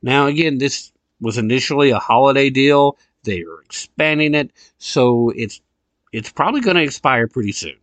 [0.03, 2.99] Now, again, this was initially a holiday deal.
[3.23, 5.61] They are expanding it, so it's
[6.13, 7.77] it's probably going to expire pretty soon.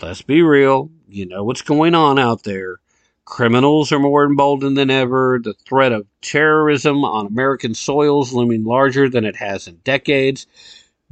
[0.00, 0.90] Let's be real.
[1.06, 2.80] You know what's going on out there.
[3.26, 5.40] Criminals are more emboldened than ever.
[5.42, 10.46] The threat of terrorism on American soils looming larger than it has in decades.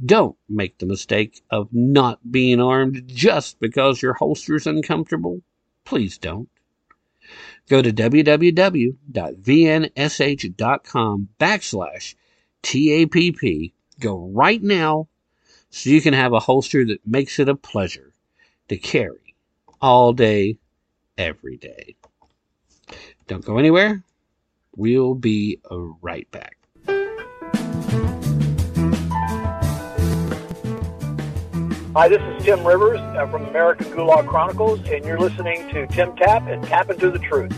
[0.03, 5.41] Don't make the mistake of not being armed just because your holster is uncomfortable.
[5.83, 6.47] Please don't.
[7.69, 8.99] Go to www.vnsh.com
[11.37, 12.15] backslash
[12.63, 13.73] TAPP.
[13.99, 15.09] Go right now
[15.69, 18.13] so you can have a holster that makes it a pleasure
[18.69, 19.35] to carry
[19.81, 20.57] all day,
[21.17, 21.97] every day.
[23.27, 24.03] Don't go anywhere.
[24.75, 25.59] We'll be
[26.01, 26.57] right back.
[31.95, 36.13] Hi, this is Tim Rivers uh, from American Gulag Chronicles, and you're listening to Tim
[36.17, 37.53] Tapp and Tapp into the Truth.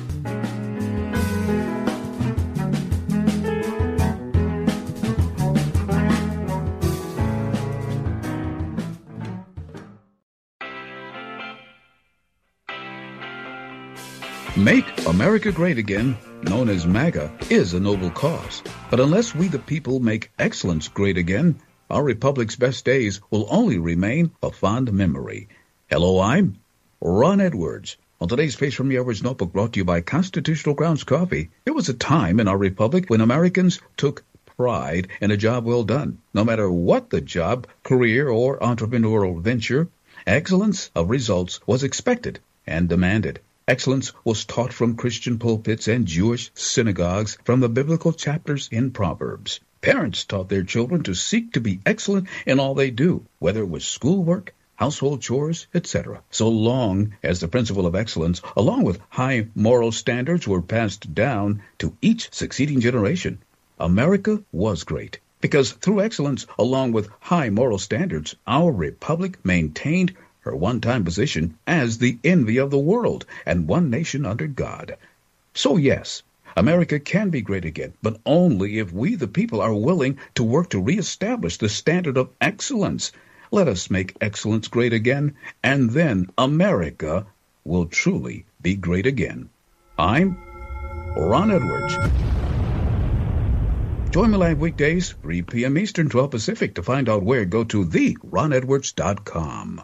[14.57, 18.63] Make America Great Again, known as MAGA, is a noble cause.
[18.89, 21.59] But unless we the people make excellence great again,
[21.91, 25.47] our republic's best days will only remain a fond memory.
[25.91, 26.57] Hello, I'm
[26.99, 27.97] Ron Edwards.
[28.19, 31.75] On today's page from the Edwards Notebook brought to you by Constitutional Grounds Coffee, there
[31.75, 34.23] was a time in our republic when Americans took
[34.57, 36.17] pride in a job well done.
[36.33, 39.87] No matter what the job, career, or entrepreneurial venture,
[40.25, 43.39] excellence of results was expected and demanded.
[43.69, 49.59] Excellence was taught from Christian pulpits and Jewish synagogues from the biblical chapters in Proverbs.
[49.81, 53.69] Parents taught their children to seek to be excellent in all they do, whether it
[53.69, 56.23] was schoolwork, household chores, etc.
[56.31, 61.61] So long as the principle of excellence, along with high moral standards, were passed down
[61.79, 63.39] to each succeeding generation,
[63.77, 65.19] America was great.
[65.41, 70.13] Because through excellence, along with high moral standards, our republic maintained
[70.47, 74.95] her one time position as the envy of the world and one nation under God.
[75.53, 76.23] So, yes,
[76.55, 80.69] America can be great again, but only if we, the people, are willing to work
[80.69, 83.11] to reestablish the standard of excellence.
[83.51, 87.27] Let us make excellence great again, and then America
[87.63, 89.49] will truly be great again.
[89.99, 90.37] I'm
[91.15, 91.95] Ron Edwards.
[94.11, 95.77] Join me live weekdays, 3 p.m.
[95.77, 97.45] Eastern, 12 Pacific, to find out where.
[97.45, 99.83] Go to theronedwards.com.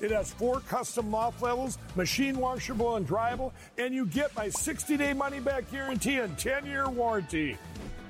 [0.00, 5.12] It has four custom loft levels, machine washable and dryable, and you get my 60-day
[5.12, 7.56] money-back guarantee and 10-year warranty.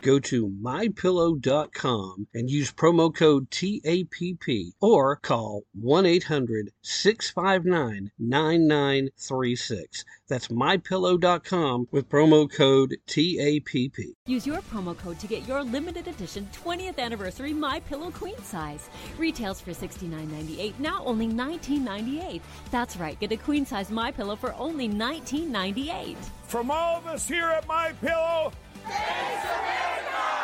[0.05, 10.05] Go to mypillow.com and use promo code TAPP or call 1 800 659 9936.
[10.29, 14.15] That's mypillow.com with promo code TAPP.
[14.27, 18.91] Use your promo code to get your limited edition 20th anniversary My Pillow queen size.
[19.17, 22.43] Retails for $69.98, now only $19.98.
[22.71, 26.17] That's right, get a queen size My Pillow for only $19.98.
[26.47, 28.53] From all of us here at My Pillow,
[28.87, 30.44] Tem soberba!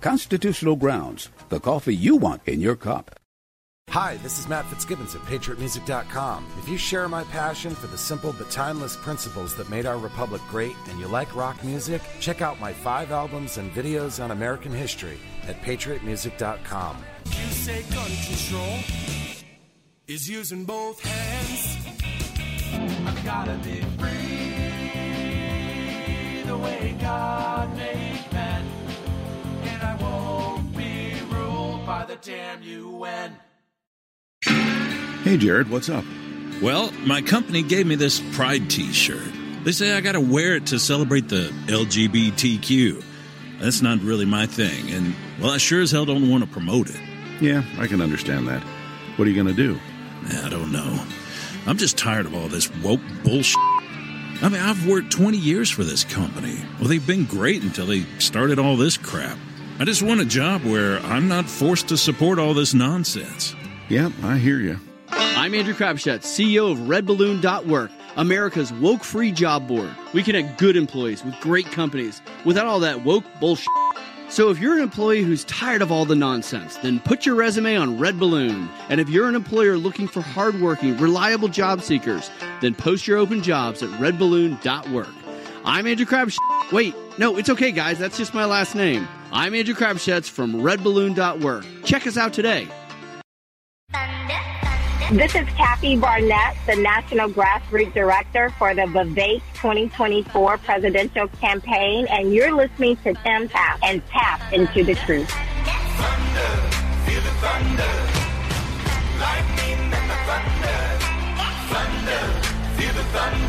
[0.00, 3.18] Constitutional Grounds, the coffee you want in your cup.
[3.90, 6.46] Hi, this is Matt Fitzgibbons at PatriotMusic.com.
[6.58, 10.42] If you share my passion for the simple but timeless principles that made our republic
[10.50, 14.72] great and you like rock music, check out my five albums and videos on American
[14.72, 16.98] history at PatriotMusic.com.
[17.24, 18.78] You say gun control
[20.06, 21.78] is using both hands.
[23.08, 24.28] I've gotta be free
[26.46, 28.77] the way God made man.
[29.80, 33.36] And I won't be ruled by the damn UN.
[35.22, 36.04] Hey, Jared, what's up?
[36.60, 39.22] Well, my company gave me this Pride t shirt.
[39.62, 43.04] They say I gotta wear it to celebrate the LGBTQ.
[43.60, 46.90] That's not really my thing, and, well, I sure as hell don't want to promote
[46.90, 47.00] it.
[47.40, 48.62] Yeah, I can understand that.
[49.16, 49.78] What are you going to do?
[50.44, 51.04] I don't know.
[51.66, 53.58] I'm just tired of all this woke bullshit.
[54.40, 56.56] I mean, I've worked 20 years for this company.
[56.78, 59.36] Well, they've been great until they started all this crap.
[59.80, 63.54] I just want a job where I'm not forced to support all this nonsense.
[63.88, 64.80] Yeah, I hear you.
[65.08, 69.94] I'm Andrew Crapuchettes, CEO of RedBalloon.work, America's woke free job board.
[70.12, 73.68] We connect good employees with great companies without all that woke bullshit.
[74.28, 77.76] So if you're an employee who's tired of all the nonsense, then put your resume
[77.76, 78.68] on Red Balloon.
[78.88, 83.44] And if you're an employer looking for hardworking, reliable job seekers, then post your open
[83.44, 85.14] jobs at redballoon.work.
[85.64, 86.72] I'm Andrew Crapuchettes.
[86.72, 87.98] Wait, no, it's okay, guys.
[87.98, 89.06] That's just my last name.
[89.32, 91.64] I'm Andrew Crapuchettes from redballoon.work.
[91.84, 92.66] Check us out today.
[93.92, 94.34] Thunder,
[95.00, 95.16] thunder.
[95.16, 102.32] This is Kathy Barnette, the National Grassroots Director for the Vivek 2024 presidential campaign, and
[102.32, 105.30] you're listening to Tim Tapp and Tapp into the Truth.
[107.06, 107.20] Feel
[112.92, 113.47] the thunder,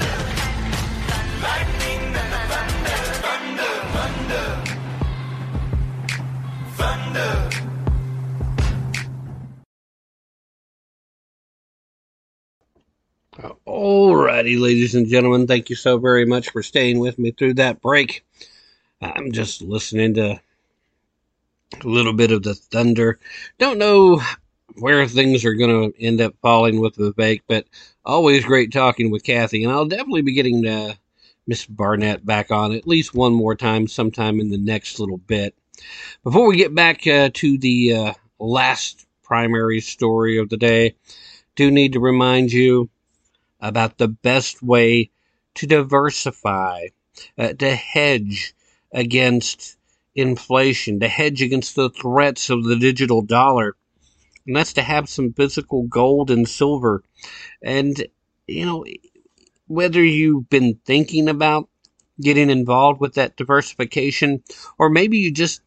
[6.80, 7.50] thunder.
[13.68, 17.82] Alrighty, ladies and gentlemen, thank you so very much for staying with me through that
[17.82, 18.26] break.
[19.02, 20.40] I'm just listening to
[21.82, 23.20] a little bit of the thunder.
[23.58, 24.22] Don't know
[24.78, 27.66] where things are going to end up falling with the Vivek, but
[28.06, 30.94] always great talking with Kathy, and I'll definitely be getting uh,
[31.48, 35.56] Miss Barnette back on at least one more time sometime in the next little bit.
[36.24, 40.96] Before we get back uh, to the uh, last primary story of the day,
[41.56, 42.90] do need to remind you
[43.60, 45.12] about the best way
[45.56, 46.88] to diversify,
[47.38, 48.54] uh, to hedge
[48.94, 49.78] against
[50.16, 53.76] inflation, to hedge against the threats of the digital dollar.
[54.46, 57.04] And that's to have some physical gold and silver.
[57.62, 58.08] And,
[58.48, 58.86] you know,
[59.68, 61.70] whether you've been thinking about
[62.20, 64.44] getting involved with that diversification,
[64.78, 65.62] or maybe you just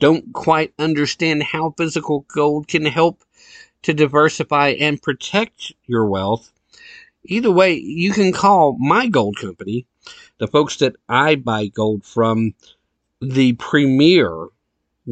[0.00, 3.22] don't quite understand how physical gold can help
[3.82, 6.52] to diversify and protect your wealth,
[7.24, 9.86] either way, you can call my gold company,
[10.38, 12.54] the folks that I buy gold from,
[13.20, 14.48] the premier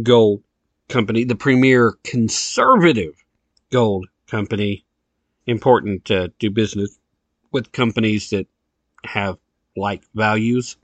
[0.02, 0.42] gold
[0.88, 3.14] company, the premier conservative
[3.70, 4.84] gold company.
[5.46, 6.98] Important to do business
[7.52, 8.46] with companies that
[9.04, 9.38] have
[9.76, 10.76] like values.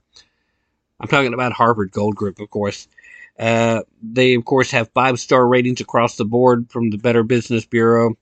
[0.99, 2.87] I'm talking about Harvard Gold Group, of course.
[3.37, 7.65] Uh, they, of course, have five star ratings across the board from the Better Business
[7.65, 8.15] Bureau.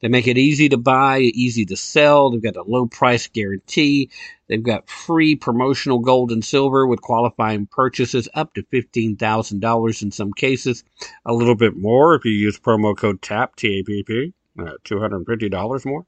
[0.00, 2.30] They make it easy to buy, easy to sell.
[2.30, 4.10] They've got a low price guarantee.
[4.48, 10.32] They've got free promotional gold and silver with qualifying purchases up to $15,000 in some
[10.32, 10.84] cases.
[11.24, 16.06] A little bit more if you use promo code TAPP, T-A-P-P, uh, $250 more.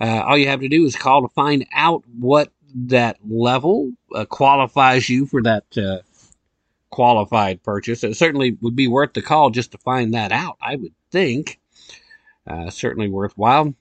[0.00, 4.24] Uh, all you have to do is call to find out what that level uh,
[4.24, 5.98] qualifies you for that uh,
[6.94, 8.04] qualified purchase.
[8.04, 11.58] It certainly would be worth the call just to find that out, I would think.
[12.46, 13.74] Uh, certainly worthwhile.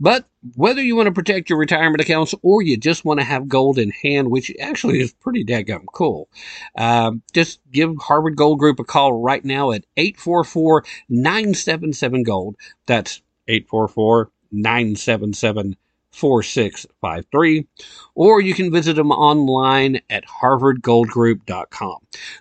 [0.00, 0.24] But
[0.56, 3.78] whether you want to protect your retirement accounts or you just want to have gold
[3.78, 6.28] in hand, which actually is pretty daggum cool,
[6.74, 12.56] uh, just give Harvard Gold Group a call right now at 844 977 Gold.
[12.86, 15.76] That's 844 977
[16.12, 17.66] 4653,
[18.14, 21.96] or you can visit them online at harvardgoldgroup.com.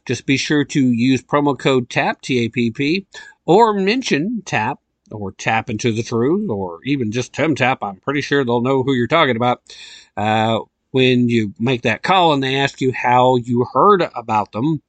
[0.05, 3.05] Just be sure to use promo code TAPP, T-A-P-P,
[3.45, 4.79] or mention TAPP,
[5.11, 7.83] or Tapp into the Truth, or even just Tim Tapp.
[7.83, 9.61] I'm pretty sure they'll know who you're talking about.
[10.15, 10.59] Uh,
[10.91, 14.81] when you make that call and they ask you how you heard about them,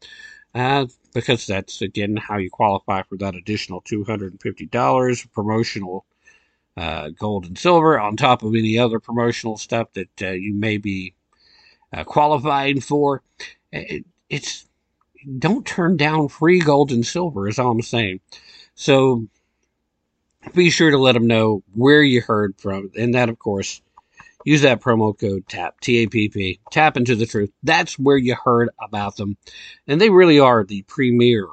[0.54, 6.06] uh, because that's again how you qualify for that additional $250 promotional
[6.76, 10.76] uh, gold and silver on top of any other promotional stuff that uh, you may
[10.76, 11.14] be
[11.92, 13.22] uh, qualifying for.
[13.72, 14.66] It, it's
[15.38, 18.20] don't turn down free gold and silver is all I'm saying.
[18.74, 19.26] So
[20.54, 23.82] be sure to let them know where you heard from, and that of course
[24.44, 27.52] use that promo code TAPP T A P P tap into the truth.
[27.62, 29.36] That's where you heard about them,
[29.86, 31.46] and they really are the premier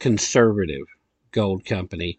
[0.00, 0.86] conservative
[1.30, 2.18] gold company.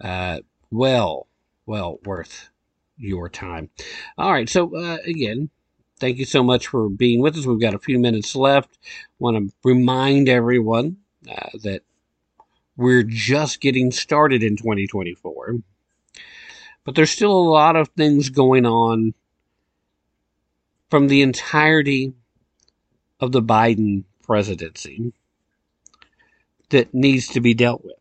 [0.00, 0.40] Uh,
[0.70, 1.26] well
[1.66, 2.50] well worth
[2.96, 3.70] your time.
[4.18, 5.50] All right, so uh, again,
[5.98, 7.46] thank you so much for being with us.
[7.46, 8.78] We've got a few minutes left.
[9.18, 10.98] Want to remind everyone
[11.30, 11.82] uh, that
[12.76, 15.56] we're just getting started in 2024,
[16.84, 19.14] but there's still a lot of things going on
[20.90, 22.14] from the entirety
[23.20, 25.12] of the Biden presidency
[26.70, 27.99] that needs to be dealt with.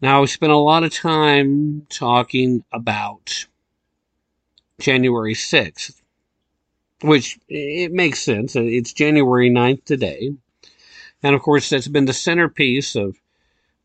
[0.00, 3.46] Now, we spent a lot of time talking about
[4.78, 6.00] January 6th,
[7.02, 8.54] which it makes sense.
[8.54, 10.30] It's January 9th today.
[11.22, 13.16] And of course, that's been the centerpiece of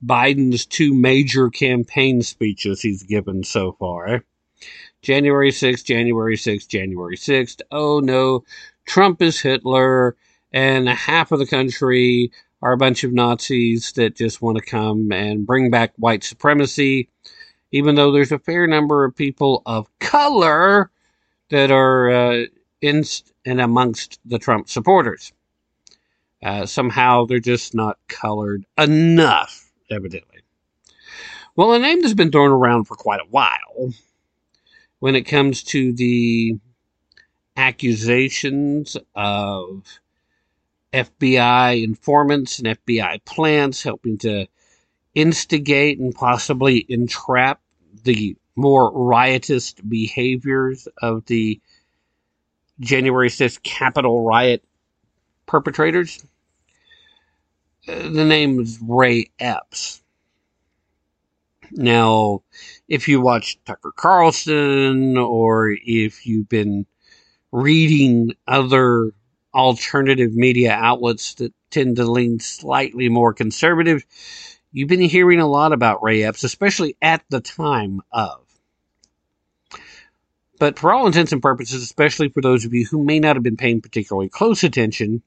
[0.06, 4.24] Biden's two major campaign speeches he's given so far.
[5.02, 7.62] January 6th, January 6th, January 6th.
[7.72, 8.44] Oh no,
[8.86, 10.16] Trump is Hitler,
[10.52, 12.32] and half of the country
[12.64, 17.10] are a bunch of Nazis that just want to come and bring back white supremacy,
[17.74, 20.90] even though there's a fair number of people of color
[21.50, 22.46] that are uh,
[22.82, 23.04] in
[23.46, 25.34] and amongst the Trump supporters.
[26.42, 30.40] Uh, somehow they're just not colored enough, evidently.
[31.58, 33.94] Well, a name that's been thrown around for quite a while
[35.00, 36.54] when it comes to the
[37.58, 39.84] accusations of
[40.94, 44.48] FBI informants and FBI plants helping to
[45.16, 47.62] instigate and possibly entrap
[48.04, 51.60] the more riotous behaviors of the
[52.80, 54.64] January 6th Capitol riot
[55.46, 56.24] perpetrators.
[57.86, 60.02] The name is Ray Epps.
[61.72, 62.44] Now,
[62.88, 66.86] if you watch Tucker Carlson or if you've been
[67.52, 69.12] reading other
[69.54, 74.06] alternative media outlets that tend to lean slightly more conservative,
[74.72, 78.42] you've been hearing a lot about Ray Epps, especially at the time of.
[80.60, 83.44] But for all intents and purposes, especially for those of you who may not have
[83.44, 85.22] been paying particularly close attention,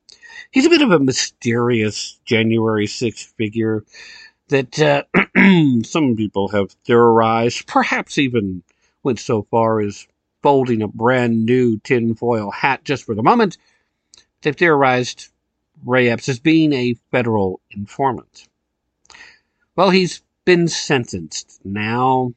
[0.51, 3.85] he's a bit of a mysterious January 6th figure
[4.49, 5.03] that uh,
[5.85, 8.63] some people have theorized, perhaps even
[9.03, 10.07] went so far as
[10.43, 13.59] folding a brand new tinfoil hat just for the moment.
[14.47, 15.31] They've theorized
[15.85, 18.47] Ray Epps as being a federal informant.
[19.75, 22.33] Well, he's been sentenced now.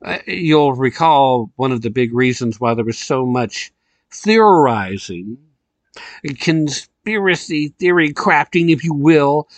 [0.00, 3.74] Uh, you'll recall one of the big reasons why there was so much
[4.10, 5.36] theorizing,
[6.40, 9.50] conspiracy theory crafting, if you will,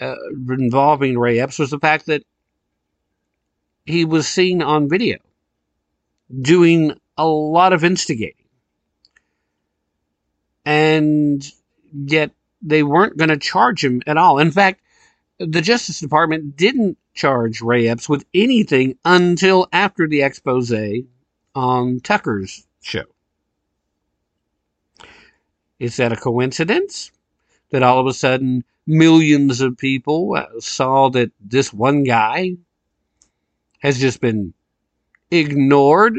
[0.00, 0.16] uh,
[0.48, 2.22] involving Ray Epps was the fact that
[3.84, 5.18] he was seen on video
[6.40, 8.35] doing a lot of instigating.
[10.66, 11.42] And
[11.92, 14.38] yet they weren't going to charge him at all.
[14.38, 14.82] In fact,
[15.38, 20.74] the Justice Department didn't charge Ray Epps with anything until after the expose
[21.54, 23.04] on Tucker's show.
[25.78, 27.10] Is that a coincidence
[27.70, 32.56] that all of a sudden millions of people uh, saw that this one guy
[33.80, 34.54] has just been
[35.30, 36.18] ignored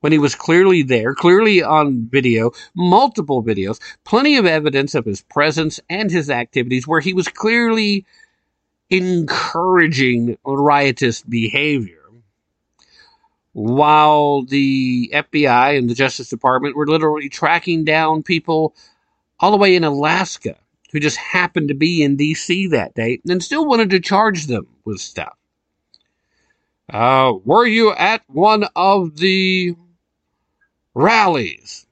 [0.00, 5.22] when he was clearly there, clearly on video, multiple videos, plenty of evidence of his
[5.22, 8.04] presence and his activities where he was clearly
[8.90, 11.96] encouraging riotous behavior.
[13.52, 18.74] While the FBI and the Justice Department were literally tracking down people
[19.40, 20.56] all the way in Alaska
[20.92, 22.68] who just happened to be in D.C.
[22.68, 25.36] that day and still wanted to charge them with stuff.
[26.90, 29.74] Uh, were you at one of the
[30.98, 31.86] rallies?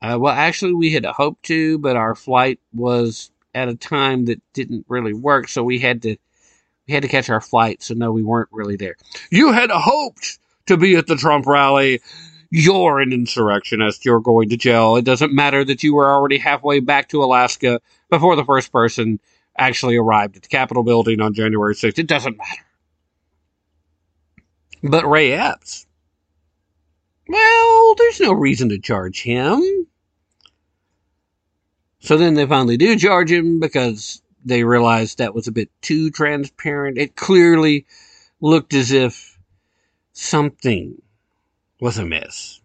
[0.00, 4.40] Uh, well, actually, we had hoped to, but our flight was at a time that
[4.52, 6.16] didn't really work, so we had to
[6.86, 7.82] we had to catch our flight.
[7.82, 8.96] So no, we weren't really there.
[9.30, 12.00] You had hoped to be at the Trump rally.
[12.50, 14.04] You're an insurrectionist.
[14.04, 14.96] You're going to jail.
[14.96, 17.80] It doesn't matter that you were already halfway back to Alaska
[18.10, 19.20] before the first person
[19.56, 21.98] actually arrived at the Capitol building on January 6th.
[21.98, 22.62] It doesn't matter.
[24.82, 25.86] But Ray Epps,
[27.32, 29.86] well, there's no reason to charge him.
[32.00, 36.10] So then they finally do charge him because they realized that was a bit too
[36.10, 36.98] transparent.
[36.98, 37.86] It clearly
[38.40, 39.38] looked as if
[40.12, 41.00] something
[41.80, 42.60] was amiss.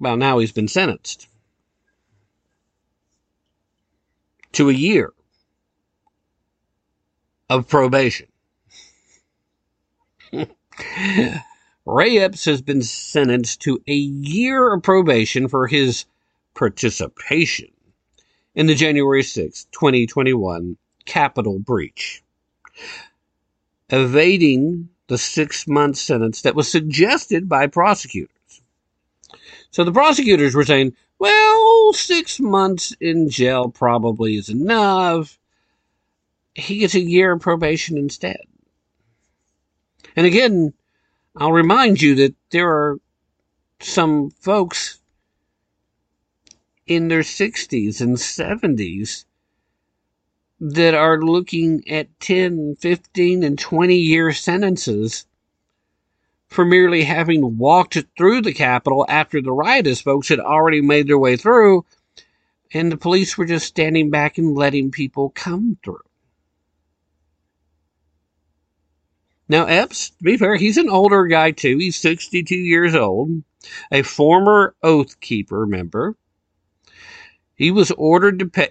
[0.00, 1.28] Well, now he's been sentenced
[4.52, 5.12] to a year
[7.48, 8.26] of probation.
[11.86, 16.04] Ray Epps has been sentenced to a year of probation for his
[16.54, 17.68] participation
[18.54, 22.22] in the January 6, 2021 Capitol breach,
[23.90, 28.30] evading the six month sentence that was suggested by prosecutors.
[29.70, 35.38] So the prosecutors were saying, well, six months in jail probably is enough.
[36.54, 38.42] He gets a year of probation instead.
[40.16, 40.74] And again,
[41.36, 42.98] I'll remind you that there are
[43.80, 44.98] some folks
[46.86, 49.24] in their 60s and 70s
[50.60, 55.26] that are looking at 10, 15, and 20 year sentences
[56.48, 61.18] for merely having walked through the Capitol after the riotous folks had already made their
[61.18, 61.84] way through,
[62.74, 65.98] and the police were just standing back and letting people come through.
[69.52, 71.76] Now, Epps, to be fair, he's an older guy too.
[71.76, 73.42] He's 62 years old,
[73.90, 76.16] a former Oath Keeper member.
[77.54, 78.70] He was ordered to pay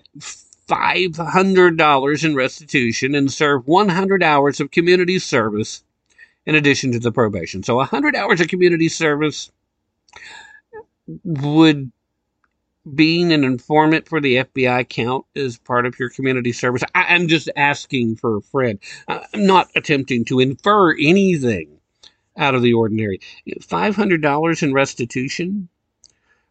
[0.67, 5.83] $500 in restitution and serve 100 hours of community service
[6.47, 7.61] in addition to the probation.
[7.61, 9.51] So 100 hours of community service
[11.23, 11.91] would
[12.95, 16.83] being an informant for the FBI count as part of your community service?
[16.95, 18.79] I, am just asking for a friend.
[19.07, 21.79] I'm not attempting to infer anything
[22.37, 23.19] out of the ordinary.
[23.47, 25.69] $500 in restitution?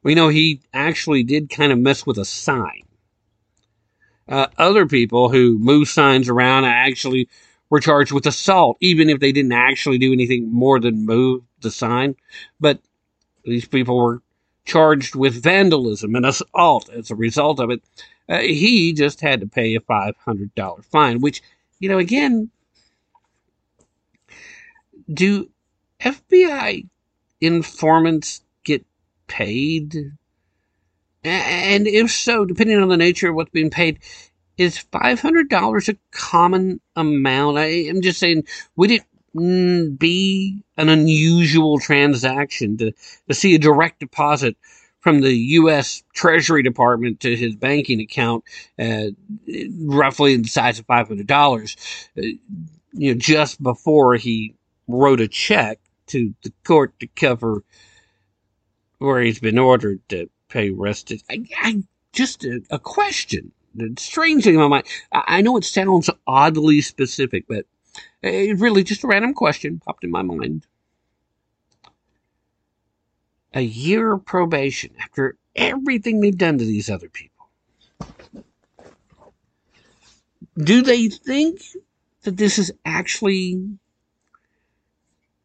[0.03, 2.83] We know he actually did kind of mess with a sign.
[4.29, 7.29] Uh, other people who move signs around actually
[7.69, 11.71] were charged with assault, even if they didn't actually do anything more than move the
[11.71, 12.15] sign.
[12.61, 12.81] But
[13.45, 14.23] these people were
[14.71, 17.83] charged with vandalism and assault as a result of it.
[18.29, 21.43] Uh, he just had to pay a $500 fine, which,
[21.81, 22.51] you know, again,
[25.13, 25.51] do
[26.01, 26.87] FBI
[27.41, 28.87] informants get
[29.27, 30.13] paid?
[31.25, 33.99] And if so, depending on the nature of what's being paid,
[34.57, 37.59] is $500 a common amount?
[37.59, 38.45] I am just saying,
[38.77, 39.03] would it
[39.35, 42.93] mm, be an unusual transaction to,
[43.29, 44.57] to see a direct deposit
[45.01, 46.03] from the U.S.
[46.15, 48.45] Treasury Department to his banking account,
[48.79, 49.07] uh,
[49.81, 51.77] roughly the size of $500,
[52.19, 52.23] uh,
[52.93, 54.55] you know, just before he
[54.89, 55.79] wrote a check
[56.09, 57.65] to the court to cover
[58.99, 61.27] where he's been ordered to pay restitution.
[61.31, 61.83] I, I
[62.13, 63.53] just a, a question.
[63.97, 64.87] Strange thing in my mind.
[65.13, 67.65] I, I know it sounds oddly specific, but
[68.23, 70.67] it really just a random question popped in my mind.
[73.53, 77.49] A year of probation after everything they've done to these other people.
[80.57, 81.63] Do they think
[82.23, 83.79] that this has actually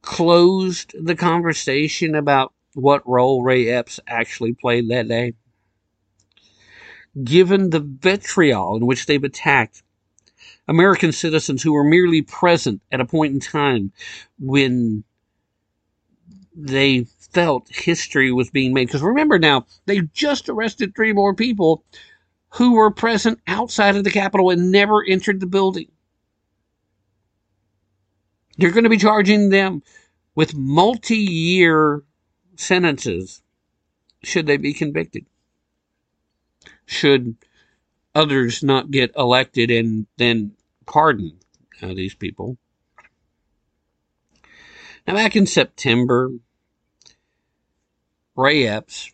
[0.06, 5.34] closed the conversation about what role Ray Epps actually played that day.
[7.22, 9.82] Given the vitriol in which they've attacked
[10.68, 13.92] American citizens who were merely present at a point in time
[14.40, 15.04] when
[16.56, 18.88] they felt history was being made.
[18.88, 21.84] Because remember now, they just arrested three more people
[22.50, 25.88] who were present outside of the Capitol and never entered the building.
[28.58, 29.84] You're going to be charging them
[30.34, 32.04] with multi year
[32.56, 33.42] sentences
[34.24, 35.26] should they be convicted.
[36.86, 37.36] Should
[38.14, 40.55] others not get elected and then
[40.86, 41.40] pardon
[41.82, 42.58] uh, these people.
[45.08, 46.32] Now, back in September,
[48.36, 49.12] Ray Epps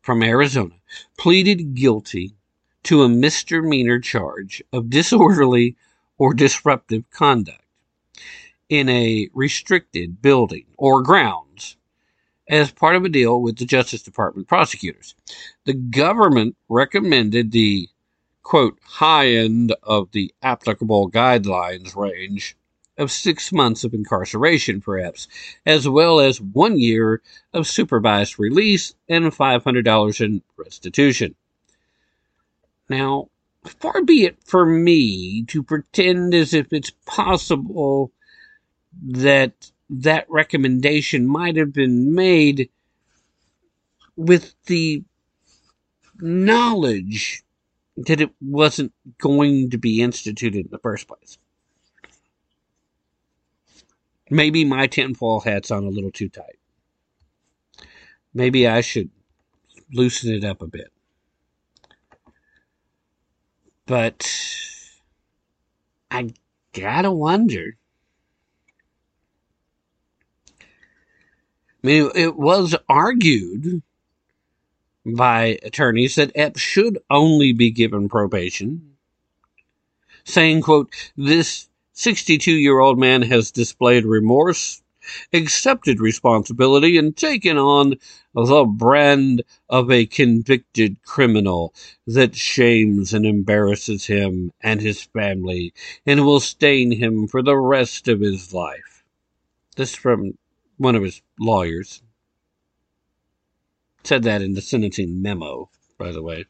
[0.00, 0.74] from Arizona
[1.18, 2.34] pleaded guilty
[2.84, 5.76] to a misdemeanor charge of disorderly
[6.18, 7.64] or disruptive conduct
[8.68, 11.76] in a restricted building or grounds
[12.48, 15.14] as part of a deal with the Justice Department prosecutors.
[15.64, 17.88] The government recommended the
[18.44, 22.56] quote high end of the applicable guidelines range
[22.96, 25.26] of six months of incarceration, perhaps,
[25.66, 27.20] as well as one year
[27.52, 31.34] of supervised release and $500 in restitution.
[32.88, 33.30] Now,
[33.64, 38.12] far be it for me to pretend as if it's possible
[39.02, 42.68] that that recommendation might have been made
[44.16, 45.02] with the
[46.20, 47.42] knowledge
[47.96, 51.38] that it wasn't going to be instituted in the first place.
[54.30, 56.58] Maybe my tinfoil hat's on a little too tight.
[58.32, 59.10] Maybe I should
[59.92, 60.90] loosen it up a bit.
[63.86, 64.28] But
[66.10, 66.30] I
[66.72, 67.76] gotta wonder
[71.84, 73.82] I mean, it was argued
[75.04, 78.96] by attorneys that Epps should only be given probation,
[80.24, 84.82] saying, quote, this 62 year old man has displayed remorse,
[85.32, 87.94] accepted responsibility, and taken on
[88.34, 91.74] the brand of a convicted criminal
[92.06, 95.72] that shames and embarrasses him and his family
[96.06, 99.04] and will stain him for the rest of his life.
[99.76, 100.38] This from
[100.78, 102.02] one of his lawyers.
[104.04, 106.44] Said that in the sentencing memo, by the way.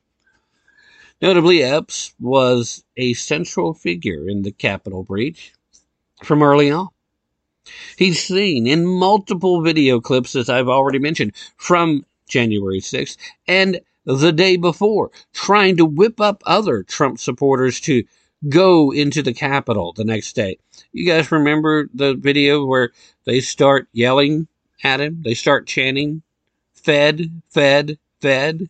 [1.22, 5.52] Notably, Epps was a central figure in the Capitol breach
[6.22, 6.88] from early on.
[7.96, 13.16] He's seen in multiple video clips, as I've already mentioned, from January 6th
[13.46, 18.04] and the day before, trying to whip up other Trump supporters to
[18.48, 20.58] go into the Capitol the next day.
[20.92, 22.90] You guys remember the video where
[23.24, 24.48] they start yelling
[24.82, 25.22] at him?
[25.24, 26.22] They start chanting,
[26.84, 28.68] Fed, Fed, Fed.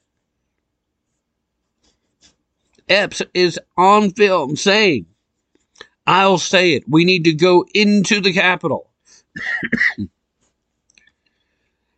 [2.88, 5.06] Epps is on film saying,
[6.06, 6.84] I'll say it.
[6.88, 8.90] We need to go into the Capitol.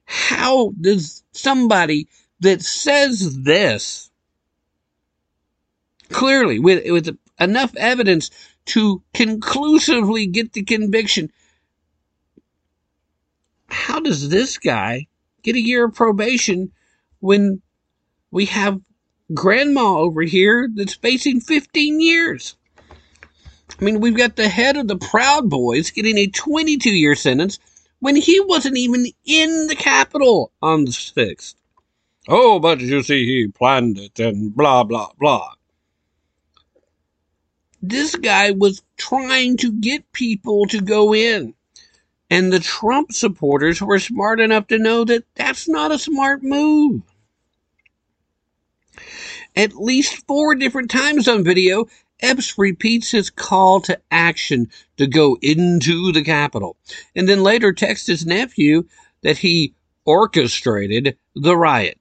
[0.05, 2.09] How does somebody
[2.41, 4.11] that says this
[6.11, 8.31] clearly with, with enough evidence
[8.67, 11.31] to conclusively get the conviction.
[13.69, 15.07] How does this guy
[15.47, 16.73] get a year of probation
[17.21, 17.63] when
[18.33, 18.81] we have
[19.33, 22.57] grandma over here that's facing 15 years?
[23.81, 27.59] I mean, we've got the head of the Proud Boys getting a 22 year sentence
[28.01, 31.55] when he wasn't even in the Capitol on the 6th.
[32.29, 35.53] Oh, but you see, he planned it and blah, blah, blah.
[37.81, 41.55] This guy was trying to get people to go in.
[42.31, 47.03] And the Trump supporters were smart enough to know that that's not a smart move.
[49.55, 51.87] At least four different times on video,
[52.21, 56.77] Epps repeats his call to action to go into the Capitol,
[57.15, 58.85] and then later texts his nephew
[59.23, 59.75] that he
[60.05, 61.99] orchestrated the riot.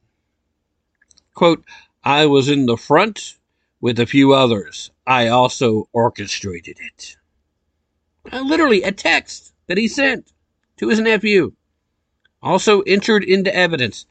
[1.33, 1.65] Quote,
[2.03, 3.35] I was in the front
[3.81, 4.91] with a few others.
[5.05, 7.17] I also orchestrated it.
[8.31, 10.31] Uh, literally a text that he sent
[10.77, 11.53] to his nephew,
[12.41, 14.05] also entered into evidence.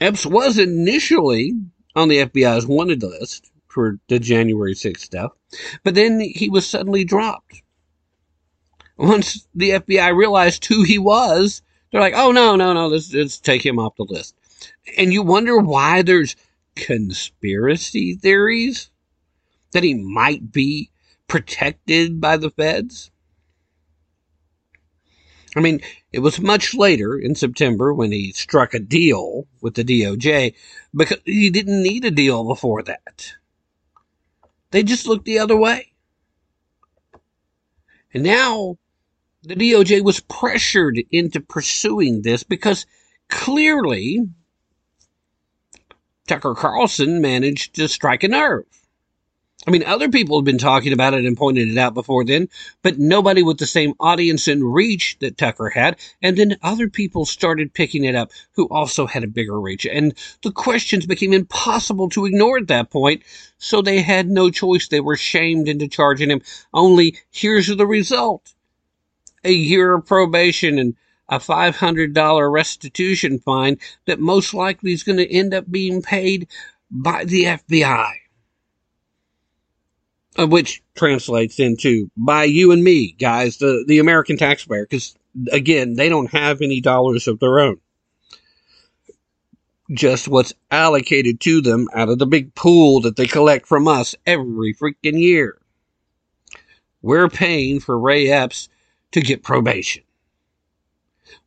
[0.00, 1.54] Epps was initially
[1.94, 5.32] on the FBI's wanted list for the January 6th stuff,
[5.82, 7.62] but then he was suddenly dropped.
[8.98, 13.38] Once the FBI realized who he was, they're like, oh, no, no, no, let's, let's
[13.38, 14.34] take him off the list.
[14.98, 16.36] And you wonder why there's
[16.74, 18.90] conspiracy theories
[19.76, 20.90] that he might be
[21.28, 23.10] protected by the feds?
[25.54, 25.82] I mean,
[26.12, 30.54] it was much later in September when he struck a deal with the DOJ
[30.94, 33.34] because he didn't need a deal before that.
[34.70, 35.92] They just looked the other way.
[38.14, 38.78] And now
[39.42, 42.86] the DOJ was pressured into pursuing this because
[43.28, 44.26] clearly
[46.26, 48.64] Tucker Carlson managed to strike a nerve.
[49.66, 52.48] I mean, other people have been talking about it and pointed it out before then,
[52.82, 55.98] but nobody with the same audience and reach that Tucker had.
[56.22, 59.84] And then other people started picking it up who also had a bigger reach.
[59.84, 63.24] And the questions became impossible to ignore at that point.
[63.58, 64.86] So they had no choice.
[64.86, 66.42] They were shamed into charging him.
[66.72, 68.54] Only here's the result
[69.42, 70.94] a year of probation and
[71.28, 76.46] a $500 restitution fine that most likely is going to end up being paid
[76.88, 78.12] by the FBI.
[80.38, 85.16] Which translates into by you and me, guys, the, the American taxpayer, because
[85.50, 87.80] again, they don't have any dollars of their own.
[89.92, 94.14] Just what's allocated to them out of the big pool that they collect from us
[94.26, 95.58] every freaking year.
[97.02, 98.68] We're paying for Ray Epps
[99.12, 100.02] to get probation.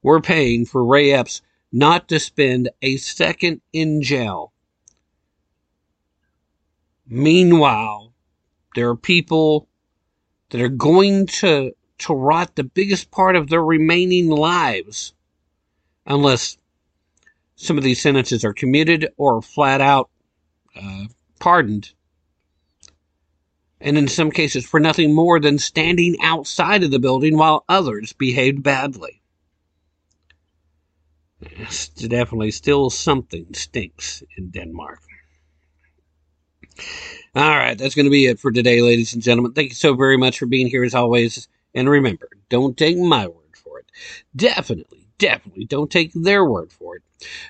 [0.02, 1.42] We're paying for Ray Epps
[1.72, 4.54] not to spend a second in jail.
[7.08, 8.09] Meanwhile,
[8.80, 9.68] there are people
[10.52, 15.14] that are going to, to rot the biggest part of their remaining lives
[16.06, 16.58] unless
[17.58, 20.10] some of these sentences are commuted or flat out
[20.82, 21.08] uh,
[21.42, 21.92] pardoned
[23.82, 28.14] and in some cases for nothing more than standing outside of the building while others
[28.14, 29.22] behaved badly.
[31.42, 35.02] It's definitely still something stinks in Denmark.
[37.36, 39.54] All right, that's going to be it for today, ladies and gentlemen.
[39.54, 41.48] Thank you so very much for being here as always.
[41.76, 43.86] And remember, don't take my word for it.
[44.36, 47.04] Definitely, definitely don't take their word for it.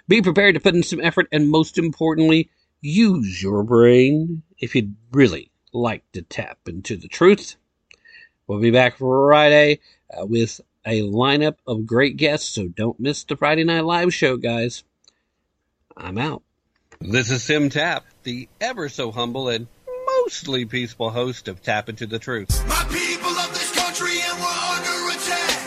[0.07, 2.49] Be prepared to put in some effort and most importantly,
[2.81, 7.55] use your brain if you really like to tap into the truth.
[8.47, 9.79] We'll be back Friday
[10.11, 14.37] uh, with a lineup of great guests, so don't miss the Friday Night Live show,
[14.37, 14.83] guys.
[15.95, 16.41] I'm out.
[17.01, 19.65] This is Tim Tapp, the ever so humble and
[20.21, 22.53] mostly peaceful host of Tapp Into the Truth.
[22.69, 25.57] My people of this country and we're under attack.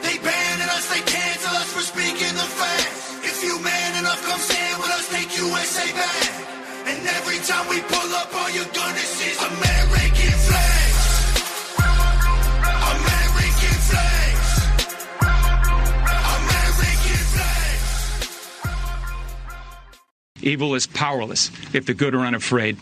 [0.00, 3.20] They us, they cancel us for speaking the facts.
[3.20, 6.32] If you man enough, come stand with us, take USA back.
[6.88, 9.06] And every time we pull up, all you're gonna
[20.46, 22.76] Evil is powerless if the good are unafraid.